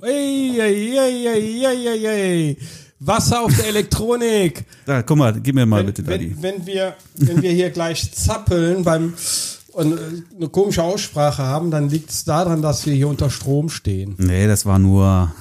Ey, 0.00 0.58
ey, 0.58 0.96
ey, 0.96 1.26
ey, 1.26 1.64
ey, 1.66 1.86
ey, 1.88 2.06
ey. 2.06 2.58
Wasser 3.00 3.42
auf 3.42 3.54
der 3.54 3.66
Elektronik. 3.68 4.64
da, 4.84 5.02
guck 5.02 5.18
mal, 5.18 5.40
gib 5.40 5.54
mir 5.54 5.66
mal 5.66 5.80
wenn, 5.80 5.86
bitte, 5.86 6.02
Daddy. 6.02 6.34
wenn, 6.40 6.56
wenn, 6.56 6.66
wir, 6.66 6.96
wenn 7.14 7.42
wir 7.42 7.52
hier 7.52 7.70
gleich 7.70 8.12
zappeln 8.12 8.82
beim 8.82 9.14
und 9.78 9.92
äh, 9.92 10.22
eine 10.36 10.48
komische 10.48 10.82
Aussprache 10.82 11.44
haben, 11.44 11.70
dann 11.70 11.88
liegt 11.88 12.10
es 12.10 12.24
daran, 12.24 12.60
dass 12.62 12.84
wir 12.86 12.94
hier 12.94 13.06
unter 13.08 13.30
Strom 13.30 13.70
stehen. 13.70 14.16
Nee, 14.18 14.48
das 14.48 14.66
war 14.66 14.80
nur, 14.80 15.32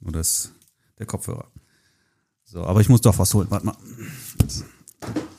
nur 0.00 0.12
das, 0.12 0.52
der 0.98 1.04
Kopfhörer. 1.06 1.44
So, 2.44 2.64
aber 2.64 2.80
ich 2.80 2.88
muss 2.88 3.02
doch 3.02 3.18
was 3.18 3.34
holen. 3.34 3.48
Warte 3.50 3.66
mal. 3.66 3.76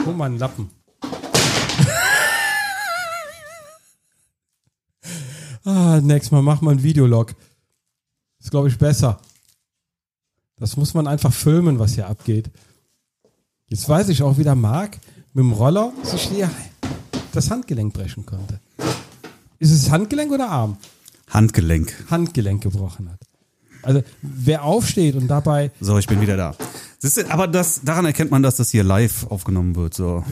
Hol 0.06 0.14
mal 0.14 0.26
einen 0.26 0.38
Lappen. 0.38 0.70
ah, 5.64 6.00
nächstes 6.02 6.32
Mal 6.32 6.44
mach 6.44 6.62
mal 6.62 6.72
ein 6.72 6.84
Videolog. 6.84 7.34
Ist, 8.40 8.52
glaube 8.52 8.68
ich, 8.68 8.78
besser. 8.78 9.20
Das 10.64 10.78
muss 10.78 10.94
man 10.94 11.08
einfach 11.08 11.34
filmen, 11.34 11.78
was 11.78 11.96
hier 11.96 12.08
abgeht. 12.08 12.50
Jetzt 13.68 13.90
weiß 13.90 14.08
ich 14.08 14.24
auch, 14.24 14.38
wie 14.38 14.46
der 14.46 14.56
Marc 14.56 14.98
mit 15.34 15.44
dem 15.44 15.52
Roller 15.52 15.92
sich 16.04 16.30
die, 16.30 16.46
das 17.34 17.52
Handgelenk 17.52 17.94
brechen 17.94 18.26
konnte. 18.26 18.62
Ist 19.60 19.72
es 19.72 19.92
Handgelenk 19.92 20.32
oder 20.32 20.48
Arm? 20.48 20.78
Handgelenk. 21.30 21.94
Handgelenk 22.10 22.64
gebrochen 22.64 23.12
hat. 23.12 23.20
Also, 23.82 24.04
wer 24.22 24.64
aufsteht 24.64 25.16
und 25.16 25.28
dabei 25.28 25.70
So, 25.82 25.98
ich 25.98 26.08
bin 26.08 26.22
wieder 26.22 26.38
da. 26.38 26.56
Siehst 26.98 27.18
du, 27.18 27.30
aber 27.30 27.50
das, 27.50 27.82
daran 27.84 28.06
erkennt 28.06 28.32
man, 28.32 28.42
dass 28.42 28.56
das 28.56 28.70
hier 28.70 28.86
live 28.86 29.28
aufgenommen 29.30 29.76
wird. 29.76 29.94
So. 29.94 30.24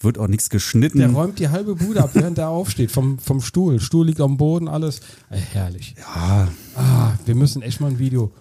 Wird 0.00 0.18
auch 0.18 0.28
nichts 0.28 0.50
geschnitten. 0.50 0.98
Der 0.98 1.10
räumt 1.10 1.38
die 1.38 1.48
halbe 1.48 1.74
Bude 1.74 2.02
ab, 2.02 2.10
während 2.14 2.38
er 2.38 2.48
aufsteht 2.48 2.90
vom, 2.90 3.18
vom 3.18 3.40
Stuhl. 3.40 3.80
Stuhl 3.80 4.06
liegt 4.06 4.20
am 4.20 4.36
Boden, 4.36 4.68
alles. 4.68 5.00
Äh, 5.30 5.36
herrlich. 5.38 5.94
ja. 5.98 6.48
Ah, 6.76 7.12
wir 7.24 7.34
müssen 7.34 7.62
echt 7.62 7.80
mal 7.80 7.88
ein 7.90 7.98
Video. 7.98 8.32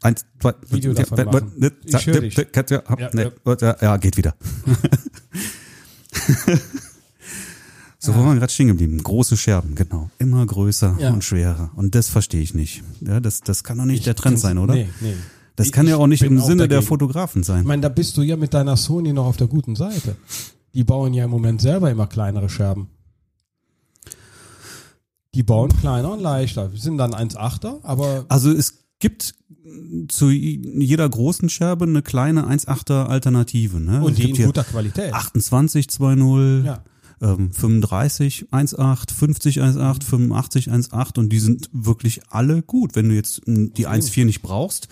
Eins, 0.00 0.24
zwei, 0.40 0.54
Video 0.70 0.92
davon 0.92 1.24
machen. 1.24 1.52
Ich 1.84 2.04
dich. 2.04 2.36
Ja, 2.36 3.76
ja, 3.82 3.96
geht 3.96 4.16
wieder. 4.16 4.34
so, 7.98 8.14
wo 8.14 8.18
waren 8.20 8.34
wir 8.34 8.38
gerade 8.40 8.52
stehen 8.52 8.68
geblieben? 8.68 9.02
Große 9.02 9.36
Scherben, 9.36 9.74
genau. 9.74 10.10
Immer 10.18 10.44
größer 10.46 10.96
Ja. 11.00 11.10
und 11.10 11.24
schwerer. 11.24 11.70
Und 11.74 11.94
das 11.94 12.08
verstehe 12.08 12.42
ich 12.42 12.54
nicht. 12.54 12.82
Ja, 13.00 13.18
das, 13.20 13.40
das 13.40 13.64
kann 13.64 13.78
doch 13.78 13.84
nicht 13.86 14.06
der 14.06 14.14
Trend 14.14 14.38
sein, 14.38 14.58
oder? 14.58 14.74
Nee, 14.74 14.88
nee. 15.00 15.14
Das 15.56 15.66
Ich- 15.68 15.72
kann 15.72 15.86
ja 15.86 15.94
ich 15.96 16.00
auch 16.00 16.06
nicht 16.06 16.22
im 16.22 16.38
Sinne 16.40 16.68
der. 16.68 16.82
Fotografen 16.82 17.42
sein. 17.42 17.62
Ich 17.62 17.66
meine, 17.66 17.82
da 17.82 17.88
bist 17.88 18.16
du 18.16 18.22
ja 18.22 18.36
mit 18.36 18.52
deiner 18.54 18.76
Sony 18.76 19.12
noch 19.12 19.24
auf 19.26 19.36
der 19.38 19.46
guten 19.46 19.74
Seite. 19.74 20.14
Die 20.76 20.84
bauen 20.84 21.14
ja 21.14 21.24
im 21.24 21.30
Moment 21.30 21.62
selber 21.62 21.90
immer 21.90 22.06
kleinere 22.06 22.50
Scherben. 22.50 22.88
Die 25.34 25.42
bauen 25.42 25.70
kleiner 25.80 26.12
und 26.12 26.20
leichter. 26.20 26.70
Wir 26.70 26.78
sind 26.78 26.98
dann 26.98 27.14
1,8er, 27.14 27.82
aber 27.82 28.26
Also 28.28 28.50
es 28.52 28.84
gibt 28.98 29.34
zu 30.08 30.30
jeder 30.30 31.08
großen 31.08 31.48
Scherbe 31.48 31.86
eine 31.86 32.02
kleine 32.02 32.46
1,8er 32.46 33.06
Alternative. 33.06 33.80
Ne? 33.80 34.02
und 34.02 34.12
es 34.12 34.16
die 34.18 34.30
in 34.30 34.46
guter 34.46 34.64
Qualität. 34.64 35.14
28 35.14 35.86
2.0, 35.86 36.64
Ja. 36.64 36.84
ähm, 37.22 37.50
35 37.52 38.48
1.8, 38.52 39.12
50 39.14 39.60
1.8, 39.62 40.04
85 40.04 40.70
1.8 40.70 41.18
und 41.18 41.30
die 41.30 41.40
sind 41.40 41.70
wirklich 41.72 42.20
alle 42.28 42.62
gut. 42.62 42.94
Wenn 42.96 43.08
du 43.08 43.14
jetzt 43.14 43.40
die 43.46 43.88
1.4 43.88 44.26
nicht 44.26 44.42
brauchst, 44.42 44.88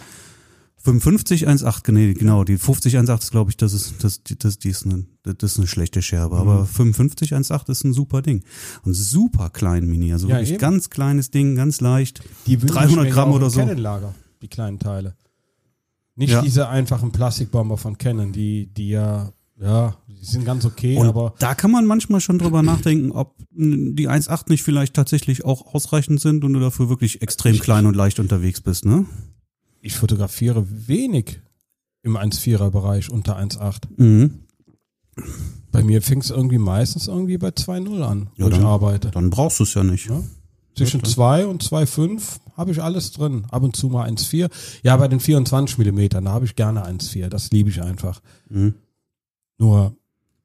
55 0.84 1.48
1,8, 1.48 1.92
nee, 1.92 2.12
genau, 2.12 2.44
die 2.44 2.58
50 2.58 2.98
1,8 2.98 3.18
ist, 3.22 3.30
glaube 3.30 3.50
ich, 3.50 3.56
das 3.56 3.72
ist, 3.72 4.04
das, 4.04 4.20
das, 4.22 4.58
die 4.58 4.68
ist 4.68 4.84
eine, 4.84 5.06
das 5.22 5.52
ist 5.52 5.58
eine 5.58 5.66
schlechte 5.66 6.02
Scherbe, 6.02 6.36
aber 6.36 6.66
55 6.66 7.32
1,8 7.34 7.70
ist 7.70 7.84
ein 7.84 7.94
super 7.94 8.20
Ding. 8.20 8.42
Und 8.82 8.92
super 8.92 9.48
klein 9.48 9.86
Mini, 9.86 10.12
also 10.12 10.28
Ja, 10.28 10.34
wirklich 10.34 10.50
eben. 10.50 10.58
ganz 10.58 10.90
kleines 10.90 11.30
Ding, 11.30 11.56
ganz 11.56 11.80
leicht. 11.80 12.22
Die 12.46 12.60
wünschen 12.60 12.74
300 12.76 12.90
sich 12.90 12.98
mir 12.98 13.10
Gramm 13.10 13.32
oder 13.32 13.48
so. 13.48 13.60
Canon-Lager, 13.60 14.14
die 14.42 14.48
kleinen 14.48 14.78
Teile. 14.78 15.14
Nicht 16.16 16.32
Ja. 16.32 16.42
diese 16.42 16.68
einfachen 16.68 17.12
Plastikbomber 17.12 17.78
von 17.78 17.96
Canon, 17.96 18.30
die, 18.32 18.66
die 18.66 18.90
ja, 18.90 19.32
ja, 19.58 19.96
die 20.06 20.24
sind 20.26 20.44
ganz 20.44 20.66
okay, 20.66 20.98
Und 20.98 21.06
aber 21.06 21.32
da 21.38 21.54
kann 21.54 21.70
man 21.70 21.86
manchmal 21.86 22.20
schon 22.20 22.38
drüber 22.38 22.62
nachdenken, 22.62 23.10
ob 23.10 23.36
die 23.50 24.08
1,8 24.08 24.50
nicht 24.50 24.62
vielleicht 24.62 24.92
tatsächlich 24.92 25.46
auch 25.46 25.74
ausreichend 25.74 26.20
sind 26.20 26.44
und 26.44 26.52
du 26.52 26.60
dafür 26.60 26.90
wirklich 26.90 27.22
extrem 27.22 27.58
klein 27.58 27.86
und 27.86 27.96
leicht 27.96 28.20
unterwegs 28.20 28.60
bist, 28.60 28.84
ne? 28.84 29.06
Ich 29.84 29.94
fotografiere 29.96 30.64
wenig 30.88 31.40
im 32.02 32.16
1,4er 32.16 32.70
Bereich 32.70 33.10
unter 33.10 33.36
1,8. 33.36 33.82
Mhm. 33.96 34.40
Bei 35.70 35.82
mir 35.82 36.02
fängt 36.02 36.24
es 36.24 36.30
irgendwie 36.30 36.58
meistens 36.58 37.06
irgendwie 37.08 37.38
bei 37.38 37.48
2,0 37.50 38.02
an, 38.02 38.30
wo 38.36 38.42
Ja, 38.44 38.48
ich 38.48 38.56
dann- 38.56 38.64
arbeite. 38.66 39.10
Dann 39.10 39.30
brauchst 39.30 39.58
du 39.60 39.64
es 39.64 39.74
ja 39.74 39.84
nicht. 39.84 40.08
Ja. 40.08 40.22
Zwischen 40.76 41.04
2 41.04 41.46
und 41.46 41.62
2,5 41.62 42.40
habe 42.56 42.72
ich 42.72 42.82
alles 42.82 43.12
drin. 43.12 43.44
Ab 43.50 43.62
und 43.62 43.76
zu 43.76 43.88
mal 43.88 44.06
1,4. 44.08 44.48
Ja, 44.82 44.96
bei 44.96 45.06
den 45.06 45.20
24 45.20 45.78
Millimetern, 45.78 46.24
da 46.24 46.32
habe 46.32 46.44
ich 46.46 46.56
gerne 46.56 46.84
1,4. 46.84 47.28
Das 47.28 47.50
liebe 47.52 47.70
ich 47.70 47.80
einfach. 47.82 48.20
Mhm. 48.48 48.74
Nur, 49.58 49.96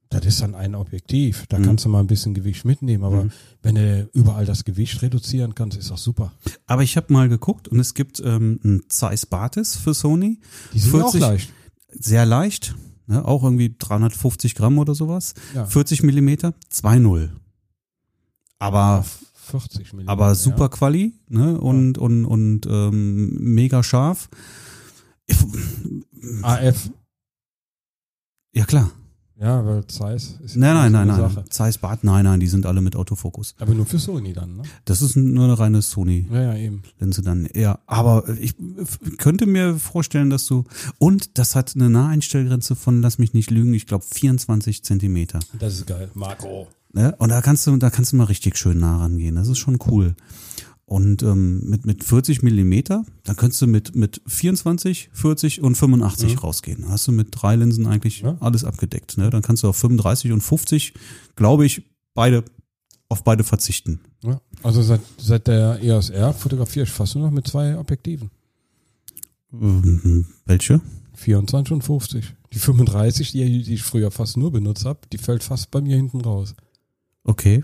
das 0.09 0.25
ist 0.25 0.41
dann 0.41 0.55
ein 0.55 0.73
Objektiv. 0.75 1.45
Da 1.49 1.59
Mhm. 1.59 1.63
kannst 1.65 1.85
du 1.85 1.89
mal 1.89 1.99
ein 1.99 2.07
bisschen 2.07 2.33
Gewicht 2.33 2.65
mitnehmen. 2.65 3.03
Aber 3.03 3.25
Mhm. 3.25 3.31
wenn 3.61 3.75
du 3.75 4.09
überall 4.13 4.45
das 4.45 4.65
Gewicht 4.65 5.01
reduzieren 5.03 5.53
kannst, 5.55 5.77
ist 5.77 5.91
das 5.91 6.01
super. 6.03 6.31
Aber 6.65 6.81
ich 6.83 6.97
habe 6.97 7.13
mal 7.13 7.29
geguckt 7.29 7.67
und 7.67 7.79
es 7.79 7.93
gibt 7.93 8.19
ähm, 8.25 8.59
ein 8.63 8.81
Zeiss 8.89 9.25
Batis 9.27 9.75
für 9.75 9.93
Sony. 9.93 10.39
Die 10.73 10.79
sind 10.79 10.91
40 10.91 11.23
auch 11.23 11.29
leicht. 11.29 11.53
Sehr 11.91 12.25
leicht, 12.25 12.75
ne? 13.07 13.23
auch 13.25 13.43
irgendwie 13.43 13.75
350 13.77 14.55
Gramm 14.55 14.77
oder 14.79 14.95
sowas. 14.95 15.33
Ja. 15.53 15.65
40 15.65 16.01
Millimeter, 16.03 16.53
2,0. 16.71 17.29
Aber, 18.57 19.05
40 19.45 19.93
Millimeter. 19.93 20.11
aber 20.11 20.35
super 20.35 20.69
Quali 20.69 21.13
ne? 21.27 21.59
und, 21.59 21.97
und, 21.97 22.25
und 22.25 22.65
ähm, 22.67 23.35
mega 23.39 23.83
scharf. 23.83 24.29
Ja. 25.27 25.37
AF. 26.43 26.89
Ja 28.53 28.65
klar. 28.65 28.91
Ja, 29.41 29.65
weil 29.65 29.87
Zeiss 29.87 30.35
ist 30.43 30.57
Nein, 30.57 30.73
nein, 30.73 30.91
nein, 30.91 31.07
nein. 31.07 31.17
Sache. 31.17 31.45
Zeiss 31.49 31.77
Bat, 31.77 32.03
nein, 32.03 32.25
nein, 32.25 32.41
die 32.41 32.47
sind 32.47 32.65
alle 32.65 32.81
mit 32.81 32.95
Autofokus. 32.97 33.55
Aber 33.59 33.73
nur 33.73 33.85
für 33.85 33.97
Sony 33.97 34.33
dann, 34.33 34.57
ne? 34.57 34.63
Das 34.83 35.01
ist 35.01 35.15
nur 35.15 35.45
eine 35.45 35.57
reine 35.57 35.81
Sony-Linse 35.81 36.33
Ja, 36.33 36.53
ja, 36.53 36.55
eben. 36.57 36.83
dann. 37.23 37.47
Ja, 37.55 37.79
aber 37.85 38.27
ich 38.39 38.55
könnte 39.17 39.45
mir 39.45 39.75
vorstellen, 39.75 40.29
dass 40.29 40.45
du, 40.45 40.65
und 40.97 41.37
das 41.37 41.55
hat 41.55 41.73
eine 41.75 41.89
Naheinstellgrenze 41.89 42.75
von, 42.75 43.01
lass 43.01 43.17
mich 43.17 43.33
nicht 43.33 43.49
lügen, 43.49 43.73
ich 43.73 43.87
glaube 43.87 44.03
24 44.11 44.83
Zentimeter. 44.83 45.39
Das 45.57 45.75
ist 45.75 45.87
geil. 45.87 46.09
Makro. 46.15 46.67
Ne? 46.91 47.15
Und 47.19 47.29
da 47.29 47.41
kannst 47.41 47.65
du, 47.67 47.77
da 47.77 47.89
kannst 47.89 48.11
du 48.11 48.17
mal 48.17 48.25
richtig 48.25 48.57
schön 48.57 48.79
nah 48.79 48.97
rangehen. 48.97 49.35
Das 49.35 49.47
ist 49.47 49.59
schon 49.59 49.77
cool. 49.87 50.15
Und 50.89 51.21
ähm, 51.21 51.69
mit, 51.69 51.85
mit 51.85 52.03
40 52.03 52.41
Millimeter, 52.41 53.05
dann 53.23 53.35
könntest 53.35 53.61
du 53.61 53.67
mit, 53.67 53.95
mit 53.95 54.23
24, 54.25 55.11
40 55.13 55.61
und 55.61 55.75
85 55.75 56.41
rausgehen. 56.43 56.81
Dann 56.81 56.89
hast 56.89 57.07
du 57.07 57.11
mit 57.11 57.27
drei 57.29 57.55
Linsen 57.55 57.85
eigentlich 57.85 58.21
Ja. 58.21 58.37
alles 58.39 58.63
abgedeckt. 58.63 59.15
Ne? 59.19 59.29
Dann 59.29 59.43
kannst 59.43 59.61
du 59.61 59.69
auf 59.69 59.77
35 59.77 60.31
und 60.31 60.41
50, 60.41 60.95
glaube 61.35 61.67
ich, 61.67 61.83
beide 62.15 62.43
auf 63.07 63.23
beide 63.23 63.43
verzichten. 63.43 63.99
Ja. 64.23 64.41
Also 64.63 64.81
seit, 64.81 65.01
seit 65.19 65.45
der 65.45 65.79
EOS 65.83 66.09
R 66.09 66.33
fotografiere 66.33 66.85
ich 66.85 66.91
fast 66.91 67.13
nur 67.15 67.25
noch 67.25 67.31
mit 67.31 67.47
zwei 67.47 67.77
Objektiven. 67.77 68.31
Ähm, 69.53 70.25
welche? 70.47 70.81
24 71.13 71.71
und 71.71 71.83
50. 71.83 72.33
Die 72.51 72.57
35, 72.59 73.31
die, 73.31 73.61
die 73.61 73.73
ich 73.75 73.83
früher 73.83 74.09
fast 74.09 74.37
nur 74.37 74.51
benutzt 74.51 74.85
habe, 74.85 75.01
die 75.13 75.19
fällt 75.19 75.43
fast 75.43 75.69
bei 75.69 75.81
mir 75.81 75.95
hinten 75.95 76.21
raus. 76.21 76.55
Okay. 77.23 77.61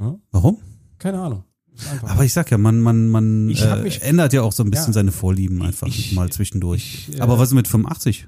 Ja? 0.00 0.18
Warum? 0.32 0.58
Keine 0.98 1.20
Ahnung. 1.20 1.44
Einfach. 1.90 2.10
Aber 2.10 2.24
ich 2.24 2.32
sag 2.32 2.50
ja, 2.50 2.58
man, 2.58 2.80
man, 2.80 3.08
man 3.08 3.48
äh, 3.50 3.76
mich- 3.82 4.02
ändert 4.02 4.32
ja 4.32 4.42
auch 4.42 4.52
so 4.52 4.62
ein 4.62 4.70
bisschen 4.70 4.88
Ja. 4.88 4.92
seine 4.94 5.12
Vorlieben 5.12 5.60
einfach 5.62 5.88
Ich- 5.88 6.12
mal 6.12 6.30
zwischendurch. 6.30 7.08
ich, 7.10 7.16
äh, 7.18 7.20
Aber 7.20 7.38
was 7.38 7.48
ist 7.48 7.54
mit 7.54 7.66
85? 7.68 8.26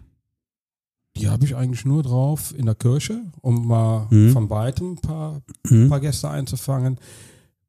die 1.16 1.28
habe 1.30 1.44
ich 1.46 1.56
eigentlich 1.56 1.84
nur 1.86 2.02
drauf 2.02 2.52
in 2.56 2.66
der 2.66 2.74
Kirche, 2.74 3.22
um 3.40 3.66
mal 3.66 4.06
Mhm. 4.10 4.32
von 4.32 4.50
weitem 4.50 4.92
ein 4.92 4.96
paar, 4.96 5.40
Hm? 5.66 5.88
paar 5.88 6.00
Gäste 6.00 6.28
einzufangen. 6.28 6.98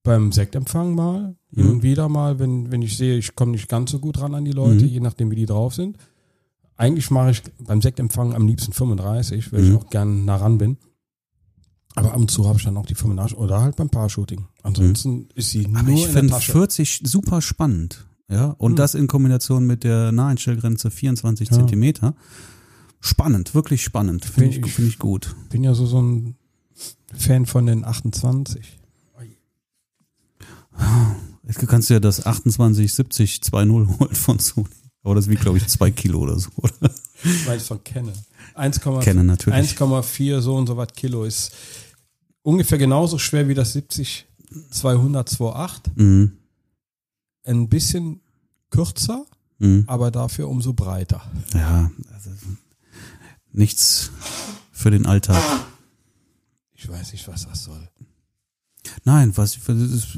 Beim 0.03 0.31
Sektempfang 0.33 0.95
mal, 0.95 1.35
hin 1.53 1.65
Mhm. 1.65 1.71
und 1.71 1.83
wieder 1.83 2.09
mal, 2.09 2.39
wenn, 2.39 2.71
wenn 2.71 2.81
ich 2.81 2.97
sehe, 2.97 3.17
ich 3.17 3.35
komme 3.35 3.51
nicht 3.53 3.69
ganz 3.69 3.91
so 3.91 3.99
gut 3.99 4.19
ran 4.19 4.35
an 4.35 4.43
die 4.45 4.51
Leute, 4.51 4.83
Mhm. 4.83 4.89
je 4.89 4.99
nachdem, 4.99 5.31
wie 5.31 5.35
die 5.37 5.45
drauf 5.45 5.73
sind. 5.75 5.97
Eigentlich 6.75 7.09
mache 7.09 7.31
ich 7.31 7.41
beim 7.59 7.81
Sektempfang 7.81 8.33
am 8.33 8.47
liebsten 8.47 8.73
35, 8.73 9.51
weil 9.53 9.61
Mhm. 9.61 9.69
ich 9.71 9.77
auch 9.77 9.89
gern 9.89 10.25
nah 10.25 10.35
ran 10.35 10.57
bin. 10.57 10.77
Aber 11.97 12.13
ab 12.13 12.19
und 12.19 12.29
zu 12.31 12.47
habe 12.47 12.57
ich 12.59 12.63
dann 12.65 12.77
auch 12.77 12.85
die 12.85 12.95
85 12.95 13.37
oder 13.37 13.59
halt 13.61 13.75
beim 13.75 13.89
Paar-Shooting. 13.89 14.45
Ansonsten 14.63 15.27
ist 15.35 15.49
sie 15.51 15.65
Aber 15.65 15.83
nur 15.83 15.93
ich 15.95 16.05
in 16.05 16.11
der 16.13 16.13
finde 16.13 16.33
Tasche. 16.33 16.51
40 16.51 17.01
super 17.03 17.41
spannend. 17.41 18.05
Ja, 18.29 18.55
und 18.57 18.71
Hm. 18.71 18.75
das 18.77 18.93
in 18.93 19.07
Kombination 19.07 19.65
mit 19.65 19.83
der 19.83 20.11
Naheinstellgrenze 20.11 20.91
24 20.91 21.49
Ja. 21.49 21.55
Zentimeter. 21.57 22.13
Spannend, 22.99 23.55
wirklich 23.55 23.83
spannend. 23.83 24.25
Finde 24.25 24.49
ich, 24.49 24.55
Find 24.55 24.67
ich- 24.67 24.73
finde 24.73 24.89
ich 24.91 24.99
gut. 24.99 25.35
bin 25.49 25.63
ja 25.63 25.73
so, 25.73 25.85
so 25.85 26.01
ein 26.01 26.35
Fan 27.15 27.45
von 27.45 27.65
den 27.65 27.83
28. 27.85 28.77
Jetzt 31.47 31.65
kannst 31.67 31.89
du 31.89 31.93
ja 31.95 31.99
das 31.99 32.25
28 32.25 32.93
70 32.93 33.39
2.0 33.41 33.99
holen 33.99 34.13
von 34.15 34.37
Sony. 34.39 34.67
Aber 35.03 35.15
das 35.15 35.29
wiegt, 35.29 35.41
glaube 35.41 35.57
ich, 35.57 35.67
zwei 35.67 35.89
Kilo 35.91 36.19
oder 36.19 36.37
so. 36.37 36.49
Oder? 36.57 36.91
Weil 37.45 37.57
ich 37.57 37.63
von 37.63 37.81
kenne. 37.83 38.11
1,4 38.55 38.99
Canon 39.03 39.25
natürlich. 39.25 39.57
1,4 39.57 40.41
so 40.41 40.55
und 40.57 40.67
so 40.67 40.75
was 40.75 40.89
Kilo 40.93 41.23
ist 41.23 41.51
ungefähr 42.47 42.77
genauso 42.77 43.17
schwer 43.17 43.49
wie 43.49 43.53
das 43.53 43.73
70 43.73 44.25
200 44.71 45.29
2.8. 45.29 45.91
Mhm. 45.95 46.37
Ein 47.43 47.67
bisschen 47.69 48.21
kürzer, 48.69 49.25
Mhm. 49.59 49.83
aber 49.87 50.11
dafür 50.11 50.47
umso 50.47 50.71
breiter. 50.73 51.21
Ja, 51.53 51.91
also 52.13 52.29
nichts 53.51 54.11
für 54.71 54.91
den 54.91 55.05
Alltag. 55.05 55.41
Ich 56.73 56.87
weiß 56.87 57.11
nicht, 57.11 57.27
was 57.27 57.47
das 57.47 57.63
soll. 57.63 57.89
Nein, 59.03 59.35
was 59.35 59.57
das 59.65 59.77
ist, 59.91 60.15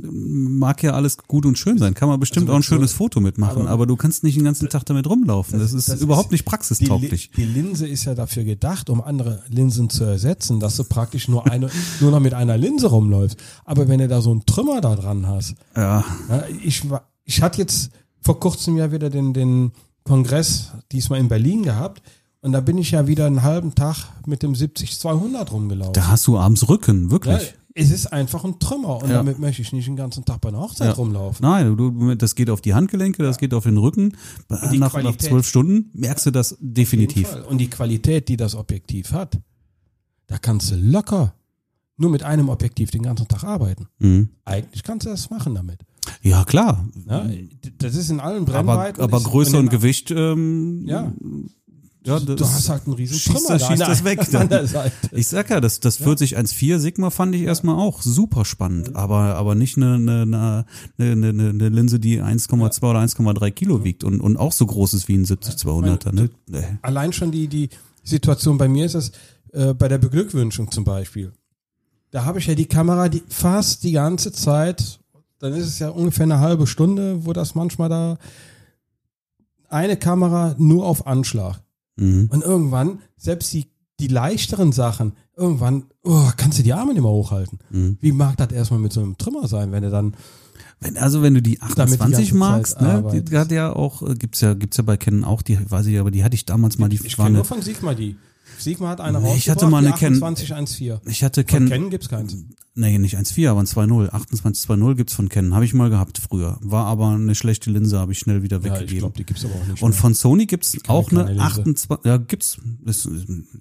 mag 0.00 0.82
ja 0.82 0.92
alles 0.92 1.16
gut 1.18 1.46
und 1.46 1.58
schön 1.58 1.78
sein. 1.78 1.94
Kann 1.94 2.08
man 2.08 2.18
bestimmt 2.20 2.44
Also 2.46 2.52
auch 2.52 2.56
ein 2.58 2.62
so- 2.62 2.68
schönes 2.68 2.92
Foto 2.92 3.20
mitmachen, 3.20 3.62
aber, 3.62 3.70
aber- 3.70 3.86
du 3.86 3.96
kannst 3.96 4.24
nicht 4.24 4.36
den 4.36 4.44
ganzen 4.44 4.68
Tag 4.68 4.84
damit 4.86 5.08
rumlaufen. 5.08 5.58
Das, 5.58 5.72
Das- 5.72 5.78
ist 5.80 5.88
das 5.88 6.00
überhaupt 6.00 6.26
ist- 6.26 6.32
nicht 6.32 6.42
Die, 6.42 6.44
Li- 6.44 6.50
praxistauglich. 6.50 7.30
die 7.36 7.44
Linse 7.44 7.86
ist 7.86 8.04
ja 8.04 8.14
dafür 8.14 8.44
gedacht, 8.44 8.90
um 8.90 9.00
andere 9.02 9.42
Linsen 9.48 9.90
zu 9.90 10.04
ersetzen, 10.04 10.60
dass 10.60 10.76
du 10.76 10.84
praktisch 10.84 11.28
nur 11.28 11.50
eine, 11.50 11.68
nur 12.00 12.10
noch 12.10 12.20
mit 12.20 12.34
einer 12.34 12.56
Linse 12.56 12.88
rumläufst. 12.88 13.36
Aber 13.64 13.88
wenn 13.88 13.98
du 14.00 14.08
da 14.08 14.20
so 14.20 14.30
einen 14.32 14.44
Trümmer 14.46 14.80
da 14.80 14.94
dran 14.96 15.26
hast, 15.26 15.54
Ja, 15.76 16.04
Ja, 16.28 16.44
ich, 16.62 16.82
ich 17.24 17.42
hatte 17.42 17.58
jetzt 17.58 17.90
vor 18.20 18.40
kurzem 18.40 18.76
ja 18.76 18.90
wieder 18.92 19.10
den, 19.10 19.32
den 19.32 19.72
Kongress 20.04 20.72
diesmal 20.92 21.20
in 21.20 21.28
Berlin 21.28 21.62
gehabt 21.62 22.02
und 22.40 22.52
da 22.52 22.60
bin 22.60 22.78
ich 22.78 22.92
ja 22.92 23.06
wieder 23.06 23.26
einen 23.26 23.42
halben 23.42 23.74
Tag 23.74 23.96
mit 24.26 24.42
dem 24.42 24.54
70-200 24.54 25.50
rumgelaufen. 25.50 25.92
da 25.94 26.08
hast 26.08 26.26
du 26.26 26.38
abends 26.38 26.68
Rücken, 26.68 27.10
wirklich. 27.10 27.54
Es 27.76 27.90
ist 27.90 28.06
einfach 28.12 28.44
ein 28.44 28.58
Trümmer 28.58 29.02
und 29.02 29.10
Ja. 29.10 29.16
damit 29.16 29.38
möchte 29.38 29.62
ich 29.62 29.72
nicht 29.72 29.86
den 29.86 29.96
ganzen 29.96 30.24
Tag 30.24 30.40
bei 30.40 30.48
einer 30.48 30.58
Hochzeit 30.60 30.88
Ja. 30.88 30.94
rumlaufen. 30.94 31.42
Nein, 31.46 31.76
du, 31.76 32.14
das 32.14 32.34
geht 32.34 32.50
auf 32.50 32.60
die 32.60 32.74
Handgelenke, 32.74 33.22
das 33.22 33.38
geht 33.38 33.52
auf 33.54 33.64
den 33.64 33.76
Rücken. 33.76 34.12
die 34.72 34.78
Nach, 34.78 34.94
nach 35.02 35.16
zwölf 35.16 35.46
Stunden 35.46 35.90
merkst 35.92 36.26
du 36.26 36.30
das 36.30 36.56
definitiv. 36.60 37.28
Und 37.48 37.58
die 37.58 37.68
Qualität, 37.68 38.28
die 38.28 38.36
das 38.36 38.54
Objektiv 38.54 39.12
hat, 39.12 39.38
da 40.26 40.38
kannst 40.38 40.70
du 40.70 40.76
locker 40.76 41.34
nur 41.98 42.10
mit 42.10 42.22
einem 42.22 42.48
Objektiv 42.48 42.90
den 42.90 43.02
ganzen 43.02 43.28
Tag 43.28 43.44
arbeiten. 43.44 43.86
Mhm. 43.98 44.30
Eigentlich 44.44 44.82
kannst 44.82 45.06
du 45.06 45.10
das 45.10 45.30
machen 45.30 45.54
damit. 45.54 45.80
Ja, 46.22 46.44
klar. 46.44 46.86
Ja, 47.08 47.26
das 47.78 47.94
ist 47.96 48.10
in 48.10 48.20
allen 48.20 48.42
Aber, 48.44 48.52
Brennweiten. 48.52 49.02
aber 49.02 49.16
ist- 49.18 49.24
Größe 49.24 49.58
und 49.58 49.70
Gewicht, 49.70 50.10
ähm, 50.10 50.84
Ja. 50.86 51.12
Ja 52.06 52.20
du 52.20 52.34
das, 52.34 52.52
hast 52.54 52.68
halt 52.68 52.86
einen 52.86 52.94
riesen 52.94 53.18
schießt 53.18 53.36
Trümmer 53.36 53.48
das- 53.58 53.62
da 53.62 53.68
schießt 53.68 53.82
das 53.82 54.04
weg 54.04 54.34
an 54.34 54.48
dann. 54.48 54.66
Seite. 54.66 54.92
Ich 55.12 55.28
sag 55.28 55.50
ja, 55.50 55.60
das, 55.60 55.80
das 55.80 55.96
4014 55.96 56.78
Sigma 56.80 57.10
fand 57.10 57.34
ich 57.34 57.42
erstmal 57.42 57.76
auch 57.76 58.02
super 58.02 58.44
spannend, 58.44 58.96
aber, 58.96 59.36
aber 59.36 59.54
nicht 59.54 59.76
eine, 59.76 59.94
eine, 59.94 60.22
eine, 60.22 60.64
eine, 60.98 61.28
eine, 61.28 61.68
Linse, 61.68 61.98
die 62.00 62.22
1,2 62.22 62.82
oder 62.82 63.00
1,3 63.00 63.50
Kilo 63.50 63.84
wiegt 63.84 64.04
und, 64.04 64.20
und 64.20 64.36
auch 64.36 64.52
so 64.52 64.66
groß 64.66 64.94
ist 64.94 65.08
wie 65.08 65.16
ein 65.16 65.24
70-200er. 65.24 66.12
Ne? 66.12 66.30
Allein 66.82 67.12
schon 67.12 67.30
die, 67.32 67.48
die 67.48 67.68
Situation 68.02 68.58
bei 68.58 68.68
mir 68.68 68.86
ist 68.86 68.94
es 68.94 69.12
äh, 69.52 69.74
bei 69.74 69.88
der 69.88 69.98
Beglückwünschung 69.98 70.70
zum 70.70 70.84
Beispiel. 70.84 71.32
Da 72.12 72.24
habe 72.24 72.38
ich 72.38 72.46
ja 72.46 72.54
die 72.54 72.66
Kamera 72.66 73.08
die 73.08 73.22
fast 73.28 73.82
die 73.82 73.92
ganze 73.92 74.32
Zeit, 74.32 75.00
dann 75.38 75.52
ist 75.52 75.66
es 75.66 75.78
ja 75.80 75.88
ungefähr 75.90 76.24
eine 76.24 76.38
halbe 76.38 76.66
Stunde, 76.66 77.26
wo 77.26 77.32
das 77.32 77.54
manchmal 77.54 77.88
da 77.88 78.18
eine 79.68 79.96
Kamera 79.96 80.54
nur 80.58 80.86
auf 80.86 81.06
Anschlag. 81.06 81.60
Mhm. 81.96 82.28
Und 82.30 82.42
irgendwann, 82.44 83.00
selbst 83.16 83.52
die, 83.52 83.66
die 84.00 84.08
leichteren 84.08 84.72
Sachen, 84.72 85.12
irgendwann, 85.36 85.84
oh, 86.02 86.30
kannst 86.36 86.58
du 86.58 86.62
die 86.62 86.72
Arme 86.72 86.92
nicht 86.92 87.02
mehr 87.02 87.10
hochhalten. 87.10 87.58
Mhm. 87.70 87.98
Wie 88.00 88.12
mag 88.12 88.36
das 88.36 88.52
erstmal 88.52 88.80
mit 88.80 88.92
so 88.92 89.00
einem 89.00 89.16
Trümmer 89.18 89.48
sein, 89.48 89.72
wenn 89.72 89.82
du 89.82 89.90
dann 89.90 90.14
Wenn, 90.80 90.98
also 90.98 91.22
wenn 91.22 91.32
du 91.34 91.40
die 91.40 91.58
Damit 91.58 91.76
die 91.76 92.00
28 92.00 92.18
ganze 92.18 92.34
magst, 92.36 92.80
ne, 92.80 92.88
arbeitest. 92.92 93.32
die 93.32 93.38
hat 93.38 93.50
ja 93.50 93.72
auch, 93.74 94.02
äh, 94.02 94.14
gibt's 94.14 94.40
ja, 94.42 94.52
gibt's 94.54 94.76
ja 94.76 94.82
bei 94.84 94.96
Canon 94.98 95.24
auch, 95.24 95.40
die 95.42 95.58
weiß 95.70 95.86
ich, 95.86 95.98
aber 95.98 96.10
die 96.10 96.22
hatte 96.22 96.34
ich 96.34 96.44
damals 96.44 96.78
mal, 96.78 96.88
die 96.88 97.00
Ich 97.02 97.16
kenne 97.16 97.30
nur 97.30 97.44
von 97.46 97.62
Sigma 97.62 97.94
die. 97.94 98.16
Sigma 98.58 98.90
hat 98.90 99.00
eine 99.00 99.20
Nee, 99.20 99.34
ich 99.36 99.48
hatte 99.48 99.66
mal 99.66 99.78
eine 99.78 99.94
2814. 99.94 101.00
ich 101.10 101.24
hatte 101.24 101.44
Canon, 101.44 101.68
Canon 101.68 101.90
gibt's 101.90 102.08
keins. 102.08 102.36
Nee, 102.76 102.98
nicht 102.98 103.18
1.4, 103.18 103.50
aber 103.50 103.60
ein 103.60 103.66
2.0, 103.66 104.10
28.2.0 104.10 104.94
gibt's 104.94 105.14
von 105.14 105.28
Canon, 105.28 105.54
habe 105.54 105.64
ich 105.64 105.74
mal 105.74 105.90
gehabt 105.90 106.18
früher, 106.18 106.58
war 106.60 106.86
aber 106.86 107.08
eine 107.08 107.34
schlechte 107.34 107.70
Linse, 107.70 107.98
habe 107.98 108.12
ich 108.12 108.18
schnell 108.20 108.42
wieder 108.44 108.58
Ja, 108.58 108.66
ich 108.66 108.72
weggegeben. 108.72 108.98
glaube, 109.00 109.16
die 109.16 109.24
gibt's 109.24 109.44
aber 109.44 109.54
auch 109.54 109.66
nicht 109.66 109.82
Und 109.82 109.90
mehr. 109.90 109.98
von 110.00 110.14
Sony 110.14 110.46
gibt's 110.46 110.76
auch 110.86 111.08
kleine 111.08 111.24
eine 111.30 111.38
Linse. 111.40 111.44
28, 111.60 112.04
ja 112.06 112.16
gibt's, 112.18 112.58
ist, 112.84 113.08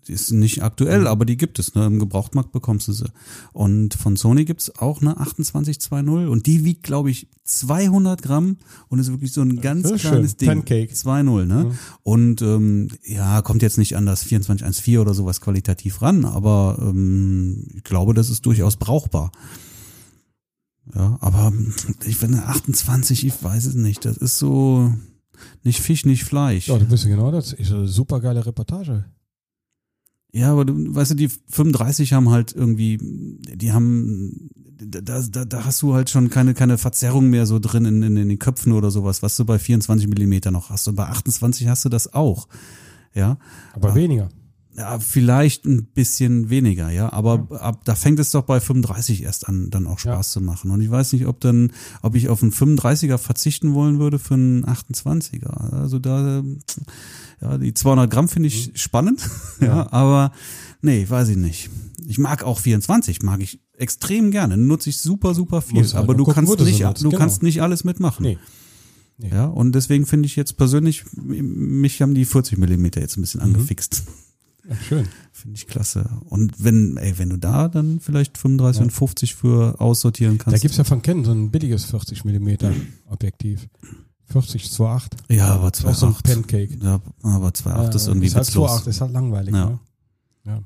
ist 0.07 0.32
nicht 0.32 0.61
aktuell, 0.63 1.01
Mhm. 1.01 1.07
aber 1.07 1.26
die 1.26 1.38
gibt 1.38 1.57
es, 1.59 1.74
ne? 1.76 1.86
im 1.88 1.97
Gebrauchtmarkt 1.99 2.51
bekommst 2.51 2.88
du 2.88 2.93
sie. 2.93 3.05
Und 3.53 3.93
von 3.95 4.16
Sony 4.16 4.45
gibt's 4.45 4.70
auch 4.78 5.01
eine 5.01 5.16
2820 5.16 6.30
und 6.30 6.45
die 6.45 6.63
wiegt, 6.66 6.84
glaube 6.84 7.09
ich, 7.09 7.28
200 7.45 8.22
Gramm 8.24 8.57
und 8.89 8.97
ist 8.99 9.11
wirklich 9.11 9.32
so 9.32 9.41
ein 9.41 9.61
ganz 9.61 9.89
ist 9.89 10.01
kleines 10.01 10.32
schön. 10.32 10.38
Ding. 10.39 10.47
Pancake. 10.49 10.93
2.0, 10.93 11.45
ne? 11.45 11.72
Und 12.01 12.41
ähm, 12.41 12.88
ja, 13.05 13.41
kommt 13.43 13.61
jetzt 13.61 13.78
nicht 13.78 13.95
an 13.95 14.05
das 14.07 14.22
2414 14.22 14.97
oder 14.97 15.13
sowas 15.13 15.41
qualitativ 15.41 16.01
ran, 16.01 16.26
aber 16.26 16.78
ähm, 16.82 17.68
ich 17.76 17.84
glaube, 17.84 18.13
das 18.16 18.30
ist 18.32 18.45
durchaus 18.47 18.78
brauchbar. 18.78 19.05
Ja, 20.93 21.18
aber 21.22 21.51
ich 22.06 22.18
finde 22.18 22.43
28, 22.45 23.26
ich 23.26 23.43
weiß 23.43 23.66
es 23.66 23.76
nicht. 23.76 24.06
Das 24.06 24.18
ist 24.18 24.38
so 24.38 24.93
nicht 25.64 25.82
Fisch, 25.82 26.06
nicht 26.06 26.24
Fleisch. 26.24 26.68
Ja, 26.68 26.78
du 26.78 26.86
bist 26.86 27.06
ja 27.06 27.10
genau 27.10 27.32
das. 27.32 27.53
Ist 27.53 27.72
eine 27.72 27.88
super 27.88 28.20
geile 28.20 28.45
Reportage. 28.45 29.06
Ja, 30.32 30.51
aber 30.51 30.66
du, 30.66 30.93
weißt 30.93 31.12
du, 31.12 31.16
die 31.16 31.30
35 31.30 32.14
haben 32.14 32.30
halt 32.30 32.53
irgendwie, 32.53 32.97
die 33.01 33.72
haben, 33.72 34.49
da, 34.78 35.22
da, 35.22 35.45
da 35.45 35.66
hast 35.66 35.82
du 35.82 35.93
halt 35.93 36.10
schon 36.10 36.30
keine, 36.30 36.53
keine 36.53 36.78
Verzerrung 36.78 37.30
mehr 37.30 37.45
so 37.45 37.58
drin 37.58 37.86
in, 37.86 38.03
in, 38.03 38.18
in 38.18 38.30
den 38.30 38.39
Köpfen 38.39 38.74
oder 38.74 38.91
sowas, 38.91 39.24
was 39.24 39.38
du 39.38 39.45
bei 39.45 39.58
24 39.58 40.08
Millimeter 40.10 40.51
noch 40.51 40.70
hast. 40.70 40.88
Und 40.88 40.95
bei 40.95 41.06
28 41.06 41.68
hast 41.68 41.86
du 41.86 41.89
das 41.89 42.14
auch. 42.14 42.47
Ja, 43.14 43.38
Aber 43.74 43.95
weniger. 43.95 44.30
Ja 44.78 45.00
vielleicht 45.00 45.66
ein 45.66 45.86
bisschen 45.86 46.50
weniger, 46.50 46.90
ja, 46.92 47.12
aber 47.14 47.48
ab, 47.62 47.82
da 47.86 47.96
fängt 47.96 48.20
es 48.20 48.32
doch 48.32 48.44
bei 48.44 48.60
35 48.60 49.24
erst 49.24 49.48
an, 49.48 49.70
dann 49.70 49.88
auch 49.88 50.00
Spaß 50.00 50.28
Ja. 50.28 50.34
zu 50.34 50.42
machen. 50.42 50.70
Und 50.72 50.82
ich 50.82 50.92
weiß 50.92 51.14
nicht, 51.14 51.28
ob 51.28 51.40
dann, 51.40 51.72
ob 52.02 52.16
ich 52.16 52.28
auf 52.30 52.42
einen 52.44 52.52
35er 52.52 53.18
verzichten 53.18 53.74
wollen 53.74 54.00
würde 54.00 54.20
für 54.20 54.34
einen 54.34 54.66
28er. 54.66 55.72
Also 55.72 56.00
da, 56.00 56.44
ja, 57.42 57.58
die 57.58 57.74
200 57.74 58.10
Gramm 58.12 58.28
finde 58.28 58.48
ich 58.48 58.72
spannend, 58.76 59.22
ja. 59.62 59.68
Ja. 59.68 59.92
aber 59.94 60.32
nee, 60.82 61.06
weiß 61.08 61.30
ich 61.30 61.38
nicht. 61.38 61.70
Ich 62.08 62.18
mag 62.18 62.44
auch 62.44 62.60
24, 62.60 63.22
mag 63.24 63.42
ich 63.42 63.62
extrem 63.78 64.30
gerne, 64.32 64.58
nutze 64.58 64.90
ich 64.90 64.98
super, 64.98 65.34
super 65.34 65.62
viel. 65.62 65.84
Halt 65.84 65.96
aber 65.96 66.16
du 66.16 66.26
kannst 66.26 66.60
nicht, 66.60 66.82
du 66.82 67.10
genau. 67.10 67.18
kannst 67.18 67.44
nicht 67.44 67.62
alles 67.62 67.84
mitmachen. 67.84 68.24
Nee. 68.24 68.38
Nee. 69.18 69.30
Ja, 69.30 69.46
und 69.46 69.74
deswegen 69.74 70.06
finde 70.06 70.26
ich 70.28 70.36
jetzt 70.36 70.58
persönlich, 70.58 71.06
mich 71.16 72.02
haben 72.02 72.14
die 72.14 72.26
40 72.26 72.58
Millimeter 72.58 73.00
jetzt 73.00 73.18
ein 73.18 73.22
bisschen 73.22 73.40
Mhm. 73.40 73.56
Ja, 74.70 74.76
schön. 74.88 75.07
Finde 75.32 75.55
ich 75.57 75.68
klasse. 75.68 76.09
Und 76.26 76.53
wenn, 76.63 76.97
ey, 76.97 77.18
wenn 77.18 77.30
du 77.30 77.38
da 77.38 77.68
dann 77.68 77.99
vielleicht 77.99 78.38
35 78.38 78.80
Ja. 78.80 78.84
und 78.86 78.91
50 78.91 79.36
für 79.36 79.80
aussortieren 79.80 80.38
Da 80.38 80.45
kannst. 80.45 80.61
gibt's 80.61 80.78
ja 80.78 80.84
von 80.84 81.01
Canon 81.01 81.26
so 81.26 81.32
ein 81.32 81.51
billiges 81.51 81.86
40 81.86 82.26
Millimeter 82.26 82.72
Objektiv. 83.09 83.68
40 84.28 84.63
2.8. 84.66 85.11
ja, 85.34 85.49
aber 85.53 85.68
Ist 85.72 85.86
auch 85.86 85.93
so 85.93 86.07
ein 86.07 86.13
2.8. 86.13 86.24
Pancake. 86.34 86.78
Ja, 86.84 86.99
aber 87.22 87.49
2.8 87.49 87.95
ist 87.95 88.07
irgendwie 88.07 88.28
ist 88.28 88.36
halt 88.36 88.47
witzlos. 88.47 88.72
2.8, 88.72 88.88
ist 88.89 89.01
halt 89.01 89.11
langweilig. 89.13 89.53
Ja. 89.53 89.80
Ne? 90.45 90.63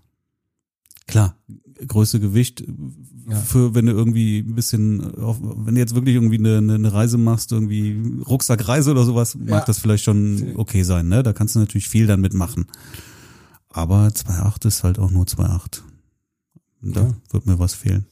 Klar, 1.08 1.36
Größe, 1.88 2.20
Gewicht, 2.20 2.64
Ja. 3.28 3.36
für 3.36 3.74
wenn 3.74 3.88
du 3.88 3.94
irgendwie 3.94 4.40
ein 4.40 4.54
bisschen, 4.54 5.16
auf, 5.16 5.38
wenn 5.42 5.74
du 5.76 5.82
jetzt 5.82 5.96
wirklich 5.96 6.14
irgendwie 6.16 6.38
eine, 6.38 6.58
eine 6.76 6.94
Reise 6.94 7.18
machst, 7.18 7.52
irgendwie 7.52 8.22
Rucksackreise 8.28 8.92
oder 8.92 9.04
sowas, 9.04 9.36
mag 9.36 9.50
Ja. 9.50 9.66
das 9.66 9.80
vielleicht 9.80 10.04
schon 10.04 10.54
okay 10.56 10.84
sein, 10.84 11.08
ne? 11.08 11.24
Da 11.24 11.34
kannst 11.34 11.56
du 11.56 11.60
natürlich 11.60 11.90
viel 11.90 12.06
dann 12.06 12.22
mitmachen. 12.22 12.68
Aber 13.72 14.08
2.8 14.08 14.68
ist 14.68 14.84
halt 14.84 15.00
auch 15.00 15.12
nur 15.12 15.26
2.8. 15.26 15.82
Und 16.82 16.96
Da 16.96 17.02
Ja. 17.08 17.16
wird 17.32 17.46
mir 17.46 17.60
was 17.60 17.74
fehlen. 17.74 18.06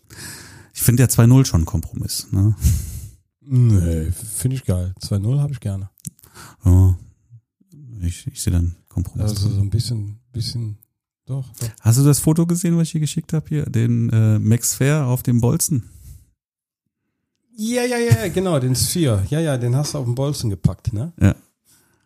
Ich 0.74 0.82
finde 0.82 1.02
der 1.02 1.10
2.0 1.10 1.46
schon 1.46 1.66
Kompromiss, 1.66 2.28
ne? 2.32 2.56
Nee, 3.42 4.12
finde 4.12 4.56
ich 4.58 4.66
geil. 4.66 4.94
2.0 5.02 5.40
habe 5.40 5.54
ich 5.54 5.60
gerne. 5.60 5.90
Ja. 6.66 6.96
Ich, 8.02 8.28
ich 8.28 8.42
sehe 8.42 8.54
dann 8.54 8.76
Kompromiss. 8.90 9.32
Also 9.32 9.50
so 9.50 9.62
ein 9.62 9.70
bisschen, 9.70 10.20
bisschen, 10.32 10.78
doch, 11.26 11.52
doch. 11.60 11.70
Hast 11.80 11.98
du 11.98 12.04
das 12.04 12.20
Foto 12.20 12.46
gesehen, 12.46 12.78
was 12.78 12.84
ich 12.88 12.92
dir 12.92 13.00
geschickt 13.00 13.34
habe 13.34 13.46
hier? 13.50 13.66
Den 13.66 14.10
äh, 14.10 14.38
Max 14.38 14.76
Fair 14.76 15.06
auf 15.08 15.24
dem 15.24 15.42
Bolzen? 15.42 15.90
Ja, 17.56 17.84
ja, 17.86 17.98
ja, 17.98 18.28
genau, 18.28 18.60
den 18.60 18.76
Sphere. 18.76 19.26
Ja, 19.30 19.40
ja, 19.40 19.58
den 19.58 19.76
hast 19.76 19.94
du 19.96 19.98
auf 19.98 20.06
den 20.06 20.14
Bolzen 20.14 20.50
gepackt, 20.52 20.94
ne? 20.94 21.12
Ja. 21.20 21.36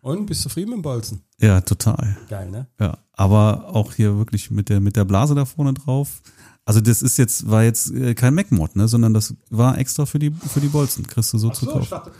Und 0.02 0.26
bist 0.26 0.42
du 0.44 0.50
zufrieden 0.50 0.70
mit 0.72 0.78
dem 0.78 0.82
Bolzen? 0.82 1.22
Ja, 1.40 1.62
total. 1.62 2.18
Geil, 2.30 2.50
ne? 2.50 2.68
Ja, 2.80 2.98
aber 3.14 3.70
auch 3.74 3.94
hier 3.94 4.18
wirklich 4.18 4.50
mit 4.52 4.70
der 4.70 4.80
mit 4.80 4.96
der 4.96 5.06
Blase 5.06 5.36
da 5.36 5.46
vorne 5.46 5.74
drauf. 5.74 6.22
Also 6.66 6.82
das 6.82 7.02
ist 7.02 7.18
jetzt 7.18 7.50
war 7.50 7.64
jetzt 7.64 7.92
äh, 7.92 8.14
kein 8.16 8.34
Mac-Mod, 8.34 8.76
ne, 8.76 8.88
sondern 8.88 9.14
das 9.14 9.34
war 9.50 9.78
extra 9.78 10.06
für 10.06 10.20
die 10.20 10.32
für 10.32 10.60
die 10.60 10.68
Bolzen. 10.68 11.06
Kriegst 11.08 11.34
du 11.34 11.38
so 11.38 11.50
zu 11.50 11.66
ich 11.66 11.72
kaufen. 11.72 11.90
dachte, 11.90 12.12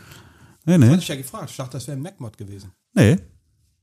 Nee, 0.64 0.74
das 0.78 0.80
nee, 0.80 0.88
hatte 0.92 1.02
ich 1.02 1.08
ja 1.08 1.16
gefragt. 1.16 1.50
Ich 1.50 1.56
dachte, 1.56 1.72
das 1.72 1.86
wäre 1.88 1.96
ein 1.96 2.02
Mac-Mod 2.02 2.38
gewesen. 2.38 2.70
nee. 2.94 3.18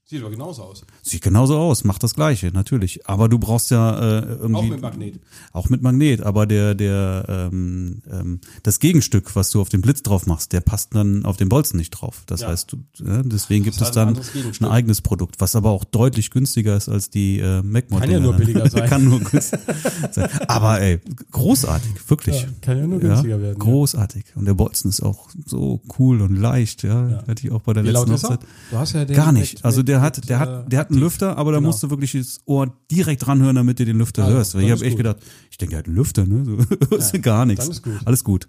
Sieht 0.10 0.22
aber 0.22 0.32
genauso 0.32 0.64
aus. 0.64 0.84
Sieht 1.04 1.22
genauso 1.22 1.56
aus, 1.60 1.84
macht 1.84 2.02
das 2.02 2.16
gleiche, 2.16 2.48
natürlich. 2.52 3.08
Aber 3.08 3.30
du 3.30 3.38
brauchst 3.38 3.70
ja 3.70 4.20
äh, 4.20 4.22
irgendwie 4.26 4.56
Auch 4.56 4.64
mit 4.70 4.82
Magnet. 4.82 5.20
Auch 5.54 5.70
mit 5.70 5.84
Magnet, 5.84 6.22
aber 6.24 6.48
der, 6.48 6.74
der, 6.74 7.26
ähm, 7.52 8.02
ähm, 8.12 8.40
das 8.64 8.80
Gegenstück, 8.80 9.36
was 9.36 9.52
du 9.52 9.62
auf 9.62 9.70
den 9.70 9.82
Blitz 9.82 10.02
drauf 10.02 10.26
machst, 10.26 10.52
der 10.52 10.62
passt 10.62 10.96
dann 10.96 11.26
auf 11.26 11.38
den 11.38 11.48
Bolzen 11.48 11.78
nicht 11.78 11.92
drauf. 11.92 12.24
Das 12.26 12.42
Ja. 12.42 12.48
heißt, 12.48 12.72
du, 12.72 12.78
ja, 13.06 13.22
deswegen 13.22 13.64
gibt 13.64 13.76
ist 13.76 13.82
es 13.82 13.88
halt 13.96 13.98
ein 13.98 14.14
dann 14.16 14.24
ein 14.24 14.30
Gegenstück. 14.34 14.68
eigenes 14.72 15.02
Produkt, 15.02 15.36
was 15.42 15.56
aber 15.56 15.70
auch 15.70 15.84
deutlich 15.84 16.32
günstiger 16.32 16.76
ist 16.76 16.90
als 16.90 17.12
die 17.12 17.38
äh, 17.38 17.62
Mac-Modelle. 17.62 18.12
Kann 18.12 18.12
ja 18.12 18.20
nur 18.20 18.34
billiger 18.34 18.68
sein. 18.72 18.90
Kann 18.90 19.06
nur 19.06 19.20
günstiger 19.20 19.62
sein. 20.12 20.28
Aber 20.48 20.82
ey, 20.82 21.02
großartig, 21.30 22.10
wirklich. 22.10 22.42
Ja, 22.42 22.48
kann 22.62 22.78
ja 22.80 22.88
nur 22.88 22.98
günstiger 23.00 23.40
werden. 23.40 23.58
ja. 23.60 23.64
Großartig. 23.64 24.24
Und 24.34 24.46
der 24.46 24.56
Bolzen 24.56 24.90
ist 24.90 25.02
auch 25.02 25.30
so 25.46 25.82
cool 26.00 26.22
und 26.22 26.36
leicht, 26.36 26.82
ja. 26.82 27.24
Hatte 27.28 27.46
ich 27.46 27.52
auch 27.52 27.62
bei 27.62 27.74
der 27.74 27.84
Wie 27.84 27.90
letzten? 27.90 28.12
Hochzeit. 28.14 28.40
Du 28.72 28.78
hast 28.78 28.94
ja 28.94 29.06
den 29.06 29.16
Gar 29.16 29.32
nicht. 29.34 29.64
Also 29.64 29.82
mit- 29.82 29.99
der 30.00 30.06
hat, 30.06 30.30
der 30.30 30.40
hat, 30.40 30.72
der 30.72 30.80
hat 30.80 30.90
einen 30.92 31.00
Lüfter, 31.00 31.38
aber 31.38 31.52
da 31.52 31.58
Genau. 31.58 31.70
musst 31.70 31.84
du 31.84 31.90
wirklich 31.90 32.14
das 32.14 32.40
Ohr 32.46 32.74
direkt 32.92 33.28
ranhören, 33.28 33.56
damit 33.56 33.80
du 33.80 33.86
den 33.86 33.98
Lüfter 33.98 34.24
Also, 34.24 34.36
hörst. 34.38 34.56
Weil 34.56 34.64
ich 34.64 34.72
habe 34.72 34.86
echt 34.86 34.98
gedacht, 34.98 35.18
ich 35.52 35.58
denke, 35.58 35.72
der 35.72 35.80
hat 35.80 35.88
einen 35.88 35.96
Lüfter, 35.96 36.26
ne? 36.26 36.46
So 36.46 36.98
Ja, 37.14 37.20
gar 37.20 37.46
nichts. 37.46 37.68
ist 37.68 37.84
gut. 37.84 38.00
Alles 38.06 38.24
gut. 38.24 38.48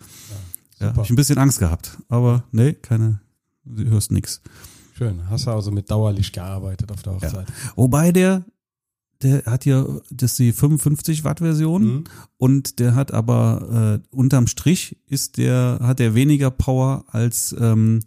Ja, 0.79 0.87
super. 0.89 0.97
hab 0.99 1.05
ich 1.05 1.11
ein 1.11 1.17
bisschen 1.17 1.39
Angst 1.39 1.59
gehabt, 1.59 1.99
aber 2.09 2.45
nee, 2.53 2.73
keine, 2.75 3.21
du 3.65 3.85
hörst 3.91 4.13
nix. 4.13 4.41
Schön. 4.97 5.29
Hast 5.31 5.47
du 5.47 5.51
also 5.51 5.71
mit 5.71 5.91
Dauerlicht 5.91 6.33
gearbeitet 6.35 6.91
auf 6.93 7.03
der 7.03 7.15
Hochzeit. 7.15 7.47
Wobei 7.75 8.13
der, 8.13 8.45
der 9.23 9.43
hat 9.47 9.65
ja, 9.67 9.85
das 10.11 10.33
ist 10.33 10.39
die 10.39 10.53
55 10.53 11.25
Watt 11.25 11.39
Version 11.41 11.83
Mhm. 11.85 12.05
und 12.39 12.79
der 12.79 12.95
hat 12.95 13.13
aber 13.13 14.01
äh, 14.13 14.17
unterm 14.17 14.47
Strich 14.47 14.97
ist 15.07 15.37
der, 15.39 15.79
hat 15.83 15.99
der 15.99 16.15
weniger 16.15 16.51
Power 16.51 17.05
als 17.09 17.55
ähm, 17.59 18.01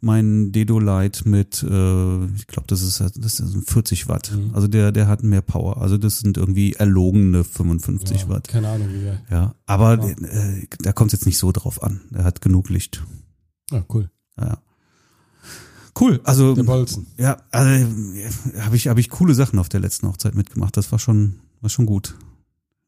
mein 0.00 0.50
Dedo 0.52 0.78
Lite 0.78 1.28
mit, 1.28 1.62
äh, 1.62 2.24
ich 2.34 2.46
glaube, 2.46 2.66
das 2.68 2.80
ist 2.82 3.00
das 3.00 3.40
ist 3.40 3.70
40 3.70 4.08
Watt. 4.08 4.32
Mhm. 4.34 4.54
Also 4.54 4.66
der, 4.68 4.92
der 4.92 5.08
hat 5.08 5.22
mehr 5.22 5.42
Power. 5.42 5.78
Also 5.80 5.98
das 5.98 6.20
sind 6.20 6.36
irgendwie 6.38 6.72
erlogene 6.74 7.44
55 7.44 8.22
Ja, 8.22 8.28
Watt. 8.28 8.48
Keine 8.48 8.68
Ahnung, 8.68 8.88
wie 8.92 9.02
wir. 9.02 9.20
Ja, 9.30 9.54
aber 9.66 9.98
Ja. 10.06 10.08
äh, 10.26 10.66
da 10.80 10.92
kommt 10.92 11.12
es 11.12 11.20
jetzt 11.20 11.26
nicht 11.26 11.38
so 11.38 11.52
drauf 11.52 11.82
an. 11.82 12.00
Er 12.14 12.24
hat 12.24 12.40
genug 12.40 12.70
Licht. 12.70 13.04
Ja, 13.70 13.84
cool. 13.92 14.10
Ja. 14.38 14.58
Cool, 15.98 16.20
also 16.24 16.54
Der 16.54 16.62
Bolzen. 16.62 17.06
ja, 17.18 17.36
also, 17.50 17.86
habe 18.60 18.76
ich 18.76 18.88
habe 18.88 19.00
ich 19.00 19.10
coole 19.10 19.34
Sachen 19.34 19.58
auf 19.58 19.68
der 19.68 19.80
letzten 19.80 20.08
Hochzeit 20.08 20.34
mitgemacht. 20.34 20.76
Das 20.76 20.90
war 20.92 20.98
schon 20.98 21.40
war 21.60 21.68
schon 21.68 21.84
gut. 21.84 22.14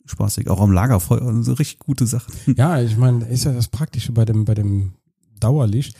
Spaßig, 0.06 0.48
auch 0.48 0.60
am 0.60 0.72
Lagerfeuer, 0.72 1.22
also 1.22 1.52
richtig 1.52 1.78
gute 1.78 2.06
Sachen. 2.06 2.32
Ja, 2.56 2.80
ich 2.80 2.96
meine, 2.96 3.24
ist 3.26 3.44
ja 3.44 3.52
das 3.52 3.68
Praktische 3.68 4.12
bei 4.12 4.24
dem, 4.24 4.44
bei 4.44 4.54
dem 4.54 4.92
Dauerlicht. 5.38 5.96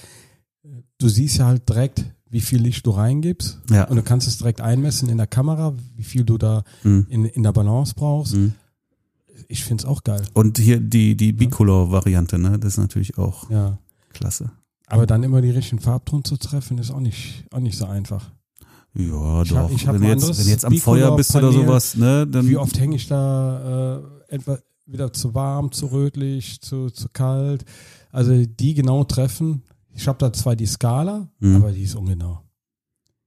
Du 0.99 1.09
siehst 1.09 1.39
ja 1.39 1.47
halt 1.47 1.69
direkt, 1.69 2.05
wie 2.31 2.41
viel 2.41 2.61
Licht 2.63 2.87
du 2.87 2.91
reingibst. 2.93 3.61
Ja. 3.71 3.85
Und 3.89 3.97
du 3.97 4.03
kannst 4.03 4.29
es 4.29 4.39
direkt 4.39 4.61
einmessen 4.61 5.09
in 5.09 5.19
der 5.19 5.27
Kamera, 5.27 5.75
wie 5.97 6.05
viel 6.05 6.25
du 6.25 6.39
da 6.39 6.63
Mhm. 6.85 7.07
in, 7.09 7.25
in 7.25 7.43
der 7.43 7.53
Balance 7.53 7.95
brauchst. 7.97 8.35
Mhm. 8.37 8.55
Ich 9.49 9.65
find's 9.65 9.85
auch 9.85 10.05
geil. 10.05 10.23
Und 10.35 10.59
hier 10.59 10.79
die 10.81 11.17
die 11.17 11.33
Bicolor-Variante, 11.33 12.39
ne, 12.39 12.59
das 12.59 12.75
ist 12.75 12.79
natürlich 12.79 13.19
auch 13.19 13.51
Ja. 13.51 13.79
klasse. 14.13 14.51
Aber 14.87 15.07
dann 15.07 15.23
immer 15.23 15.41
die 15.43 15.51
richtigen 15.51 15.81
Farbton 15.81 16.23
zu 16.25 16.37
treffen, 16.37 16.79
ist 16.79 16.91
auch 16.91 17.01
nicht, 17.01 17.45
auch 17.51 17.61
nicht 17.61 17.77
so 17.79 17.87
einfach. 17.87 18.31
Ja, 18.95 19.43
Ich 19.43 19.49
doch. 19.49 19.57
hab- 19.57 19.73
ich 19.73 19.87
hab 19.87 19.95
wenn, 19.95 20.03
du 20.03 20.09
ein 20.09 20.19
jetzt, 20.19 20.39
wenn 20.39 20.49
jetzt 20.49 20.65
am 20.67 20.75
Feuer 20.77 21.17
bist 21.17 21.35
oder 21.35 21.51
sowas, 21.51 21.97
ne, 21.97 22.27
dann 22.27 22.47
Wie 22.49 22.57
oft 22.59 22.79
hänge 22.79 22.97
ich 22.97 23.07
da 23.09 23.99
äh, 24.29 24.35
etwa 24.35 24.59
wieder 24.87 25.13
zu 25.13 25.35
warm, 25.35 25.73
zu 25.73 25.87
rötlich, 25.87 26.61
zu, 26.61 26.91
zu 26.91 27.09
kalt? 27.13 27.65
Also 28.11 28.45
die 28.45 28.75
genau 28.75 29.05
treffen. 29.05 29.63
Ich 29.95 30.09
habe 30.09 30.19
da 30.19 30.33
zwar 30.33 30.57
die 30.57 30.67
Skala, 30.67 31.29
Mhm. 31.41 31.57
aber 31.57 31.73
die 31.73 31.83
ist 31.83 31.95
ungenau. 31.95 32.43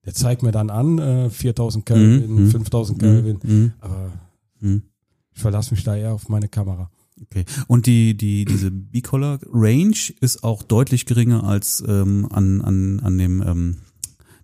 Der 0.05 0.13
zeigt 0.13 0.43
mir 0.43 0.51
dann 0.51 0.69
an, 0.69 0.99
äh, 0.99 1.29
4000 1.29 1.85
Kelvin, 1.85 2.45
Mhm. 2.45 2.51
5000 2.51 2.99
Kelvin, 2.99 3.39
Mhm. 3.43 3.73
aber 3.79 4.11
Mhm. 4.59 4.83
ich 5.31 5.41
verlasse 5.41 5.73
mich 5.73 5.83
da 5.83 5.95
eher 5.95 6.13
auf 6.13 6.29
meine 6.29 6.47
Kamera. 6.47 6.89
Okay. 7.21 7.45
Und 7.67 7.85
die, 7.85 8.15
die, 8.17 8.45
diese 8.45 8.69
B-Collar 8.71 9.39
Range 9.51 9.95
ist 10.19 10.43
auch 10.43 10.63
deutlich 10.63 11.05
geringer 11.05 11.43
als 11.45 11.83
ähm, 11.87 12.27
an, 12.31 12.61
an, 12.61 12.99
an 12.99 13.17
dem 13.17 13.41
ähm, 13.41 13.77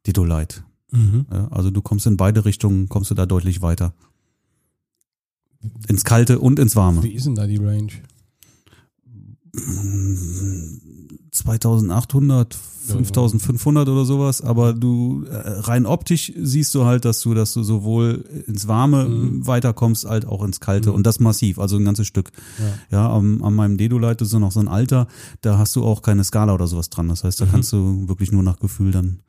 Didolite. 0.07 0.63
Mhm. 0.91 1.25
Also 1.51 1.69
du 1.69 1.81
kommst 1.81 2.07
in 2.07 2.17
beide 2.17 2.43
Richtungen, 2.45 2.87
kommst 2.89 3.11
du 3.11 3.15
da 3.15 3.25
deutlich 3.25 3.61
weiter. 3.61 3.93
Ins 5.87 6.03
Kalte 6.03 6.39
und 6.39 6.59
ins 6.59 6.75
Warme. 6.75 7.03
Wie 7.03 7.13
ist 7.13 7.25
denn 7.25 7.35
da 7.35 7.45
die 7.45 7.57
Range? 7.57 7.91
2800, 11.31 12.53
5500 12.53 13.87
oder 13.87 14.05
sowas, 14.05 14.41
aber 14.41 14.73
du 14.73 15.23
äh, 15.25 15.35
rein 15.35 15.85
optisch 15.85 16.33
siehst 16.35 16.75
du 16.75 16.83
halt, 16.85 17.05
dass 17.05 17.21
du, 17.21 17.33
dass 17.33 17.53
du 17.53 17.63
sowohl 17.63 18.25
ins 18.47 18.67
Warme 18.67 19.05
Mhm. 19.07 19.47
weiterkommst, 19.47 20.05
als 20.05 20.25
auch 20.25 20.43
ins 20.43 20.59
Kalte 20.59 20.89
Mhm. 20.89 20.95
und 20.95 21.07
das 21.07 21.19
massiv, 21.19 21.57
also 21.59 21.77
ein 21.77 21.85
ganzes 21.85 22.07
Stück. 22.07 22.31
Ja. 22.91 22.97
Ja, 22.97 23.09
am, 23.13 23.43
an 23.43 23.53
meinem 23.53 23.77
Dedolite 23.77 24.23
ist 24.25 24.33
noch 24.33 24.51
so 24.51 24.59
ein 24.59 24.67
Alter, 24.67 25.07
da 25.41 25.57
hast 25.57 25.75
du 25.75 25.83
auch 25.85 26.01
keine 26.01 26.23
Skala 26.23 26.53
oder 26.53 26.67
sowas 26.67 26.89
dran. 26.89 27.07
Das 27.07 27.23
heißt, 27.23 27.39
da 27.39 27.45
Mhm. 27.45 27.51
kannst 27.51 27.71
du 27.71 28.07
wirklich 28.09 28.31
nur 28.31 28.43
nach 28.43 28.59
Gefühl 28.59 28.91
dann. 28.91 29.19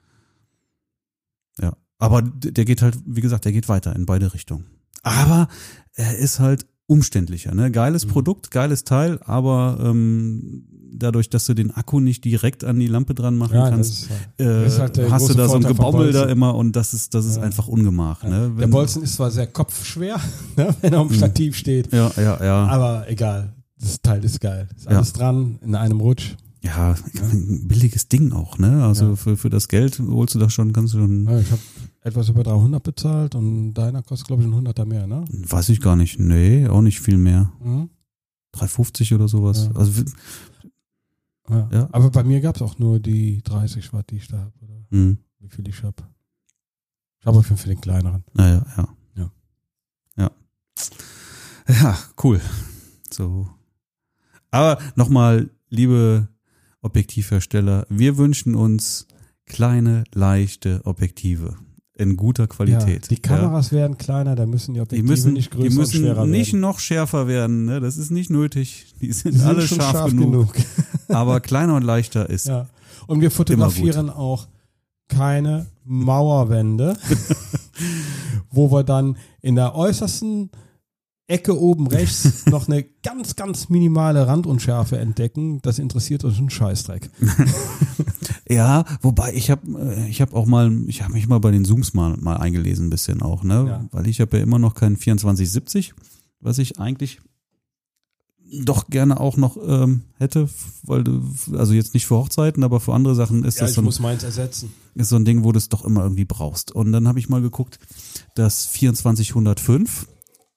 Ja. 1.61 1.74
Aber 1.98 2.22
der 2.22 2.64
geht 2.64 2.82
halt, 2.82 2.98
wie 3.07 3.20
gesagt, 3.20 3.44
der 3.44 3.53
geht 3.53 3.68
weiter 3.68 3.94
in 3.94 4.07
beide 4.07 4.34
Richtungen. 4.34 4.64
Aber 5.05 5.46
er 5.94 6.16
ist 6.18 6.40
halt 6.40 6.66
umständlicher, 6.86 7.55
ne? 7.55 7.70
Geiles 7.70 8.07
Mhm. 8.07 8.11
Produkt, 8.11 8.50
geiles 8.50 8.84
Teil, 8.84 9.20
aber 9.24 9.78
ähm, 9.82 10.64
dadurch, 10.93 11.30
dass 11.30 11.47
du 11.47 11.55
den 11.55 11.70
Akku 11.70 12.01
nicht 12.01 12.24
direkt 12.24 12.64
an 12.64 12.78
die 12.78 12.86
Lampe 12.86 13.14
dran 13.14 13.36
machen 13.36 13.55
Ja, 13.55 13.70
kannst, 13.70 14.11
ist, 14.36 14.40
äh, 14.40 14.68
halt 14.78 14.99
hast 15.11 15.28
du 15.28 15.34
da 15.34 15.49
so 15.49 15.55
ein 15.57 15.62
Gebaumel 15.62 16.12
da 16.12 16.26
immer 16.26 16.55
und 16.55 16.76
das 16.76 16.95
ist, 16.95 17.14
das 17.14 17.24
ist 17.26 17.36
Ja. 17.36 17.43
einfach 17.43 17.68
Ungemach, 17.68 18.22
ne? 18.24 18.53
der 18.59 18.66
Bolzen 18.66 19.03
ist 19.03 19.14
zwar 19.14 19.30
sehr 19.30 19.47
kopfschwer, 19.47 20.16
ne, 20.57 20.74
wenn 20.80 20.93
er 20.93 21.01
am 21.01 21.12
Stativ 21.12 21.57
steht, 21.57 21.93
Ja, 21.93 22.11
ja, 22.16 22.43
ja. 22.45 22.66
aber 22.66 23.09
egal. 23.11 23.53
Das 23.80 24.01
Teil 24.01 24.24
ist 24.24 24.40
geil. 24.40 24.68
Ist 24.76 24.86
alles 24.86 25.12
dran 25.12 25.59
in 25.62 25.74
einem 25.74 26.01
Rutsch. 26.01 26.36
Ja, 26.62 26.95
ein 27.20 27.66
billiges 27.66 28.07
Ding 28.09 28.30
auch, 28.32 28.57
ne? 28.59 28.84
Also 28.84 29.07
Ja. 29.11 29.16
für, 29.16 29.36
für 29.36 29.51
das 29.51 29.66
Geld 29.66 29.99
holst 29.99 30.36
du 30.36 30.38
das 30.38 30.53
schon, 30.53 30.72
kannst 30.72 30.95
du 30.95 30.99
schon, 30.99 31.24
Ja, 31.28 31.40
ich 31.40 31.51
habe 31.51 31.61
etwas 32.03 32.28
über 32.28 32.45
300 32.45 32.80
bezahlt 32.80 33.34
und 33.34 33.74
deiner 33.74 34.03
kostet 34.05 34.28
glaube 34.28 34.43
ich 34.45 34.49
ein 34.49 34.55
100er 34.55 34.84
mehr, 34.84 35.09
ne? 35.09 35.24
weiß 35.28 35.70
ich 35.70 35.80
gar 35.80 35.97
nicht. 35.97 36.20
Nee, 36.20 36.68
auch 36.68 36.80
nicht 36.82 37.01
viel 37.01 37.16
mehr. 37.16 37.51
Mhm. 37.64 37.88
350 38.53 39.14
oder 39.14 39.28
sowas. 39.28 39.70
Ja. 39.72 39.80
Also, 39.80 40.03
Ja. 41.49 41.68
Ja. 41.72 41.88
Aber 41.93 42.11
bei 42.11 42.22
mir 42.24 42.40
gab 42.40 42.57
es 42.57 42.62
auch 42.62 42.78
nur 42.78 43.01
die 43.01 43.43
30 43.43 43.93
Watt, 43.93 44.11
die 44.11 44.16
ich 44.16 44.28
da 44.28 44.38
habe. 44.38 44.53
Oder 44.62 44.86
mh, 44.90 45.16
wie 45.40 45.49
viel 45.49 45.68
ich 45.68 45.82
habe. 45.82 46.03
Ich 47.20 47.26
habe 47.26 47.38
auf 47.38 47.49
jeden 47.49 47.57
Fall 47.59 47.68
den 47.74 47.80
kleineren. 47.80 48.24
naja, 48.34 48.64
ja. 48.76 48.88
Ja. 49.16 49.30
Ja. 50.16 50.30
Ja, 51.68 51.99
cool. 52.22 52.40
So. 53.11 53.49
Aber 54.51 54.78
nochmal, 54.97 55.51
liebe 55.70 56.28
Objektivhersteller, 56.80 57.86
wir 57.88 58.16
wünschen 58.18 58.55
uns 58.55 59.07
kleine, 59.47 60.05
leichte 60.12 60.80
Objektive 60.84 61.57
in 61.95 62.16
guter 62.16 62.47
Qualität. 62.49 63.03
Ja, 63.05 63.09
die 63.16 63.22
Kameras 63.22 63.70
werden 63.70 63.99
kleiner, 63.99 64.34
da 64.34 64.47
müssen 64.47 64.72
die 64.74 64.78
Die 64.78 64.82
Objektive 64.82 65.09
müssen, 65.09 65.32
nicht 65.34 65.51
größer 65.51 65.68
die 65.68 65.78
und 65.78 65.86
schwerer 65.88 66.20
müssen 66.22 66.30
nicht 66.30 66.53
werden. 66.55 66.61
noch 66.61 66.78
schärfer 66.80 67.28
werden, 67.28 67.66
ne? 67.66 67.80
Das 67.80 67.97
ist 67.99 68.11
nicht 68.11 68.30
nötig. 68.30 68.95
Die 69.01 69.12
sind, 69.12 69.34
Die 69.34 69.38
sind 69.38 69.47
alle 69.49 69.62
schon 69.66 69.78
scharf, 69.78 70.11
genug. 70.11 70.53
genug. 70.53 70.55
Aber 71.09 71.40
kleiner 71.40 71.76
und 71.76 71.82
leichter 71.82 72.28
ist. 72.28 72.46
Ja. 72.46 72.68
Und 73.07 73.20
wir 73.20 73.30
fotografieren 73.30 74.11
auch 74.11 74.46
keine 75.09 75.66
Mauerwände, 75.84 76.96
wo 78.50 78.70
wir 78.70 78.84
dann 78.84 79.16
in 79.40 79.57
der 79.57 79.74
äußersten 79.74 80.50
Ecke 81.26 81.59
oben 81.59 81.86
rechts 81.86 82.46
noch 82.50 82.68
eine 82.68 82.82
ganz, 83.03 83.36
ganz 83.36 83.68
minimale 83.68 84.26
Randunschärfe 84.26 84.98
entdecken. 84.98 85.61
Das 85.62 85.78
interessiert 85.78 86.24
uns 86.24 86.38
einen 86.38 86.50
Scheißdreck. 86.50 87.11
Ja, 88.48 88.84
wobei 89.00 89.32
ich 89.32 89.50
habe 89.50 90.07
ich 90.09 90.20
habe 90.20 90.36
auch 90.36 90.46
mal 90.46 90.70
ich 90.86 91.03
habe 91.03 91.14
mich 91.14 91.26
mal 91.26 91.38
bei 91.38 91.50
den 91.50 91.64
Zooms 91.64 91.94
mal 91.94 92.16
mal 92.18 92.36
eingelesen 92.36 92.86
ein 92.86 92.90
bisschen 92.90 93.22
auch, 93.22 93.44
ne? 93.44 93.64
Ja. 93.66 93.84
Weil 93.92 94.07
ich 94.07 94.20
habe 94.20 94.36
ja 94.36 94.42
immer 94.42 94.59
noch 94.59 94.74
keinen 94.74 94.96
2470, 94.96 95.94
was 96.40 96.59
ich 96.59 96.78
eigentlich 96.78 97.20
doch 98.64 98.88
gerne 98.88 99.18
auch 99.18 99.36
noch 99.36 99.57
ähm, 99.66 100.03
hätte, 100.18 100.48
weil 100.82 101.03
du 101.05 101.22
also 101.57 101.72
jetzt 101.72 101.94
nicht 101.94 102.07
für 102.07 102.16
Hochzeiten, 102.16 102.62
aber 102.64 102.80
für 102.80 102.92
andere 102.94 103.14
Sachen 103.14 103.44
ist 103.44 103.57
Ja, 103.59 103.62
das 103.66 103.74
so 103.74 103.80
ein, 103.80 103.84
muss 103.84 103.98
meins 104.00 104.22
ersetzen. 104.22 104.72
ist 104.94 105.09
so 105.09 105.16
ein 105.16 105.24
Ding, 105.24 105.42
wo 105.44 105.53
du 105.53 105.59
es 105.59 105.68
doch 105.70 105.84
immer 105.84 106.03
irgendwie 106.03 106.24
brauchst. 106.26 106.70
Und 106.72 106.92
dann 106.92 107.09
habe 107.09 107.18
ich 107.18 107.28
mal 107.28 107.40
geguckt, 107.40 107.78
das 108.34 108.72
2405 108.72 110.07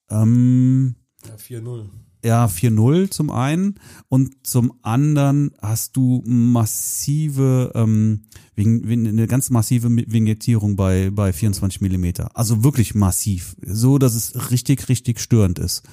ähm, 0.09 0.95
Ja, 1.25 1.35
4-0. 1.35 1.85
ja, 2.23 2.45
4.0 2.47 3.09
zum 3.11 3.31
einen 3.31 3.75
und 4.09 4.45
zum 4.45 4.73
anderen 4.81 5.51
hast 5.61 5.95
du 5.95 6.21
massive, 6.25 7.71
ähm, 7.75 8.23
wegen, 8.55 8.87
wegen, 8.87 9.07
eine 9.07 9.27
ganz 9.27 9.49
massive 9.49 9.89
Vignettierung 9.89 10.75
bei, 10.75 11.09
bei 11.11 11.31
24 11.33 11.81
Millimeter. 11.81 12.35
Also 12.37 12.63
wirklich 12.63 12.95
massiv. 12.95 13.55
So, 13.65 13.97
dass 13.97 14.15
es 14.15 14.51
richtig, 14.51 14.89
richtig 14.89 15.19
störend 15.19 15.59
ist. 15.59 15.83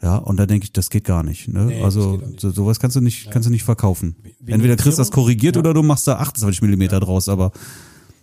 Ja, 0.00 0.16
und 0.16 0.36
da 0.36 0.46
denke 0.46 0.64
ich, 0.64 0.72
das 0.72 0.90
geht 0.90 1.04
gar 1.04 1.22
nicht. 1.24 1.48
Ne? 1.48 1.64
Nee, 1.66 1.82
also 1.82 2.18
nicht. 2.18 2.40
so, 2.40 2.50
sowas 2.50 2.78
kannst 2.78 2.94
du 2.96 3.00
nicht, 3.00 3.30
kannst 3.32 3.46
du 3.48 3.50
nicht 3.50 3.64
verkaufen. 3.64 4.14
Vignettierung? 4.22 4.54
Entweder 4.54 4.76
kriegst 4.76 4.98
du 4.98 5.00
das 5.00 5.10
korrigiert 5.10 5.56
Ja. 5.56 5.60
oder 5.60 5.74
du 5.74 5.82
machst 5.82 6.06
da 6.06 6.16
28 6.18 6.62
Millimeter 6.62 7.00
draus, 7.00 7.28
aber 7.28 7.50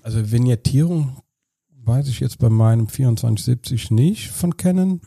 Also 0.01 0.31
Vignettierung 0.31 1.17
weiß 1.83 2.07
ich 2.07 2.19
jetzt 2.21 2.39
bei 2.39 2.49
meinem 2.49 2.87
2470 2.87 3.91
nicht 3.91 4.29
von 4.31 4.55
Canon. 4.55 5.01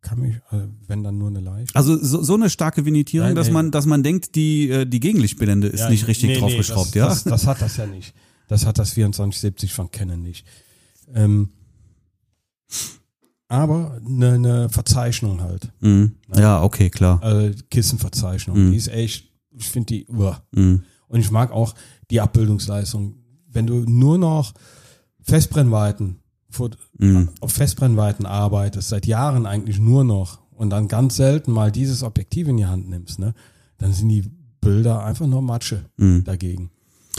Kann 0.00 0.18
mich, 0.18 0.34
also 0.50 0.66
wenn 0.88 1.04
dann 1.04 1.16
nur 1.18 1.28
eine 1.28 1.38
leichte. 1.38 1.76
also 1.76 1.96
so, 2.02 2.24
so 2.24 2.34
eine 2.34 2.50
starke 2.50 2.84
Vignettierung, 2.84 3.28
Nein, 3.28 3.36
dass 3.36 3.46
nee. 3.46 3.52
man, 3.52 3.70
dass 3.70 3.86
man 3.86 4.02
denkt, 4.02 4.34
die, 4.34 4.68
äh, 4.68 4.84
die 4.84 4.98
Gegenlichtblende 4.98 5.68
ist 5.68 5.78
Ja, 5.80 5.90
nicht 5.90 6.08
richtig 6.08 6.30
nee, 6.30 6.38
draufgeschraubt, 6.38 6.96
ja? 6.96 7.06
Das, 7.06 7.22
das 7.22 7.46
hat 7.46 7.62
das 7.62 7.76
ja 7.76 7.86
nicht. 7.86 8.12
Das 8.48 8.66
hat 8.66 8.78
das 8.80 8.90
2470 8.90 9.72
von 9.72 9.90
Canon 9.92 10.20
nicht. 10.20 10.44
Ähm, 11.14 11.50
aber 13.52 14.00
eine, 14.06 14.32
eine 14.32 14.68
Verzeichnung 14.70 15.42
halt. 15.42 15.70
Mhm. 15.80 16.16
Ja, 16.34 16.62
okay, 16.62 16.88
klar. 16.90 17.22
Also 17.22 17.54
Kissenverzeichnung. 17.70 18.56
Mhm. 18.66 18.70
Die 18.72 18.76
ist 18.78 18.88
echt, 18.88 19.30
ich 19.56 19.68
finde 19.68 19.86
die, 19.94 20.06
uah. 20.08 20.42
Mhm. 20.52 20.82
und 21.08 21.20
ich 21.20 21.30
mag 21.30 21.52
auch 21.52 21.74
die 22.10 22.20
Abbildungsleistung. 22.20 23.14
Wenn 23.48 23.66
du 23.66 23.84
nur 23.86 24.16
noch 24.18 24.54
Festbrennweiten, 25.20 26.16
Mhm. 26.98 27.30
auf 27.40 27.52
Festbrennweiten 27.52 28.26
arbeitest, 28.26 28.90
seit 28.90 29.06
Jahren 29.06 29.46
eigentlich 29.46 29.78
nur 29.78 30.04
noch 30.04 30.38
und 30.50 30.68
dann 30.68 30.86
ganz 30.86 31.16
selten 31.16 31.50
mal 31.50 31.72
dieses 31.72 32.02
Objektiv 32.02 32.46
in 32.48 32.58
die 32.58 32.66
Hand 32.66 32.90
nimmst, 32.90 33.18
ne, 33.18 33.32
dann 33.78 33.92
sind 33.94 34.10
die 34.10 34.24
Bilder 34.60 35.02
einfach 35.02 35.26
nur 35.26 35.40
Matsche 35.40 35.86
Mhm. 35.96 36.24
dagegen. 36.24 36.70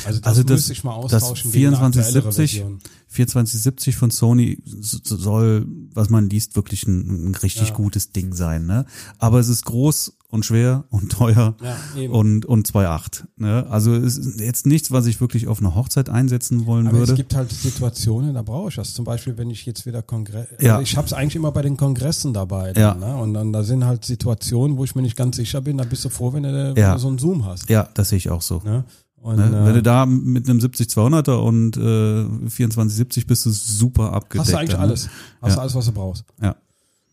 Also 0.05 0.19
das, 0.19 0.27
Also 0.27 0.43
das- 0.43 0.51
müsste 0.51 0.73
ich 0.73 0.83
mal 0.83 1.01
das 1.03 1.13
austauschen 1.23 1.49
aktuellere 1.49 1.75
2470 1.75 2.51
Version. 2.59 2.79
2470 3.09 3.95
von 3.95 4.09
Sony 4.11 4.57
soll, 4.81 5.67
was 5.93 6.09
man 6.09 6.29
liest, 6.29 6.55
wirklich 6.55 6.87
ein, 6.87 7.29
ein 7.29 7.35
richtig 7.35 7.69
Ja. 7.69 7.75
gutes 7.75 8.11
Ding 8.11 8.33
sein, 8.33 8.65
ne? 8.65 8.85
Aber 9.19 9.39
es 9.39 9.49
ist 9.49 9.65
groß 9.65 10.13
und 10.29 10.43
schwer 10.45 10.85
und 10.89 11.11
teuer 11.11 11.55
Ja, 11.61 12.09
und 12.09 12.45
und 12.45 12.67
2,8, 12.67 13.25
ne? 13.37 13.67
Also 13.69 13.93
es 13.93 14.17
ist 14.17 14.39
jetzt 14.39 14.65
nichts, 14.65 14.89
was 14.89 15.05
ich 15.05 15.21
wirklich 15.21 15.47
auf 15.47 15.59
eine 15.59 15.75
Hochzeit 15.75 16.09
einsetzen 16.09 16.65
wollen 16.65 16.87
Aber 16.87 16.97
würde. 16.99 17.11
es 17.11 17.17
gibt 17.17 17.35
halt 17.35 17.51
Situationen, 17.51 18.33
da 18.33 18.41
brauche 18.41 18.69
ich 18.69 18.75
das. 18.75 18.95
Zum 18.95 19.05
Beispiel, 19.05 19.37
wenn 19.37 19.51
ich 19.51 19.63
jetzt 19.67 19.85
wieder 19.85 20.01
Kongress, 20.01 20.47
Ja. 20.59 20.73
also 20.77 20.81
ich 20.83 20.97
habe 20.97 21.05
es 21.05 21.13
eigentlich 21.13 21.35
immer 21.35 21.51
bei 21.51 21.61
den 21.61 21.77
Kongressen 21.77 22.33
dabei. 22.33 22.73
Ja. 22.75 22.95
Dann, 22.95 22.99
ne? 23.01 23.15
Und 23.17 23.35
dann 23.35 23.53
da 23.53 23.61
sind 23.63 23.85
halt 23.85 24.05
Situationen, 24.05 24.77
wo 24.77 24.83
ich 24.85 24.95
mir 24.95 25.03
nicht 25.03 25.15
ganz 25.15 25.35
sicher 25.35 25.61
bin. 25.61 25.77
Da 25.77 25.83
bist 25.83 26.03
du 26.03 26.09
froh, 26.09 26.33
wenn 26.33 26.41
du, 26.43 26.51
wenn 26.51 26.75
Ja. 26.81 26.93
du 26.95 26.99
so 26.99 27.09
einen 27.09 27.19
Zoom 27.19 27.45
hast. 27.45 27.69
ja, 27.69 27.87
das 27.93 28.09
sehe 28.09 28.17
ich 28.17 28.31
auch 28.31 28.41
so. 28.41 28.59
Ne? 28.65 28.85
Und, 29.23 29.37
Ne? 29.37 29.45
äh, 29.47 29.65
Wenn 29.65 29.73
du 29.75 29.81
da 29.81 30.05
mit 30.05 30.49
einem 30.49 30.59
70-200er 30.59 31.35
und 31.37 31.77
äh, 31.77 32.49
2470 32.49 33.25
bist 33.25 33.45
du 33.45 33.51
super 33.51 34.11
abgedeckt. 34.11 34.41
hast 34.47 34.51
du 34.53 34.57
eigentlich 34.57 34.71
dann, 34.71 34.81
ne? 34.81 34.87
alles. 34.87 35.09
Hast 35.41 35.49
Ja. 35.51 35.55
du 35.55 35.61
alles, 35.61 35.75
was 35.75 35.85
du 35.85 35.91
brauchst. 35.93 36.25
Ja. 36.41 36.55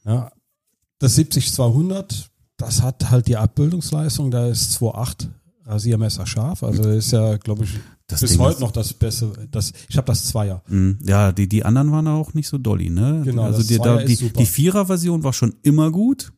ja. 0.04 0.32
Das 0.98 1.16
70-200, 1.16 2.26
das 2.56 2.82
hat 2.82 3.10
halt 3.10 3.28
die 3.28 3.36
Abbildungsleistung. 3.36 4.30
Da 4.32 4.48
ist 4.48 4.76
2.8 4.82 5.28
Rasiermesser 5.66 6.26
scharf. 6.26 6.64
Also 6.64 6.82
ist 6.90 7.12
ja, 7.12 7.36
glaube 7.36 7.62
ich, 7.62 7.78
Das 8.08 8.20
bis 8.22 8.32
Ding 8.32 8.40
heute 8.40 8.60
noch 8.60 8.72
das 8.72 8.92
Beste. 8.92 9.32
Das, 9.52 9.72
ich 9.88 9.96
habe 9.96 10.06
das 10.06 10.24
Zweier. 10.26 10.62
Mhm. 10.66 10.98
Ja, 11.04 11.30
die, 11.30 11.48
die 11.48 11.64
anderen 11.64 11.92
waren 11.92 12.08
auch 12.08 12.34
nicht 12.34 12.48
so 12.48 12.58
dolly, 12.58 12.90
ne? 12.90 13.22
Genau, 13.24 13.44
also 13.44 13.58
das 13.58 13.68
die, 13.68 13.78
da, 13.78 14.02
die, 14.02 14.16
die 14.16 14.46
Vierer-Version 14.46 15.22
war 15.22 15.32
schon 15.32 15.54
immer 15.62 15.92
gut. 15.92 16.32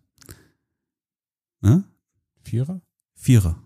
Ne? 1.62 1.82
Vierer? 2.42 2.80
Vierer. 3.14 3.56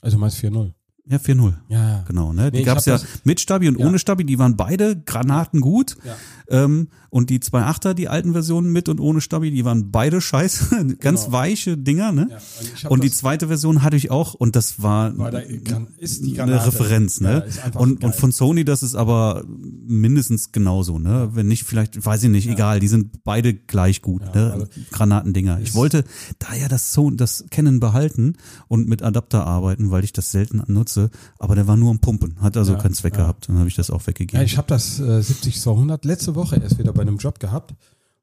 Also 0.00 0.18
meinst 0.18 0.38
4.0. 0.38 0.72
Ja, 1.08 1.18
4-0. 1.18 1.52
Ja, 1.68 1.88
ja. 1.88 2.04
Genau, 2.08 2.32
ne? 2.32 2.50
Die 2.50 2.58
Nee, 2.58 2.64
gab's 2.64 2.84
ja 2.86 2.94
das- 2.94 3.06
mit 3.24 3.38
Stabi 3.40 3.68
und 3.68 3.78
Ja. 3.78 3.86
ohne 3.86 3.98
Stabi, 3.98 4.24
die 4.24 4.38
waren 4.38 4.56
beide 4.56 4.96
Granaten 5.00 5.60
gut. 5.60 5.96
Ja. 6.04 6.14
Ähm, 6.48 6.88
und 7.10 7.30
die 7.30 7.38
2.8er, 7.40 7.94
die 7.94 8.08
alten 8.08 8.32
Versionen 8.32 8.70
mit 8.72 8.88
und 8.88 9.00
ohne 9.00 9.20
Stabi, 9.20 9.50
die 9.50 9.64
waren 9.64 9.90
beide 9.90 10.20
scheiße. 10.20 10.96
Ganz 11.00 11.24
Genau. 11.24 11.32
weiche 11.32 11.78
Dinger, 11.78 12.12
ne? 12.12 12.26
Ja, 12.30 12.36
und 12.36 12.84
hab 12.84 12.90
Und 12.90 13.04
die 13.04 13.10
zweite 13.10 13.46
Version 13.48 13.82
hatte 13.82 13.96
ich 13.96 14.10
auch 14.10 14.34
und 14.34 14.54
das 14.54 14.82
war, 14.82 15.16
War 15.16 15.30
da, 15.30 15.38
eine. 15.38 16.66
Referenz, 16.66 17.20
ne? 17.20 17.46
Ja, 17.72 17.78
und, 17.80 18.00
geil. 18.00 18.10
und 18.10 18.16
von 18.16 18.32
Sony, 18.32 18.64
das 18.64 18.82
ist 18.82 18.94
aber 18.94 19.44
mindestens 19.86 20.52
genauso, 20.52 20.98
ne? 20.98 21.30
Wenn 21.32 21.46
nicht, 21.48 21.64
vielleicht, 21.64 22.04
weiß 22.04 22.22
ich 22.24 22.30
nicht, 22.30 22.48
egal, 22.48 22.80
die 22.80 22.88
sind 22.88 23.24
beide 23.24 23.54
gleich 23.54 24.02
gut, 24.02 24.22
ne? 24.34 24.52
also 24.52 24.66
Granatendinger. 24.92 25.60
Ich 25.60 25.74
wollte 25.74 26.04
da 26.38 26.54
ja 26.54 26.68
das 26.68 26.92
Sony, 26.92 27.16
das 27.16 27.44
Canon 27.50 27.80
behalten 27.80 28.34
und 28.68 28.88
mit 28.88 29.02
Adapter 29.02 29.46
arbeiten, 29.46 29.90
weil 29.90 30.04
ich 30.04 30.12
das 30.12 30.30
selten 30.30 30.62
nutze, 30.66 31.10
aber 31.38 31.54
der 31.54 31.66
war 31.66 31.76
nur 31.76 31.90
am 31.90 31.98
Pumpen, 32.00 32.36
hat 32.40 32.56
also 32.56 32.72
Ja, 32.74 32.78
keinen 32.78 32.94
Zweck 32.94 33.14
ja. 33.14 33.22
gehabt, 33.22 33.48
dann 33.48 33.58
habe 33.58 33.68
ich 33.68 33.74
das 33.74 33.90
auch 33.90 34.02
Ja, 34.02 34.06
weggegeben. 34.08 34.44
ich 34.44 34.56
habe 34.58 34.68
das 34.68 35.00
äh, 35.00 35.02
70-200 35.20 36.06
letzte 36.06 36.34
Woche 36.36 36.56
erst 36.56 36.78
wieder 36.78 36.92
bei 36.92 37.02
einem 37.02 37.16
Job 37.18 37.38
gehabt 37.40 37.74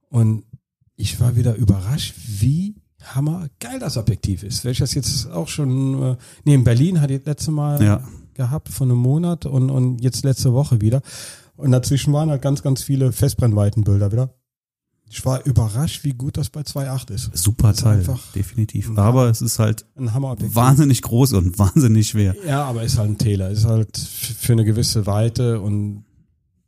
und 0.09 0.43
ich 0.95 1.19
war 1.19 1.35
wieder 1.35 1.55
überrascht, 1.55 2.13
wie 2.39 2.75
hammer 3.03 3.47
geil 3.59 3.79
das 3.79 3.97
Objektiv 3.97 4.43
ist. 4.43 4.63
Welches 4.63 4.93
jetzt 4.93 5.29
auch 5.31 5.47
schon, 5.47 6.01
äh, 6.13 6.17
nee, 6.45 6.53
in 6.53 6.63
Berlin 6.63 7.01
hatte 7.01 7.15
ich 7.15 7.25
letzte 7.25 7.51
Mal 7.51 7.83
Ja. 7.83 8.07
gehabt 8.33 8.69
von 8.69 8.89
einem 8.89 8.99
Monat 8.99 9.45
und, 9.45 9.69
und 9.69 10.01
jetzt 10.01 10.23
letzte 10.23 10.53
Woche 10.53 10.79
wieder. 10.81 11.01
Und 11.55 11.71
dazwischen 11.71 12.13
waren 12.13 12.29
halt 12.29 12.41
ganz, 12.41 12.61
ganz 12.63 12.81
viele 12.83 13.11
Festbrennweitenbilder 13.11 14.11
wieder. 14.11 14.33
Ich 15.09 15.23
war 15.25 15.45
überrascht, 15.45 16.03
wie 16.05 16.13
gut 16.13 16.37
das 16.37 16.49
bei 16.49 16.61
2.8 16.61 17.11
ist. 17.13 17.29
Super 17.37 17.71
ist 17.71 17.81
Teil, 17.81 18.03
definitiv. 18.33 18.89
ein 18.89 18.97
Aber 18.97 19.29
es 19.29 19.41
ist 19.43 19.59
halt 19.59 19.85
Ein 19.95 20.11
wahnsinnig 20.11 21.01
groß 21.03 21.33
und 21.33 21.59
wahnsinnig 21.59 22.09
schwer. 22.09 22.35
Ja, 22.47 22.63
aber 22.63 22.83
ist 22.83 22.97
halt 22.97 23.09
ein 23.11 23.17
Täler. 23.19 23.51
Ist 23.51 23.65
halt 23.65 23.95
für 23.97 24.53
eine 24.53 24.63
gewisse 24.65 25.05
Weite 25.05 25.61
und 25.61 26.05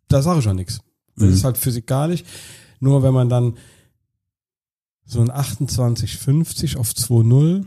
da 0.09 0.21
sage 0.21 0.39
ich 0.39 0.45
ja 0.45 0.53
nichts. 0.53 0.79
Das 1.15 1.27
Mhm. 1.27 1.33
ist 1.33 1.43
halt 1.43 1.57
physikalisch. 1.57 2.23
Nur 2.79 3.03
wenn 3.03 3.13
man 3.13 3.29
dann 3.29 3.57
so 5.05 5.21
ein 5.21 5.27
2850 5.27 6.77
auf 6.77 6.91
2.0, 6.93 7.65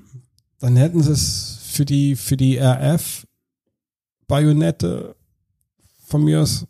dann 0.58 0.76
hätten 0.76 1.02
sie 1.02 1.12
es 1.12 1.58
für 1.62 1.84
die, 1.84 2.16
für 2.16 2.36
die 2.36 2.58
RF 2.58 3.26
Bajonette 4.26 5.16
von 6.06 6.24
mir 6.24 6.42
aus 6.42 6.66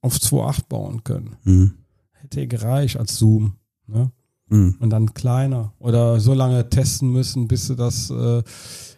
auf 0.00 0.16
2.8 0.18 0.68
bauen 0.68 1.04
können. 1.04 1.36
Mhm. 1.44 1.74
Hätte 2.12 2.46
gereicht 2.46 2.96
als 2.96 3.16
Zoom. 3.16 3.54
Ne? 3.86 4.10
Mhm. 4.48 4.76
und 4.80 4.90
dann 4.90 5.14
kleiner 5.14 5.72
oder 5.78 6.20
so 6.20 6.34
lange 6.34 6.68
testen 6.68 7.10
müssen, 7.10 7.48
bis 7.48 7.66
sie 7.68 7.76
das 7.76 8.10
äh, 8.10 8.42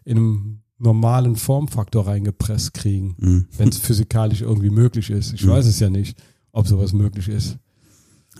in 0.04 0.16
einem 0.18 0.60
normalen 0.78 1.36
Formfaktor 1.36 2.06
reingepresst 2.08 2.74
kriegen, 2.74 3.14
Mhm. 3.18 3.46
wenn 3.56 3.68
es 3.68 3.78
physikalisch 3.78 4.40
irgendwie 4.42 4.70
möglich 4.70 5.10
ist. 5.10 5.32
Ich 5.32 5.44
Mhm. 5.44 5.50
weiß 5.50 5.66
es 5.66 5.78
ja 5.78 5.90
nicht, 5.90 6.20
ob 6.54 6.66
sowas 6.66 6.92
möglich 6.92 7.28
ist. 7.28 7.58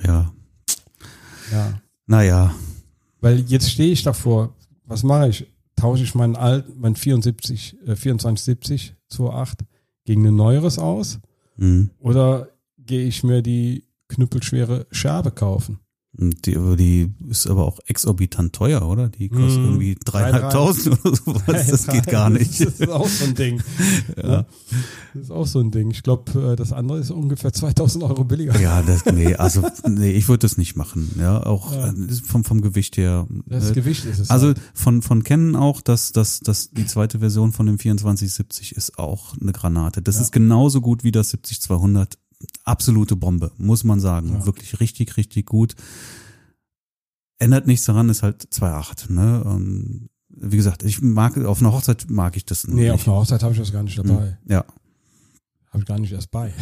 Ja. 0.03 0.33
Ja, 1.53 1.81
Naja. 2.07 2.55
weil 3.21 3.41
jetzt 3.41 3.71
stehe 3.71 3.93
ich 3.93 4.03
davor. 4.03 4.55
Was 4.87 5.03
mache 5.03 5.29
ich? 5.29 5.47
Tausche 5.77 6.05
ich 6.05 6.15
meinen 6.15 6.37
alten, 6.37 6.81
mein 6.81 6.97
74, 6.97 7.77
äh, 7.87 7.95
2470 7.97 8.95
2.8 9.11 9.61
gegen 10.05 10.27
ein 10.27 10.37
neueres 10.37 10.79
aus 10.79 11.19
Mhm. 11.57 11.91
oder 11.99 12.49
gehe 12.79 13.07
ich 13.07 13.23
mir 13.25 13.43
die 13.43 13.85
knüppelschwere 14.09 14.87
Scherbe 14.91 15.31
kaufen? 15.31 15.79
Die, 16.17 16.57
aber 16.57 16.77
die 16.77 17.13
ist 17.29 17.49
aber 17.49 17.65
auch 17.65 17.81
exorbitant 17.87 18.53
teuer, 18.53 18.83
oder? 18.89 19.09
Die 19.09 19.29
kostet 19.29 19.59
Mhm. 19.61 19.65
irgendwie 19.65 19.97
dreieinhalbtausend 20.05 21.05
oder 21.05 21.17
sowas. 21.17 21.67
Das 21.67 21.87
geht 21.89 22.07
gar 22.07 22.31
nicht. 22.31 22.61
Das 22.61 22.79
ist 22.81 22.89
auch 22.89 23.09
so 23.09 23.25
ein 23.25 23.35
Ding. 23.35 23.61
ja. 24.17 24.47
Das 25.13 25.23
ist 25.25 25.31
auch 25.33 25.47
so 25.47 25.59
ein 25.61 25.71
Ding. 25.73 25.91
Ich 25.91 26.03
glaube, 26.05 26.55
das 26.57 26.73
andere 26.73 26.99
ist 26.99 27.11
ungefähr 27.11 27.53
2000 27.53 28.05
Euro 28.05 28.23
billiger. 28.25 28.59
Ja, 28.61 28.83
das, 28.83 29.05
nee, 29.07 29.35
also, 29.37 29.63
nee, 29.89 30.13
ich 30.13 30.29
würde 30.29 30.41
das 30.41 30.57
nicht 30.57 30.77
machen, 30.77 31.11
ja, 31.19 31.45
auch 31.45 31.73
Ja. 31.73 31.89
äh, 31.91 31.95
vom, 32.25 32.45
vom 32.45 32.61
Gewicht 32.61 32.97
her. 32.97 33.27
Das 33.47 33.71
äh, 33.71 33.75
Gewicht 33.75 34.05
ist 34.05 34.21
es. 34.21 34.31
also 34.31 34.49
halt. 34.49 34.61
von, 34.73 35.03
von 35.03 35.25
Canon 35.25 35.57
auch, 35.57 35.81
dass, 35.81 36.13
dass, 36.13 36.41
dass 36.41 36.71
die 36.71 36.87
zweite 36.87 37.19
Version 37.19 37.53
von 37.53 37.67
dem 37.67 37.79
2470 37.79 38.77
ist 38.77 38.99
auch 38.99 39.35
eine 39.41 39.53
Granate. 39.53 40.01
Das 40.01 40.17
Ja. 40.17 40.23
ist 40.23 40.33
genauso 40.33 40.81
gut 40.81 41.03
wie 41.05 41.11
das 41.13 41.35
70-200. 41.35 42.13
Absolute 42.65 43.17
Bombe, 43.17 43.53
muss 43.59 43.85
man 43.85 44.01
sagen. 44.01 44.33
Ja. 44.33 44.47
Wirklich 44.47 44.81
richtig, 44.81 45.17
richtig 45.17 45.47
gut. 45.47 45.75
Ändert 47.39 47.67
nichts 47.67 47.85
daran, 47.85 48.09
ist 48.09 48.23
halt 48.23 48.45
2.8, 48.53 49.13
ne? 49.13 49.45
Und 49.45 50.09
wie 50.29 50.57
gesagt, 50.57 50.83
ich 50.83 51.01
mag, 51.03 51.37
auf 51.39 51.61
einer 51.61 51.73
Hochzeit 51.73 52.09
mag 52.09 52.37
ich 52.37 52.45
das 52.45 52.67
nee, 52.67 52.83
nicht. 52.83 52.91
auf 52.91 53.07
einer 53.07 53.17
Hochzeit 53.17 53.43
habe 53.43 53.53
ich 53.53 53.59
das 53.59 53.73
gar 53.73 53.83
nicht 53.83 53.99
dabei. 53.99 54.39
ja. 54.47 54.65
Habe 55.71 55.81
ich 55.81 55.87
gar 55.87 55.99
nicht 55.99 56.13
erst 56.13 56.31
bei. 56.31 56.53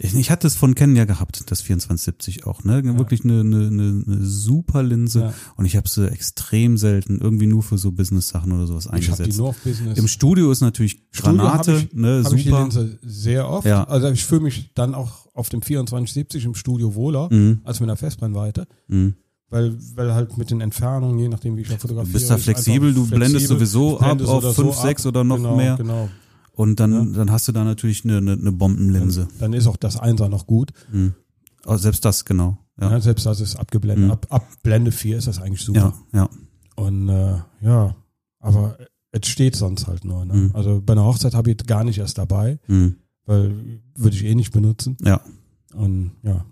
Ich, 0.00 0.14
ich 0.14 0.30
hatte 0.30 0.46
es 0.46 0.54
von 0.54 0.74
Canon 0.74 0.94
ja 0.96 1.04
gehabt, 1.04 1.50
das 1.50 1.58
2470 1.60 2.46
auch, 2.46 2.62
ne? 2.64 2.82
Wirklich 2.98 3.24
eine, 3.24 3.40
eine, 3.40 3.66
eine, 3.66 4.24
super 4.24 4.82
Linse. 4.82 5.20
Ja. 5.20 5.34
Und 5.56 5.64
ich 5.64 5.76
habe 5.76 5.88
sie 5.88 6.08
extrem 6.10 6.76
selten 6.76 7.18
irgendwie 7.20 7.46
nur 7.46 7.62
für 7.64 7.78
so 7.78 7.90
Business-Sachen 7.90 8.52
oder 8.52 8.66
sowas 8.66 8.84
Ich 8.86 8.90
habe 8.92 9.00
die 9.00 9.10
eingesetzt. 9.12 9.38
nur 9.38 9.48
auf 9.48 9.58
Business. 9.58 9.98
Im 9.98 10.06
Studio 10.08 10.52
ist 10.52 10.60
natürlich 10.60 11.10
Granate, 11.12 11.86
ich- 11.90 11.92
ne, 11.94 12.22
habe 12.24 12.36
ich 12.36 12.44
die 12.44 12.48
super. 12.50 12.62
Linse 12.62 12.98
sehr 13.02 13.48
oft. 13.48 13.66
Ja. 13.66 13.84
Also 13.84 14.08
ich 14.10 14.24
fühle 14.24 14.42
mich 14.42 14.70
dann 14.74 14.94
auch 14.94 15.26
auf 15.34 15.48
dem 15.48 15.62
2470 15.62 16.44
im 16.44 16.54
Studio 16.54 16.94
wohler 16.94 17.28
Mhm. 17.32 17.60
als 17.64 17.80
mit 17.80 17.88
einer 17.88 17.96
Festbrennweite. 17.96 18.66
Mhm. 18.88 19.14
Weil, 19.50 19.76
weil 19.94 20.12
halt 20.12 20.36
mit 20.36 20.50
den 20.50 20.60
Entfernungen, 20.60 21.18
je 21.18 21.28
nachdem 21.28 21.56
wie 21.56 21.62
ich 21.62 21.68
da 21.68 21.78
fotografiere. 21.78 22.12
Du 22.12 22.18
bist 22.18 22.30
da 22.30 22.36
flexibel, 22.36 22.92
du 22.92 23.06
blendest 23.06 23.46
flexibel. 23.46 23.56
sowieso 23.66 23.92
Ich 23.94 23.98
blende 24.00 24.24
ab 24.24 24.28
so 24.28 24.32
auf 24.36 24.44
oder 24.44 24.52
so 24.52 24.62
5, 24.64 24.76
ab. 24.76 24.82
6 24.82 25.06
oder 25.06 25.24
noch 25.24 25.36
genau, 25.36 25.56
mehr. 25.56 25.76
Genau. 25.76 26.08
Und 26.58 26.80
dann, 26.80 27.12
dann 27.12 27.30
hast 27.30 27.46
du 27.46 27.52
da 27.52 27.62
natürlich 27.62 28.02
eine, 28.04 28.16
eine, 28.16 28.32
eine 28.32 28.50
Bombenlinse. 28.50 29.28
Dann 29.38 29.52
ist 29.52 29.68
auch 29.68 29.76
das 29.76 29.96
Einser 29.96 30.28
noch 30.28 30.44
gut. 30.48 30.72
Mhm. 30.90 31.14
Also 31.64 31.82
selbst 31.84 32.04
das, 32.04 32.24
genau. 32.24 32.58
Ja. 32.80 32.90
Ja, 32.90 33.00
selbst 33.00 33.26
das 33.26 33.40
ist 33.40 33.54
abgeblendet. 33.54 34.06
Mhm. 34.06 34.10
Ab, 34.10 34.26
ab 34.28 34.44
Blende 34.64 34.90
4 34.90 35.18
ist 35.18 35.28
das 35.28 35.40
eigentlich 35.40 35.62
super. 35.62 35.94
ja, 36.12 36.18
ja. 36.22 36.28
Und 36.74 37.08
äh, 37.10 37.38
ja, 37.60 37.94
aber 38.40 38.76
es 39.12 39.28
steht 39.28 39.54
sonst 39.54 39.86
halt 39.86 40.04
nur. 40.04 40.24
Ne? 40.24 40.34
Mhm. 40.34 40.50
Also 40.52 40.82
bei 40.84 40.94
einer 40.94 41.04
Hochzeit 41.04 41.34
habe 41.34 41.48
ich 41.52 41.58
gar 41.58 41.84
nicht 41.84 41.98
erst 41.98 42.18
dabei, 42.18 42.58
Mhm. 42.66 42.96
weil 43.24 43.80
würde 43.94 44.16
ich 44.16 44.24
eh 44.24 44.34
nicht 44.34 44.52
benutzen. 44.52 44.96
Ja. 45.00 45.20
Und 45.74 46.10
ja, 46.24 46.44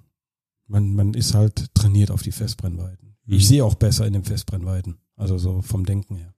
man, 0.68 0.94
man 0.94 1.14
ist 1.14 1.34
halt 1.34 1.74
trainiert 1.74 2.12
auf 2.12 2.22
die 2.22 2.30
Festbrennweiten. 2.32 3.16
Mhm. 3.24 3.34
Ich 3.34 3.48
sehe 3.48 3.64
auch 3.64 3.74
besser 3.74 4.06
in 4.06 4.12
den 4.12 4.22
Festbrennweiten. 4.24 4.98
Also 5.16 5.36
so 5.36 5.62
vom 5.62 5.84
Denken 5.84 6.14
her. 6.14 6.32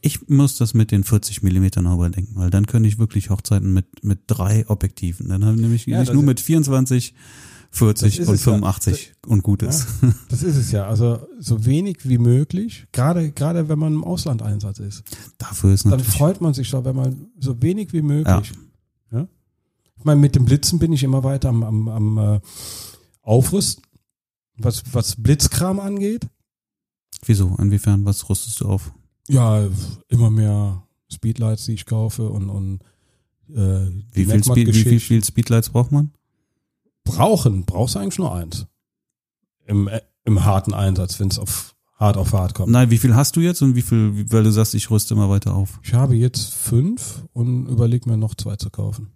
Ich 0.00 0.28
muss 0.28 0.56
das 0.56 0.74
mit 0.74 0.90
den 0.90 1.04
40 1.04 1.42
Millimetern 1.42 1.86
auch 1.86 1.94
überdenken, 1.94 2.34
weil 2.36 2.50
dann 2.50 2.66
könnte 2.66 2.88
ich 2.88 2.98
wirklich 2.98 3.30
Hochzeiten 3.30 3.72
mit, 3.72 4.04
mit 4.04 4.20
drei 4.26 4.68
Objektiven. 4.68 5.28
Dann 5.28 5.44
habe 5.44 5.56
ich 5.56 5.60
nämlich 5.62 5.86
Ja, 5.86 6.00
nicht 6.00 6.12
nur 6.12 6.22
mit 6.22 6.40
24, 6.40 7.14
40 7.70 8.10
Das 8.10 8.18
ist 8.18 8.28
und 8.28 8.34
es 8.34 8.40
ja. 8.44 8.52
85 8.52 9.14
und 9.26 9.42
gut 9.42 9.62
Ja. 9.62 9.68
ist. 9.70 9.86
Das 10.28 10.42
ist 10.42 10.56
es 10.56 10.72
ja. 10.72 10.86
Also 10.86 11.26
so 11.38 11.64
wenig 11.64 12.06
wie 12.08 12.18
möglich, 12.18 12.86
gerade 12.92 13.32
gerade 13.32 13.68
wenn 13.68 13.78
man 13.78 13.94
im 13.94 14.04
Auslandeinsatz 14.04 14.78
ist. 14.78 15.02
Dafür 15.38 15.72
ist 15.72 15.86
Dann 15.86 16.00
freut 16.00 16.40
man 16.40 16.52
sich 16.54 16.70
doch, 16.70 16.84
wenn 16.84 16.96
man 16.96 17.26
so 17.40 17.60
wenig 17.62 17.92
wie 17.92 18.02
möglich. 18.02 18.52
Ja. 19.10 19.26
Ich 19.96 20.04
meine, 20.04 20.20
mit 20.20 20.34
dem 20.34 20.44
Blitzen 20.44 20.78
bin 20.80 20.92
ich 20.92 21.02
immer 21.04 21.22
weiter 21.24 21.48
am, 21.48 21.62
am, 21.62 21.88
am 21.88 22.18
äh, 22.18 22.40
Aufrüsten, 23.22 23.84
was, 24.58 24.82
was 24.92 25.14
Blitzkram 25.16 25.78
angeht. 25.80 26.26
Wieso? 27.24 27.54
Inwiefern? 27.58 28.04
Was 28.04 28.28
rüstest 28.28 28.60
du 28.60 28.66
auf? 28.66 28.92
Ja, 29.28 29.68
immer 30.08 30.30
mehr 30.30 30.82
Speedlights, 31.10 31.66
die 31.66 31.74
ich 31.74 31.86
kaufe 31.86 32.28
und, 32.28 32.48
und 32.50 32.80
äh, 33.48 33.90
Wie 34.12 34.24
viel, 34.24 34.42
Speed, 34.42 34.56
wie, 34.56 34.64
Netmark-Geschichten. 34.64 35.00
viel 35.00 35.24
Speedlights 35.24 35.70
braucht 35.70 35.92
man? 35.92 36.12
brauchen, 37.04 37.64
brauchst 37.64 37.94
du 37.94 37.98
eigentlich 37.98 38.18
nur 38.18 38.34
eins. 38.34 38.66
Im, 39.66 39.88
im 40.24 40.44
harten 40.44 40.74
Einsatz, 40.74 41.18
wenn 41.20 41.28
es 41.28 41.38
auf 41.38 41.74
hart 41.96 42.16
auf 42.16 42.32
hart 42.32 42.54
kommt. 42.54 42.72
Nein, 42.72 42.90
wie 42.90 42.98
viel 42.98 43.14
hast 43.14 43.36
du 43.36 43.40
jetzt 43.40 43.62
und 43.62 43.76
wie 43.76 43.82
viel, 43.82 44.30
weil 44.30 44.42
du 44.42 44.50
sagst, 44.50 44.74
ich 44.74 44.90
rüste 44.90 45.14
immer 45.14 45.28
weiter 45.28 45.54
auf? 45.54 45.78
Ich 45.82 45.94
habe 45.94 46.16
jetzt 46.16 46.52
fünf 46.52 47.24
und 47.32 47.68
überlege 47.68 48.08
mir 48.08 48.16
noch 48.16 48.34
zwei 48.34 48.56
zu 48.56 48.70
kaufen. 48.70 49.12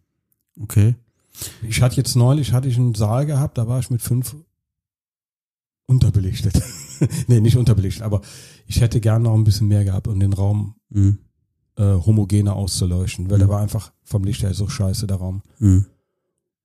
Okay. 0.61 0.95
Ich 1.69 1.83
hatte 1.83 1.97
jetzt 1.97 2.15
neulich, 2.17 2.53
hatte 2.53 2.69
ich 2.69 2.77
einen 2.77 2.95
Saal 2.95 3.27
gehabt, 3.27 3.59
da 3.59 3.67
war 3.67 3.81
ich 3.81 3.91
mit 3.91 4.03
fünf 4.03 4.37
unterbelichtet. 5.87 6.61
nee, 7.29 7.41
nicht 7.41 7.57
unterbelichtet, 7.57 8.03
aber 8.03 8.21
ich 8.67 8.81
hätte 8.81 9.01
gern 9.01 9.23
noch 9.23 9.35
ein 9.35 9.45
bisschen 9.45 9.69
mehr 9.69 9.85
gehabt, 9.85 10.09
um 10.09 10.19
den 10.21 10.33
Raum 10.33 10.75
Mhm. 10.91 11.19
äh, 11.77 11.83
homogener 11.83 12.55
auszuleuchten, 12.57 13.29
weil 13.29 13.37
Mhm. 13.37 13.41
der 13.41 13.49
war 13.49 13.61
einfach 13.61 13.93
vom 14.03 14.25
Licht 14.25 14.43
her 14.43 14.55
so 14.55 14.69
scheiße, 14.69 15.07
der 15.07 15.19
Raum. 15.19 15.43
Mhm. 15.59 15.87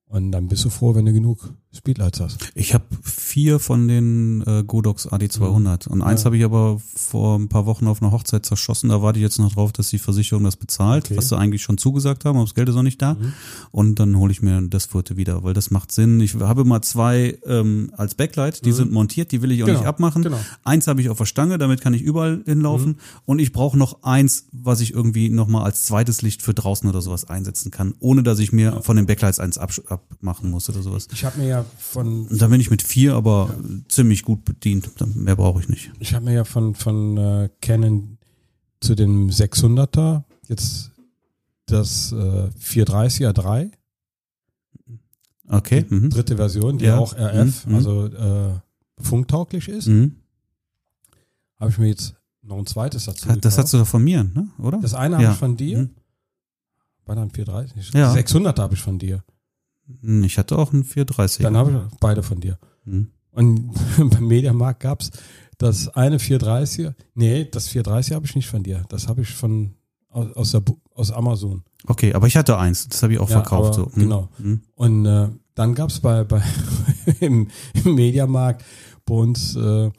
Und 0.05 0.31
dann 0.31 0.47
bist 0.47 0.63
du 0.65 0.69
froh, 0.69 0.93
wenn 0.95 1.05
du 1.05 1.13
genug 1.13 1.53
Speedlights 1.73 2.19
hast. 2.19 2.37
Ich 2.53 2.73
habe 2.73 2.83
vier 3.01 3.57
von 3.59 3.87
den 3.87 4.41
äh, 4.45 4.63
Godox 4.65 5.07
AD200 5.07 5.87
und 5.87 6.01
eins 6.01 6.21
Ja. 6.21 6.25
habe 6.25 6.37
ich 6.37 6.43
aber 6.43 6.81
vor 6.95 7.39
ein 7.39 7.47
paar 7.47 7.65
Wochen 7.65 7.87
auf 7.87 8.01
einer 8.01 8.11
Hochzeit 8.11 8.45
zerschossen. 8.45 8.89
Da 8.89 9.01
warte 9.01 9.19
ich 9.19 9.23
jetzt 9.23 9.39
noch 9.39 9.53
drauf, 9.53 9.71
dass 9.71 9.89
die 9.89 9.97
Versicherung 9.97 10.43
das 10.43 10.57
bezahlt, 10.57 11.05
Okay. 11.05 11.17
was 11.17 11.29
sie 11.29 11.37
eigentlich 11.37 11.61
schon 11.61 11.77
zugesagt 11.77 12.25
haben, 12.25 12.35
aber 12.37 12.45
das 12.45 12.55
Geld 12.55 12.67
ist 12.67 12.75
noch 12.75 12.83
nicht 12.83 13.01
da. 13.01 13.13
Mhm. 13.13 13.33
Und 13.71 13.95
dann 13.99 14.17
hole 14.17 14.31
ich 14.33 14.41
mir 14.41 14.61
das 14.63 14.87
vierte 14.87 15.15
wieder, 15.15 15.43
weil 15.43 15.53
das 15.53 15.71
macht 15.71 15.91
Sinn. 15.93 16.19
Ich 16.19 16.35
habe 16.35 16.65
mal 16.65 16.81
zwei 16.81 17.37
ähm, 17.45 17.91
als 17.95 18.15
Backlight, 18.15 18.65
die 18.65 18.73
sind 18.73 18.91
montiert, 18.91 19.31
die 19.31 19.41
will 19.41 19.51
ich 19.51 19.63
auch 19.63 19.67
Genau, 19.67 19.79
nicht 19.79 19.87
abmachen. 19.87 20.23
genau. 20.23 20.39
Eins 20.65 20.87
habe 20.87 20.99
ich 21.01 21.09
auf 21.09 21.17
der 21.19 21.25
Stange, 21.25 21.57
damit 21.57 21.79
kann 21.79 21.93
ich 21.93 22.01
überall 22.01 22.41
hinlaufen. 22.45 22.97
Und 23.25 23.39
ich 23.39 23.53
brauche 23.53 23.77
noch 23.77 24.03
eins, 24.03 24.47
was 24.51 24.81
ich 24.81 24.93
irgendwie 24.93 25.29
nochmal 25.29 25.63
als 25.63 25.85
zweites 25.85 26.21
Licht 26.21 26.41
für 26.41 26.53
draußen 26.53 26.89
oder 26.89 27.01
sowas 27.01 27.29
einsetzen 27.29 27.71
kann, 27.71 27.93
ohne 27.99 28.23
dass 28.23 28.39
ich 28.39 28.51
mir 28.51 28.81
von 28.81 28.97
den 28.97 29.05
Backlights 29.05 29.39
eins 29.39 29.57
abmachen 29.57 30.51
muss 30.51 30.69
oder 30.69 30.81
sowas. 30.81 31.07
Ich 31.13 31.23
habe 31.23 31.37
mir 31.39 31.47
ja 31.47 31.60
von 31.77 32.27
da 32.29 32.47
bin 32.47 32.59
ich 32.61 32.69
mit 32.69 32.81
vier 32.81 33.15
aber 33.15 33.53
ziemlich 33.89 34.23
gut 34.23 34.45
bedient. 34.45 34.89
Mehr 35.15 35.35
brauche 35.35 35.59
ich 35.61 35.69
nicht. 35.69 35.91
ich 35.99 36.13
habe 36.13 36.25
mir 36.25 36.33
ja 36.33 36.43
von 36.43 36.75
von 36.75 37.17
äh, 37.17 37.49
Canon 37.61 38.17
zu 38.79 38.95
dem 38.95 39.29
600er 39.29 40.23
jetzt 40.47 40.91
das 41.67 42.11
äh, 42.11 42.49
430er 42.59 43.31
3 43.33 43.71
Okay. 45.47 45.85
Mhm. 45.89 46.09
dritte 46.09 46.37
Version, 46.37 46.77
die 46.77 46.85
Ja. 46.85 46.97
auch 46.97 47.13
RF, 47.13 47.65
Mhm. 47.65 47.75
also 47.75 48.05
äh, 48.05 48.53
funktauglich 49.01 49.67
ist. 49.67 49.87
Mhm. 49.87 50.15
Habe 51.59 51.71
ich 51.71 51.77
mir 51.77 51.87
jetzt 51.87 52.15
noch 52.41 52.57
ein 52.57 52.65
zweites 52.65 53.05
dazu 53.05 53.27
Das 53.27 53.35
gekauft. 53.35 53.57
hast 53.57 53.73
du 53.73 53.77
doch 53.79 53.87
von 53.87 54.03
mir, 54.03 54.23
ne? 54.23 54.49
oder? 54.57 54.79
Das 54.79 54.93
eine 54.93 55.15
habe 55.15 55.25
Ja. 55.25 55.31
ich 55.33 55.37
von 55.37 55.57
dir. 55.57 55.79
Mhm. 55.79 55.89
War 57.05 57.15
dann 57.15 57.29
430? 57.31 57.91
Ja. 57.93 58.11
600 58.13 58.57
habe 58.59 58.75
ich 58.75 58.81
von 58.81 58.97
dir. 58.97 59.23
Hm, 60.01 60.23
Ich 60.23 60.37
hatte 60.37 60.57
auch 60.57 60.73
einen 60.73 60.83
430. 60.83 61.43
Dann 61.43 61.57
habe 61.57 61.87
ich 61.91 61.97
beide 61.99 62.23
von 62.23 62.39
dir. 62.39 62.57
Mhm. 62.85 63.07
Und 63.31 63.71
beim 64.11 64.27
Mediamarkt 64.27 64.79
gab's 64.81 65.11
das 65.57 65.87
eine 65.89 66.17
430er. 66.17 66.93
Nee, 67.13 67.45
das 67.45 67.67
430 67.69 68.13
habe 68.15 68.25
ich 68.25 68.35
nicht 68.35 68.47
von 68.47 68.63
dir. 68.63 68.83
Das 68.89 69.07
habe 69.07 69.21
ich 69.21 69.29
von 69.33 69.73
aus, 70.09 70.31
aus, 70.35 70.51
der, 70.51 70.63
aus 70.95 71.11
Amazon. 71.11 71.63
Okay, 71.87 72.13
aber 72.13 72.27
ich 72.27 72.35
hatte 72.35 72.57
eins. 72.57 72.87
Das 72.89 73.01
habe 73.03 73.13
ich 73.13 73.19
auch 73.19 73.29
Ja, 73.29 73.37
verkauft. 73.37 73.77
aber 73.79 73.85
so. 73.85 73.91
Mhm. 73.95 73.99
genau. 74.01 74.29
Mhm. 74.39 74.61
Und 74.75 75.05
äh, 75.05 75.29
dann 75.55 75.75
gab's 75.75 75.99
bei, 75.99 76.23
bei 76.23 76.41
im, 77.19 77.47
im 77.83 77.95
Mediamarkt 77.95 78.63
bei 79.05 79.13
uns 79.15 79.55
äh, 79.55 79.89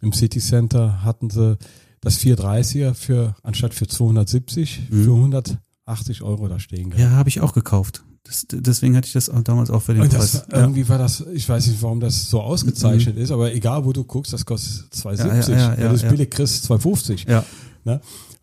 im 0.00 0.12
City 0.12 0.38
Center 0.40 1.02
hatten 1.02 1.28
sie 1.30 1.58
das 2.00 2.18
430er 2.20 2.94
für 2.94 3.34
anstatt 3.42 3.74
für 3.74 3.86
270 3.88 4.88
Mhm. 4.90 5.04
für 5.04 5.10
180 5.14 6.22
Euro 6.22 6.46
da 6.48 6.58
stehen 6.60 6.90
gehabt. 6.90 7.00
Ja, 7.02 7.10
habe 7.16 7.28
ich 7.28 7.40
auch 7.40 7.52
gekauft. 7.52 8.04
Das, 8.28 8.46
deswegen 8.50 8.94
hatte 8.96 9.06
ich 9.06 9.14
das 9.14 9.30
auch 9.30 9.40
damals 9.42 9.70
auch 9.70 9.80
für 9.80 9.94
den 9.94 10.02
Und 10.02 10.10
Preis. 10.10 10.32
das, 10.32 10.46
ja. 10.52 10.60
irgendwie 10.60 10.86
war 10.88 10.98
das, 10.98 11.24
ich 11.32 11.48
weiß 11.48 11.66
nicht, 11.66 11.80
warum 11.82 11.98
das 11.98 12.28
so 12.28 12.42
ausgezeichnet 12.42 13.16
ist, 13.16 13.30
aber 13.30 13.54
egal 13.54 13.84
wo 13.86 13.92
du 13.94 14.04
guckst, 14.04 14.32
das 14.34 14.44
kostet 14.44 14.92
2,70. 14.94 15.18
Ja, 15.50 15.56
ja, 15.56 15.70
ja, 15.72 15.78
Wenn 15.78 15.88
du 15.88 15.94
es 15.94 16.02
billig 16.02 16.30
kriegst, 16.30 16.70
2,50. 16.70 17.28
ja. 17.28 17.42
Ne? 17.84 18.00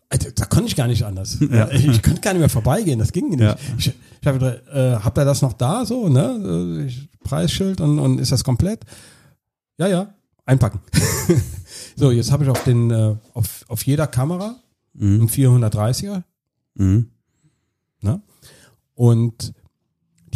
Alter, 0.08 0.32
da 0.32 0.44
konnte 0.44 0.66
ich 0.68 0.76
gar 0.76 0.88
nicht 0.88 1.04
anders. 1.04 1.38
Ja. 1.50 1.70
Ich 1.70 2.02
konnte 2.02 2.20
gar 2.20 2.32
nicht 2.32 2.40
mehr 2.40 2.48
vorbeigehen, 2.48 2.98
das 2.98 3.12
ging 3.12 3.28
nicht. 3.28 3.40
Ja. 3.40 3.56
Ich, 3.78 3.92
ich 4.20 4.26
habe 4.26 4.60
äh, 4.72 5.02
habt 5.04 5.16
ihr 5.18 5.24
das 5.24 5.42
noch 5.42 5.52
da 5.52 5.84
so, 5.86 6.08
ne? 6.08 6.80
Äh, 6.80 6.86
Ich, 6.86 7.08
Preisschild 7.22 7.80
und, 7.80 7.98
und 8.00 8.18
ist 8.20 8.30
das 8.32 8.42
komplett? 8.44 8.80
Ja, 9.78 9.86
ja, 9.88 10.14
einpacken. 10.44 10.80
so, 11.96 12.10
jetzt 12.10 12.30
habe 12.32 12.44
ich 12.44 12.50
auf 12.50 12.62
den, 12.64 12.90
äh, 12.90 13.14
auf, 13.34 13.64
auf 13.68 13.84
jeder 13.86 14.06
Kamera 14.08 14.56
Mhm. 14.94 15.20
einen 15.20 15.28
430er 15.28 16.22
Mhm. 16.74 17.10
ne? 18.00 18.20
Und 18.94 19.52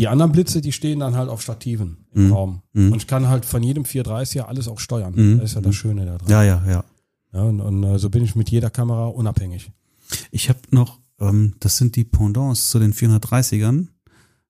die 0.01 0.09
anderen 0.09 0.33
Blitze, 0.33 0.61
die 0.61 0.73
stehen 0.73 0.99
dann 1.01 1.15
halt 1.15 1.29
auf 1.29 1.41
Stativen 1.43 2.07
im 2.13 2.27
Mhm. 2.27 2.33
Raum. 2.33 2.63
Mhm. 2.73 2.93
Und 2.93 2.97
ich 2.99 3.07
kann 3.07 3.29
halt 3.29 3.45
von 3.45 3.63
jedem 3.63 3.85
430er 3.85 4.43
alles 4.43 4.67
auch 4.67 4.81
steuern. 4.81 5.13
Mhm. 5.15 5.39
Das 5.39 5.51
ist 5.51 5.55
ja 5.55 5.61
das 5.61 5.75
Schöne 5.77 6.05
da 6.07 6.19
dran. 6.19 6.29
Ja, 6.29 6.43
ja, 6.43 6.63
ja. 6.69 6.85
Ja, 7.33 7.43
und, 7.43 7.61
und 7.61 7.85
äh, 7.85 7.99
so 7.99 8.11
bin 8.11 8.25
ich 8.25 8.35
mit 8.35 8.51
jeder 8.51 8.71
Kamera 8.71 9.07
unabhängig. 9.07 9.71
Ich 10.33 10.49
habe 10.49 10.59
noch, 10.71 10.99
ähm, 11.21 11.55
das 11.61 11.77
sind 11.77 11.95
die 11.95 12.03
Pendants 12.05 12.71
zu 12.71 12.81
den 12.81 12.93
430ern 12.93 13.87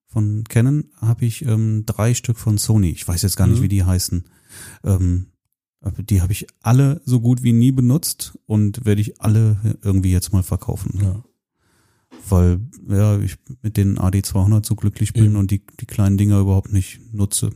von 0.07 0.43
Canon, 0.45 0.85
habe 0.99 1.25
ich 1.25 1.43
ähm, 1.45 1.83
drei 1.85 2.13
Stück 2.15 2.37
von 2.39 2.57
Sony. 2.57 2.89
Ich 2.89 3.07
weiß 3.07 3.21
jetzt 3.21 3.35
gar 3.37 3.45
nicht, 3.47 3.59
Mhm. 3.59 3.63
wie 3.63 3.67
die 3.69 3.83
heißen. 3.83 4.23
Ähm, 4.83 5.27
die 6.09 6.21
habe 6.21 6.31
ich 6.31 6.47
alle 6.61 7.01
so 7.05 7.19
gut 7.21 7.43
wie 7.43 7.53
nie 7.53 7.71
benutzt 7.71 8.37
und 8.45 8.85
werde 8.85 9.01
ich 9.01 9.21
alle 9.21 9.57
irgendwie 9.83 10.11
jetzt 10.11 10.31
mal 10.33 10.43
verkaufen. 10.43 10.99
Ja. 11.01 11.23
Weil 12.31 12.59
ja, 12.89 13.17
ich 13.19 13.35
mit 13.61 13.77
den 13.77 13.97
AD200 13.99 14.65
so 14.65 14.75
glücklich 14.75 15.13
bin 15.13 15.25
Eben. 15.25 15.35
und 15.35 15.51
die, 15.51 15.63
die 15.79 15.85
kleinen 15.85 16.17
Dinger 16.17 16.39
überhaupt 16.39 16.71
nicht 16.73 16.99
nutze. 17.13 17.51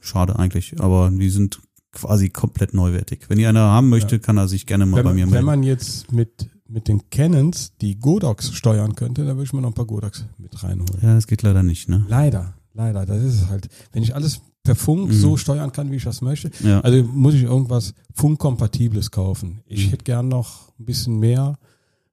Schade 0.00 0.38
eigentlich, 0.38 0.80
aber 0.80 1.10
die 1.10 1.28
sind 1.30 1.60
quasi 1.92 2.30
komplett 2.30 2.74
neuwertig. 2.74 3.26
Wenn 3.28 3.38
die 3.38 3.46
einer 3.46 3.60
haben 3.60 3.88
möchte, 3.90 4.18
kann 4.18 4.36
er 4.38 4.48
sich 4.48 4.66
gerne 4.66 4.86
mal 4.86 4.96
Wenn, 4.98 5.04
bei 5.04 5.14
mir 5.14 5.26
man- 5.26 5.34
wenn 5.34 5.44
melden. 5.44 5.60
man 5.60 5.62
jetzt 5.62 6.10
mit, 6.12 6.48
mit 6.66 6.88
den 6.88 7.08
Canons 7.10 7.72
die 7.80 7.98
Godox 8.00 8.52
steuern 8.54 8.94
könnte, 8.96 9.24
dann 9.24 9.36
würde 9.36 9.44
ich 9.44 9.52
mir 9.52 9.60
noch 9.60 9.68
ein 9.70 9.74
paar 9.74 9.84
Godox 9.84 10.24
mit 10.38 10.62
reinholen. 10.62 10.98
Ja, 11.02 11.14
das 11.14 11.26
geht 11.26 11.42
leider 11.42 11.62
nicht, 11.62 11.88
ne? 11.88 12.04
Leider, 12.08 12.54
leider, 12.72 13.04
das 13.06 13.22
ist 13.22 13.34
es 13.42 13.48
halt. 13.48 13.68
Wenn 13.92 14.02
ich 14.02 14.14
alles 14.14 14.40
per 14.64 14.74
Funk 14.74 15.10
Mhm. 15.10 15.12
so 15.12 15.36
steuern 15.36 15.70
kann, 15.72 15.90
wie 15.92 15.96
ich 15.96 16.04
das 16.04 16.22
möchte, 16.22 16.50
Ja. 16.66 16.80
also 16.80 17.04
muss 17.04 17.34
ich 17.34 17.42
irgendwas 17.42 17.92
Funkkompatibles 18.14 19.10
kaufen. 19.10 19.60
Ich 19.66 19.86
Mhm. 19.86 19.90
hätte 19.90 20.04
gern 20.04 20.28
noch 20.28 20.72
ein 20.80 20.86
bisschen 20.86 21.18
mehr, 21.20 21.58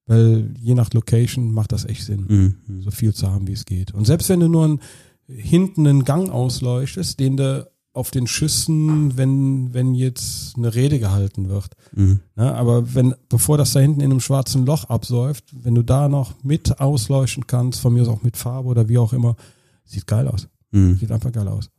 weil 0.05 0.53
je 0.59 0.75
nach 0.75 0.93
Location 0.93 1.53
macht 1.53 1.71
das 1.71 1.85
echt 1.85 2.05
Sinn. 2.05 2.55
Mhm. 2.67 2.81
so 2.81 2.91
viel 2.91 3.13
zu 3.13 3.29
haben, 3.29 3.47
wie 3.47 3.53
es 3.53 3.65
geht. 3.65 3.93
Und 3.93 4.05
selbst 4.05 4.29
wenn 4.29 4.39
du 4.39 4.47
nur 4.47 4.65
einen, 4.65 4.79
hinten 5.27 5.87
einen 5.87 6.03
Gang 6.03 6.29
ausleuchtest, 6.29 7.19
den 7.19 7.37
du 7.37 7.69
auf 7.93 8.09
den 8.09 8.25
Schüssen, 8.25 9.17
wenn, 9.17 9.73
wenn 9.73 9.93
jetzt 9.93 10.55
eine 10.57 10.73
Rede 10.73 10.99
gehalten 10.99 11.49
wird. 11.49 11.75
Mhm. 11.93 12.21
Ne? 12.35 12.53
Aber 12.53 12.93
wenn, 12.93 13.13
bevor 13.27 13.57
das 13.57 13.73
da 13.73 13.81
hinten 13.81 13.99
in 13.99 14.11
einem 14.11 14.21
schwarzen 14.21 14.65
Loch 14.65 14.85
absäuft, 14.85 15.43
wenn 15.51 15.75
du 15.75 15.83
da 15.83 16.07
noch 16.07 16.41
mit 16.43 16.79
ausleuchten 16.79 17.47
kannst, 17.47 17.81
von 17.81 17.93
mir 17.93 18.03
aus 18.03 18.07
auch 18.07 18.23
mit 18.23 18.37
Farbe 18.37 18.69
oder 18.69 18.87
wie 18.87 18.97
auch 18.97 19.11
immer, 19.11 19.35
sieht 19.83 20.07
geil 20.07 20.27
aus. 20.27 20.47
Mhm. 20.71 20.95
Sieht 20.95 21.11
einfach 21.11 21.33
geil 21.33 21.47
aus. 21.49 21.69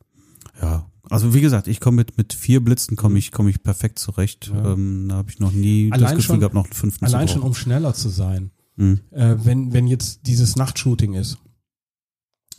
Ja, 0.61 0.89
also 1.09 1.33
wie 1.33 1.41
gesagt, 1.41 1.67
ich 1.67 1.79
komme 1.79 1.97
mit 1.97 2.17
mit 2.17 2.33
vier 2.33 2.63
Blitzen 2.63 2.95
komme 2.95 3.19
ich 3.19 3.31
komme 3.31 3.49
ich 3.49 3.61
perfekt 3.63 3.99
zurecht. 3.99 4.47
Ja. 4.53 4.73
Ähm, 4.73 5.07
da 5.09 5.15
habe 5.15 5.29
ich 5.29 5.39
noch 5.39 5.51
nie 5.51 5.89
das 5.89 5.99
Allein 5.99 6.15
Gefühl 6.15 6.23
schon- 6.27 6.39
gehabt, 6.39 6.55
noch 6.55 6.65
einen 6.65 6.73
fünften 6.73 7.05
Allein 7.05 7.27
schon, 7.27 7.41
um 7.41 7.53
schneller 7.53 7.93
zu 7.93 8.09
sein. 8.09 8.51
Mhm. 8.75 9.01
äh, 9.11 9.35
wenn, 9.43 9.71
wenn 9.73 9.85
jetzt 9.87 10.25
dieses 10.25 10.55
Nachtshooting 10.55 11.13
ist. 11.13 11.37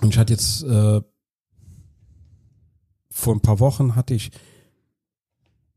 Und 0.00 0.10
ich 0.10 0.18
hatte 0.18 0.32
jetzt 0.32 0.62
äh, 0.62 1.00
vor 3.10 3.34
ein 3.34 3.40
paar 3.40 3.58
Wochen 3.60 3.96
hatte 3.96 4.14
ich 4.14 4.30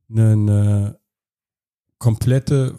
eine, 0.10 0.32
eine 0.34 1.00
komplette 1.98 2.76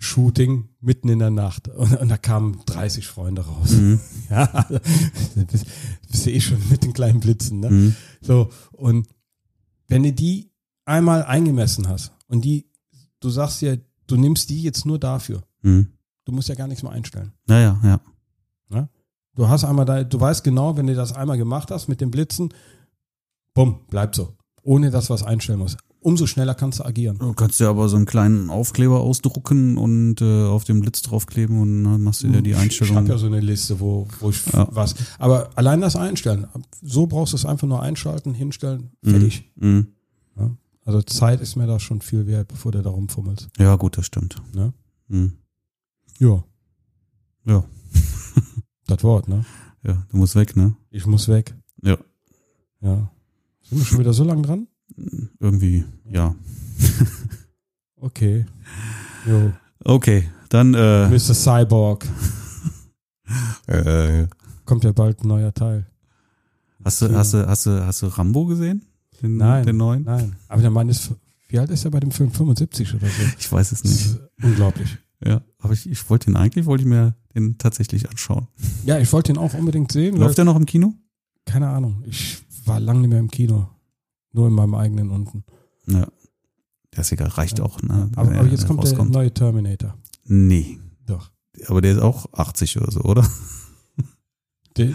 Freunde-Shooting 0.00 0.68
mitten 0.80 1.08
in 1.08 1.18
der 1.18 1.30
Nacht. 1.30 1.68
Und, 1.68 1.96
und 1.98 2.08
da 2.08 2.16
kamen 2.16 2.60
30 2.66 3.06
Freunde 3.06 3.42
raus. 3.42 3.70
Mhm. 3.72 4.00
Ja, 4.30 4.46
das, 5.34 5.64
das 6.08 6.22
sehe 6.22 6.34
ich 6.34 6.44
schon 6.46 6.58
mit 6.70 6.84
den 6.84 6.92
kleinen 6.92 7.20
Blitzen. 7.20 7.60
Ne? 7.60 7.70
Mhm. 7.70 7.96
So, 8.20 8.50
und 8.72 9.08
wenn 9.88 10.02
du 10.02 10.12
die 10.12 10.52
einmal 10.84 11.24
eingemessen 11.24 11.88
hast 11.88 12.12
und 12.28 12.44
die, 12.44 12.70
du 13.18 13.28
sagst 13.28 13.60
ja, 13.62 13.76
du 14.06 14.16
nimmst 14.16 14.50
die 14.50 14.62
jetzt 14.62 14.86
nur 14.86 14.98
dafür. 14.98 15.42
Mhm. 15.62 15.88
Du 16.24 16.32
musst 16.32 16.48
ja 16.48 16.54
gar 16.54 16.68
nichts 16.68 16.82
mehr 16.82 16.92
einstellen. 16.92 17.32
Ja, 17.48 17.60
ja, 17.60 17.80
ja. 17.82 18.00
Du 19.36 19.48
hast 19.48 19.64
einmal 19.64 19.86
da, 19.86 20.02
du 20.02 20.20
weißt 20.20 20.44
genau, 20.44 20.76
wenn 20.76 20.86
du 20.86 20.94
das 20.94 21.12
einmal 21.12 21.38
gemacht 21.38 21.70
hast 21.70 21.88
mit 21.88 22.00
den 22.00 22.10
Blitzen, 22.10 22.52
bumm, 23.54 23.86
bleibt 23.88 24.14
so. 24.14 24.36
Ohne 24.62 24.90
dass 24.90 25.06
du 25.06 25.14
was 25.14 25.22
einstellen 25.22 25.60
musst. 25.60 25.78
Umso 26.02 26.26
schneller 26.26 26.54
kannst 26.54 26.78
du 26.78 26.84
agieren. 26.86 27.18
Du 27.18 27.34
kannst 27.34 27.60
dir 27.60 27.68
aber 27.68 27.88
so 27.90 27.96
einen 27.96 28.06
kleinen 28.06 28.48
Aufkleber 28.48 29.00
ausdrucken 29.00 29.76
und 29.76 30.22
äh, 30.22 30.44
auf 30.46 30.64
den 30.64 30.80
Blitz 30.80 31.02
draufkleben 31.02 31.60
und 31.60 31.84
dann 31.84 32.02
machst 32.02 32.22
du 32.22 32.28
dir 32.28 32.40
die 32.40 32.50
Ich 32.52 32.56
Einstellung. 32.56 32.96
habe 32.96 33.08
ja 33.08 33.18
so 33.18 33.26
eine 33.26 33.40
Liste, 33.40 33.80
wo, 33.80 34.08
wo 34.20 34.30
ich 34.30 34.46
Ja. 34.46 34.66
was. 34.70 34.94
Aber 35.18 35.50
allein 35.56 35.82
das 35.82 35.96
Einstellen. 35.96 36.46
So 36.80 37.06
brauchst 37.06 37.34
du 37.34 37.36
es 37.36 37.44
einfach 37.44 37.68
nur 37.68 37.82
einschalten, 37.82 38.32
hinstellen, 38.32 38.92
fertig. 39.04 39.52
Mhm. 39.56 39.88
Ja? 40.38 40.50
Also 40.86 41.02
Zeit 41.02 41.42
ist 41.42 41.56
mir 41.56 41.66
da 41.66 41.78
schon 41.78 42.00
viel 42.00 42.26
wert, 42.26 42.48
bevor 42.48 42.72
du 42.72 42.80
da 42.80 42.88
rumfummelst. 42.88 43.48
Ja, 43.58 43.76
gut, 43.76 43.98
das 43.98 44.06
stimmt. 44.06 44.36
Ne? 44.54 44.72
Mhm. 45.08 45.34
Ja, 46.18 46.42
Ja, 47.44 47.64
das 48.86 49.02
Wort, 49.04 49.28
ne? 49.28 49.44
ja, 49.86 50.02
du 50.10 50.16
musst 50.16 50.34
weg, 50.34 50.56
ne? 50.56 50.74
Ich 50.90 51.04
muss 51.06 51.28
weg. 51.28 51.54
Ja, 51.82 51.98
Ja. 52.80 53.10
Sind 53.62 53.78
wir 53.78 53.84
schon 53.84 53.98
wieder 54.00 54.14
so 54.14 54.24
lang 54.24 54.42
dran? 54.42 54.66
Irgendwie, 55.38 55.84
ja. 56.08 56.34
Okay. 57.96 58.46
Jo. 59.26 59.52
Okay, 59.84 60.28
dann 60.48 60.74
äh, 60.74 61.08
Mr. 61.08 61.34
Cyborg. 61.34 62.06
äh, 63.66 64.26
Kommt 64.64 64.84
ja 64.84 64.92
bald 64.92 65.22
ein 65.22 65.28
neuer 65.28 65.52
Teil. 65.52 65.86
hast 66.84 67.02
du 67.02 67.14
hast 67.14 67.34
du 67.34 67.46
hast 67.46 67.66
du 67.66 67.84
hast 67.84 68.02
du 68.02 68.06
Rambo 68.06 68.46
gesehen? 68.46 68.84
Den, 69.22 69.36
Nein. 69.36 69.66
den 69.66 69.76
neuen? 69.76 70.04
Nein. 70.04 70.36
Aber 70.48 70.62
der 70.62 70.70
Mann 70.70 70.88
ist, 70.88 71.10
wie 71.48 71.58
alt 71.58 71.70
ist 71.70 71.84
er 71.84 71.90
bei 71.90 72.00
dem 72.00 72.10
Film? 72.10 72.30
75 72.30 72.94
oder 72.94 73.06
so? 73.06 73.22
Ich 73.38 73.50
weiß 73.50 73.72
es 73.72 73.84
nicht. 73.84 74.18
unglaublich. 74.42 74.96
Ja, 75.24 75.42
aber 75.58 75.74
ich, 75.74 75.88
ich 75.88 76.08
wollte 76.08 76.26
den 76.26 76.36
eigentlich, 76.36 76.64
wollte 76.64 76.82
ich 76.82 76.88
mir 76.88 77.14
den 77.34 77.58
tatsächlich 77.58 78.08
anschauen. 78.08 78.48
Ja, 78.86 78.98
ich 78.98 79.12
wollte 79.12 79.32
ihn 79.32 79.38
auch 79.38 79.52
unbedingt 79.52 79.92
sehen. 79.92 80.16
Läuft 80.16 80.38
der 80.38 80.46
noch 80.46 80.56
im 80.56 80.64
Kino? 80.64 80.94
Keine 81.44 81.68
Ahnung. 81.68 82.02
Ich 82.06 82.38
war 82.64 82.80
lange 82.80 83.00
nicht 83.00 83.10
mehr 83.10 83.18
im 83.18 83.30
Kino. 83.30 83.68
Nur 84.32 84.46
in 84.48 84.52
meinem 84.54 84.74
eigenen 84.74 85.10
unten. 85.10 85.44
Ja. 85.86 86.06
Der 86.94 87.00
ist 87.00 87.12
egal, 87.12 87.28
reicht 87.28 87.60
auch. 87.60 87.80
Ne, 87.82 88.10
Aber, 88.16 88.28
aber 88.30 88.34
er 88.38 88.46
jetzt 88.46 88.66
kommt 88.66 88.82
der 88.82 88.90
rauskommt. 88.90 89.12
neue 89.12 89.32
Terminator. 89.32 89.96
Nee. 90.24 90.78
Doch. 91.06 91.30
Aber 91.66 91.80
der 91.80 91.92
ist 91.92 92.00
auch 92.02 92.32
80 92.32 92.76
oder 92.80 92.90
so, 92.90 93.00
oder? 93.00 93.26
Der, 94.76 94.86
der, 94.86 94.94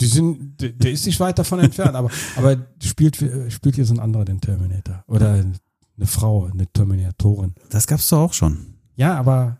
die, 0.00 0.06
sind, 0.06 0.60
der, 0.60 0.70
der 0.70 0.90
ist 0.90 1.06
nicht 1.06 1.20
weit 1.20 1.38
davon 1.38 1.60
entfernt, 1.60 1.94
aber, 1.94 2.10
aber 2.36 2.56
spielt, 2.82 3.16
spielt 3.48 3.76
hier 3.76 3.84
so 3.84 3.94
ein 3.94 4.00
anderer 4.00 4.24
den 4.24 4.40
Terminator. 4.40 5.04
Oder 5.06 5.34
eine 5.34 6.06
Frau, 6.06 6.46
eine 6.46 6.66
Terminatorin. 6.66 7.54
Das 7.70 7.86
gab's 7.86 8.08
doch 8.08 8.18
auch 8.18 8.32
schon. 8.32 8.74
Ja, 8.96 9.16
aber 9.16 9.58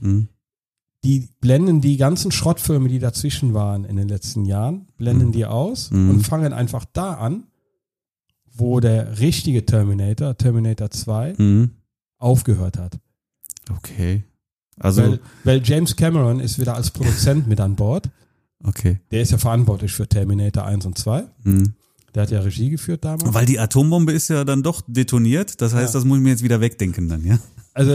Hm. 0.00 0.28
die 1.04 1.28
blenden 1.40 1.80
die 1.82 1.96
ganzen 1.98 2.32
Schrottfilme, 2.32 2.88
die 2.88 2.98
dazwischen 2.98 3.52
waren 3.54 3.84
in 3.84 3.96
den 3.96 4.08
letzten 4.08 4.46
Jahren, 4.46 4.88
blenden 4.96 5.28
Mhm. 5.28 5.32
die 5.32 5.46
aus 5.46 5.90
Mhm. 5.90 6.10
und 6.10 6.20
fangen 6.26 6.52
einfach 6.54 6.86
da 6.92 7.14
an, 7.14 7.44
wo 8.56 8.80
der 8.80 9.18
richtige 9.20 9.64
Terminator, 9.66 10.36
Terminator 10.36 10.90
2, 10.90 11.34
Mhm. 11.38 11.70
aufgehört 12.18 12.78
hat. 12.78 12.98
Okay. 13.70 14.24
Also, 14.78 15.02
weil, 15.02 15.20
weil 15.44 15.60
James 15.64 15.96
Cameron 15.96 16.40
ist 16.40 16.58
wieder 16.58 16.74
als 16.74 16.90
Produzent 16.90 17.46
mit 17.48 17.60
an 17.60 17.76
Bord. 17.76 18.08
okay. 18.64 19.00
Der 19.10 19.22
ist 19.22 19.30
ja 19.32 19.38
verantwortlich 19.38 19.92
für 19.92 20.06
Terminator 20.08 20.64
1 20.64 20.84
und 20.86 20.98
2. 20.98 21.24
Hm. 21.44 21.74
Der 22.14 22.22
hat 22.22 22.30
ja 22.30 22.40
Regie 22.40 22.70
geführt 22.70 23.04
damals. 23.04 23.32
Weil 23.34 23.44
die 23.46 23.58
Atombombe 23.58 24.12
ist 24.12 24.28
ja 24.28 24.44
dann 24.44 24.62
doch 24.62 24.82
detoniert. 24.86 25.60
Das 25.60 25.74
heißt, 25.74 25.92
Ja. 25.94 25.98
das 26.00 26.04
muss 26.06 26.16
ich 26.18 26.22
mir 26.24 26.30
jetzt 26.30 26.42
wieder 26.42 26.60
wegdenken 26.62 27.08
dann, 27.08 27.24
ja? 27.24 27.38
Also 27.74 27.92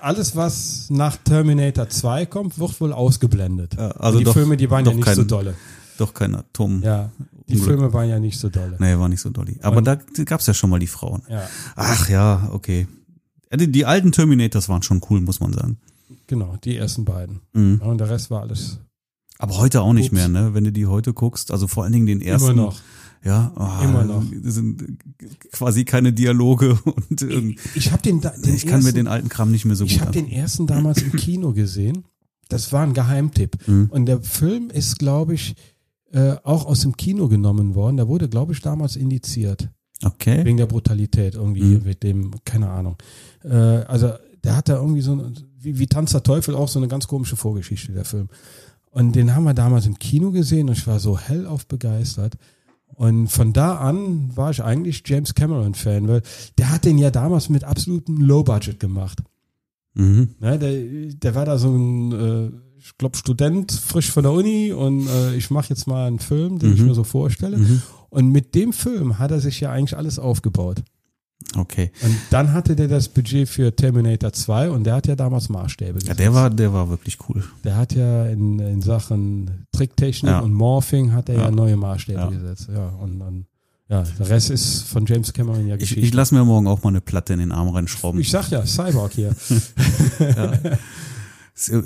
alles, 0.00 0.34
was 0.34 0.88
nach 0.90 1.16
Terminator 1.18 1.88
2 1.88 2.26
kommt, 2.26 2.58
wird 2.58 2.80
wohl 2.80 2.92
ausgeblendet. 2.92 3.74
Ja, 3.74 3.90
also 3.92 4.14
Und 4.14 4.18
die 4.20 4.24
doch- 4.24 4.32
Filme, 4.32 4.56
die 4.56 4.68
waren 4.70 4.84
ja 4.84 4.92
nicht 4.92 5.04
kein- 5.04 5.14
so 5.14 5.22
dolle. 5.24 5.54
Doch 5.98 6.12
kein 6.14 6.34
Atom. 6.34 6.82
Ja, 6.82 7.12
die 7.50 7.56
Unglück. 7.58 7.78
Filme 7.78 7.92
waren 7.92 8.08
ja 8.08 8.18
nicht 8.18 8.38
so 8.38 8.48
dolle. 8.48 8.76
Nee, 8.78 8.96
war 8.98 9.08
nicht 9.08 9.20
so 9.20 9.30
dolly. 9.30 9.58
Aber 9.62 9.78
Und- 9.78 9.84
da 9.86 9.96
gab's 10.24 10.46
ja 10.46 10.54
schon 10.54 10.70
mal 10.70 10.78
die 10.80 10.86
Frauen. 10.86 11.22
Ja, 11.28 11.46
Ach 11.76 12.08
ja, 12.08 12.48
okay. 12.52 12.86
Die, 13.54 13.70
die 13.70 13.84
alten 13.84 14.12
Terminators 14.12 14.68
waren 14.68 14.82
schon 14.82 15.00
cool, 15.10 15.20
muss 15.20 15.40
man 15.40 15.52
sagen. 15.52 15.78
genau, 16.26 16.56
die 16.64 16.76
ersten 16.76 17.04
beiden. 17.04 17.40
Mhm. 17.52 17.80
Und 17.84 17.98
der 17.98 18.08
Rest 18.08 18.30
war 18.30 18.42
alles 18.42 18.78
Aber 19.38 19.58
heute 19.58 19.82
auch 19.82 19.92
nicht 19.92 20.06
Ups. 20.12 20.14
mehr, 20.14 20.28
ne? 20.28 20.54
Wenn 20.54 20.64
du 20.64 20.72
die 20.72 20.86
heute 20.86 21.12
guckst, 21.12 21.50
also 21.50 21.66
vor 21.66 21.82
allen 21.84 21.92
Dingen 21.92 22.06
den 22.06 22.20
ersten. 22.20 22.52
immer 22.52 22.62
noch. 22.62 22.80
Ja, 23.22 23.52
ah, 23.56 23.82
Immer 23.84 24.04
noch. 24.04 24.24
das 24.42 24.54
sind 24.54 24.98
quasi 25.52 25.84
keine 25.84 26.12
Dialoge 26.14 26.78
und 27.10 27.20
irgendwie. 27.20 27.58
Ich 27.74 27.92
habe 27.92 28.00
den, 28.02 28.20
da- 28.22 28.30
den 28.30 28.54
Ich 28.54 28.62
kann 28.66 28.78
mir 28.80 28.86
ersten, 28.86 28.96
den 28.96 29.08
alten 29.08 29.28
Kram 29.28 29.50
nicht 29.50 29.66
mehr 29.66 29.76
so 29.76 29.84
ich 29.84 29.92
gut 29.98 30.00
habe 30.02 30.12
den 30.12 30.30
ersten 30.30 30.66
damals 30.66 31.02
im 31.02 31.12
Kino 31.12 31.52
gesehen. 31.52 32.04
Das 32.48 32.72
war 32.72 32.82
ein 32.82 32.94
Geheimtipp. 32.94 33.58
Mhm. 33.68 33.88
Und 33.90 34.06
der 34.06 34.22
Film 34.22 34.70
ist, 34.70 34.98
glaube 34.98 35.34
ich, 35.34 35.54
äh, 36.12 36.36
auch 36.42 36.66
aus 36.66 36.80
dem 36.80 36.96
Kino 36.96 37.28
genommen 37.28 37.74
worden. 37.74 37.96
Der 37.96 38.08
wurde, 38.08 38.28
glaube 38.28 38.52
ich, 38.52 38.60
damals 38.60 38.96
indiziert. 38.96 39.68
Okay. 40.04 40.44
Wegen 40.44 40.56
der 40.56 40.66
Brutalität 40.66 41.34
irgendwie 41.34 41.62
Mhm. 41.62 41.82
mit 41.84 42.02
dem, 42.02 42.32
keine 42.44 42.70
Ahnung. 42.70 42.96
Äh, 43.44 43.50
also 43.54 44.12
der 44.42 44.56
hat 44.56 44.68
da 44.68 44.76
irgendwie 44.76 45.02
so, 45.02 45.22
wie, 45.58 45.78
wie 45.78 45.86
Tanz 45.86 46.12
der 46.12 46.22
Teufel 46.22 46.54
auch 46.54 46.68
so 46.68 46.78
eine 46.78 46.88
ganz 46.88 47.06
komische 47.06 47.36
Vorgeschichte, 47.36 47.92
der 47.92 48.04
Film. 48.06 48.28
Und 48.90 49.14
den 49.14 49.34
haben 49.34 49.44
wir 49.44 49.54
damals 49.54 49.86
im 49.86 49.98
Kino 49.98 50.30
gesehen 50.32 50.68
und 50.68 50.78
ich 50.78 50.86
war 50.86 50.98
so 50.98 51.18
hellauf 51.18 51.66
begeistert. 51.66 52.34
Und 52.94 53.28
von 53.28 53.52
da 53.52 53.76
an 53.76 54.36
war 54.36 54.50
ich 54.50 54.62
eigentlich 54.64 55.02
James 55.06 55.34
Cameron-Fan, 55.34 56.08
weil 56.08 56.22
der 56.58 56.70
hat 56.72 56.84
den 56.84 56.98
ja 56.98 57.10
damals 57.10 57.48
mit 57.48 57.62
absolutem 57.64 58.16
Low-Budget 58.20 58.80
gemacht. 58.80 59.22
Mhm. 59.94 60.30
Ne, 60.40 60.58
der, 60.58 61.12
der 61.14 61.34
war 61.34 61.44
da 61.44 61.58
so 61.58 61.68
ein, 61.74 62.12
äh, 62.12 62.50
ich 62.82 62.96
glaube, 62.98 63.16
Student, 63.16 63.72
frisch 63.72 64.10
von 64.10 64.22
der 64.22 64.32
Uni 64.32 64.72
und 64.72 65.06
äh, 65.08 65.34
ich 65.34 65.50
mache 65.50 65.68
jetzt 65.70 65.86
mal 65.86 66.06
einen 66.06 66.18
Film, 66.18 66.58
den 66.58 66.72
ich 66.74 66.80
Mhm. 66.80 66.86
mir 66.88 66.94
so 66.94 67.04
vorstelle. 67.04 67.58
Mhm. 67.58 67.82
Und 68.10 68.28
mit 68.30 68.54
dem 68.54 68.72
Film 68.72 69.18
hat 69.18 69.30
er 69.30 69.40
sich 69.40 69.60
ja 69.60 69.70
eigentlich 69.70 69.96
alles 69.96 70.18
aufgebaut. 70.18 70.82
Okay. 71.56 71.90
Und 72.02 72.14
dann 72.30 72.52
hatte 72.52 72.76
der 72.76 72.86
das 72.88 73.08
Budget 73.08 73.48
für 73.48 73.74
Terminator 73.74 74.32
2 74.32 74.70
und 74.70 74.84
der 74.84 74.94
hat 74.94 75.06
ja 75.06 75.16
damals 75.16 75.48
Maßstäbe 75.48 75.92
Ja, 75.92 75.98
gesetzt. 75.98 76.18
der 76.20 76.34
war, 76.34 76.50
der 76.50 76.72
war 76.72 76.88
wirklich 76.90 77.18
cool. 77.28 77.42
Der 77.64 77.76
hat 77.76 77.94
ja 77.94 78.26
in, 78.26 78.58
in 78.58 78.82
Sachen 78.82 79.66
Tricktechnik 79.72 80.30
Ja. 80.30 80.40
und 80.40 80.52
Morphing 80.52 81.12
hat 81.12 81.28
er 81.28 81.36
ja, 81.36 81.42
Ja. 81.44 81.50
neue 81.50 81.76
Maßstäbe 81.76 82.18
Ja. 82.20 82.28
gesetzt. 82.28 82.68
Ja, 82.72 82.88
und 83.00 83.18
dann, 83.18 83.46
ja, 83.88 84.02
der 84.18 84.28
Rest 84.28 84.50
ist 84.50 84.82
von 84.82 85.06
James 85.06 85.32
Cameron 85.32 85.66
ja 85.66 85.74
Ich, 85.74 85.80
Geschichte. 85.80 86.04
ich 86.06 86.12
lasse 86.14 86.34
mir 86.34 86.44
morgen 86.44 86.66
auch 86.68 86.82
mal 86.82 86.90
eine 86.90 87.00
Platte 87.00 87.32
in 87.32 87.38
den 87.40 87.52
Arm 87.52 87.68
reinschrauben. 87.68 88.20
Ich 88.20 88.30
sag 88.30 88.50
ja, 88.50 88.64
Cyborg 88.66 89.12
hier. 89.12 89.34
Äh, 90.20 90.76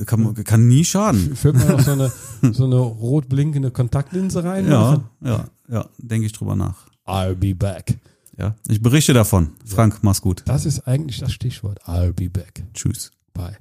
kann, 0.07 0.35
kann 0.45 0.69
nie 0.69 0.85
schaden. 0.85 1.37
Füllt 1.37 1.57
man 1.57 1.69
noch 1.69 1.81
so 1.81 1.93
eine, 1.93 2.13
so 2.53 2.65
eine 2.65 2.77
rot 2.77 3.29
blinkende 3.29 3.71
Kontaktlinse 3.71 4.45
rein? 4.45 4.69
Ja, 4.69 5.03
ja, 5.21 5.47
ja, 5.69 5.89
denke 5.99 6.27
ich 6.27 6.33
drüber 6.33 6.57
nach. 6.57 6.87
I'll 7.07 7.35
be 7.35 7.55
back. 7.55 7.99
Ja, 8.37 8.57
ich 8.69 8.83
berichte 8.83 9.13
davon. 9.13 9.53
Frank, 9.65 9.99
mach's 10.03 10.21
gut. 10.21 10.43
Das 10.47 10.67
ist 10.67 10.89
eigentlich 10.89 11.21
das 11.21 11.33
Stichwort. 11.33 11.81
I'll 11.87 12.13
be 12.13 12.29
back. 12.29 12.65
Tschüss. 12.75 13.13
Bye. 13.33 13.57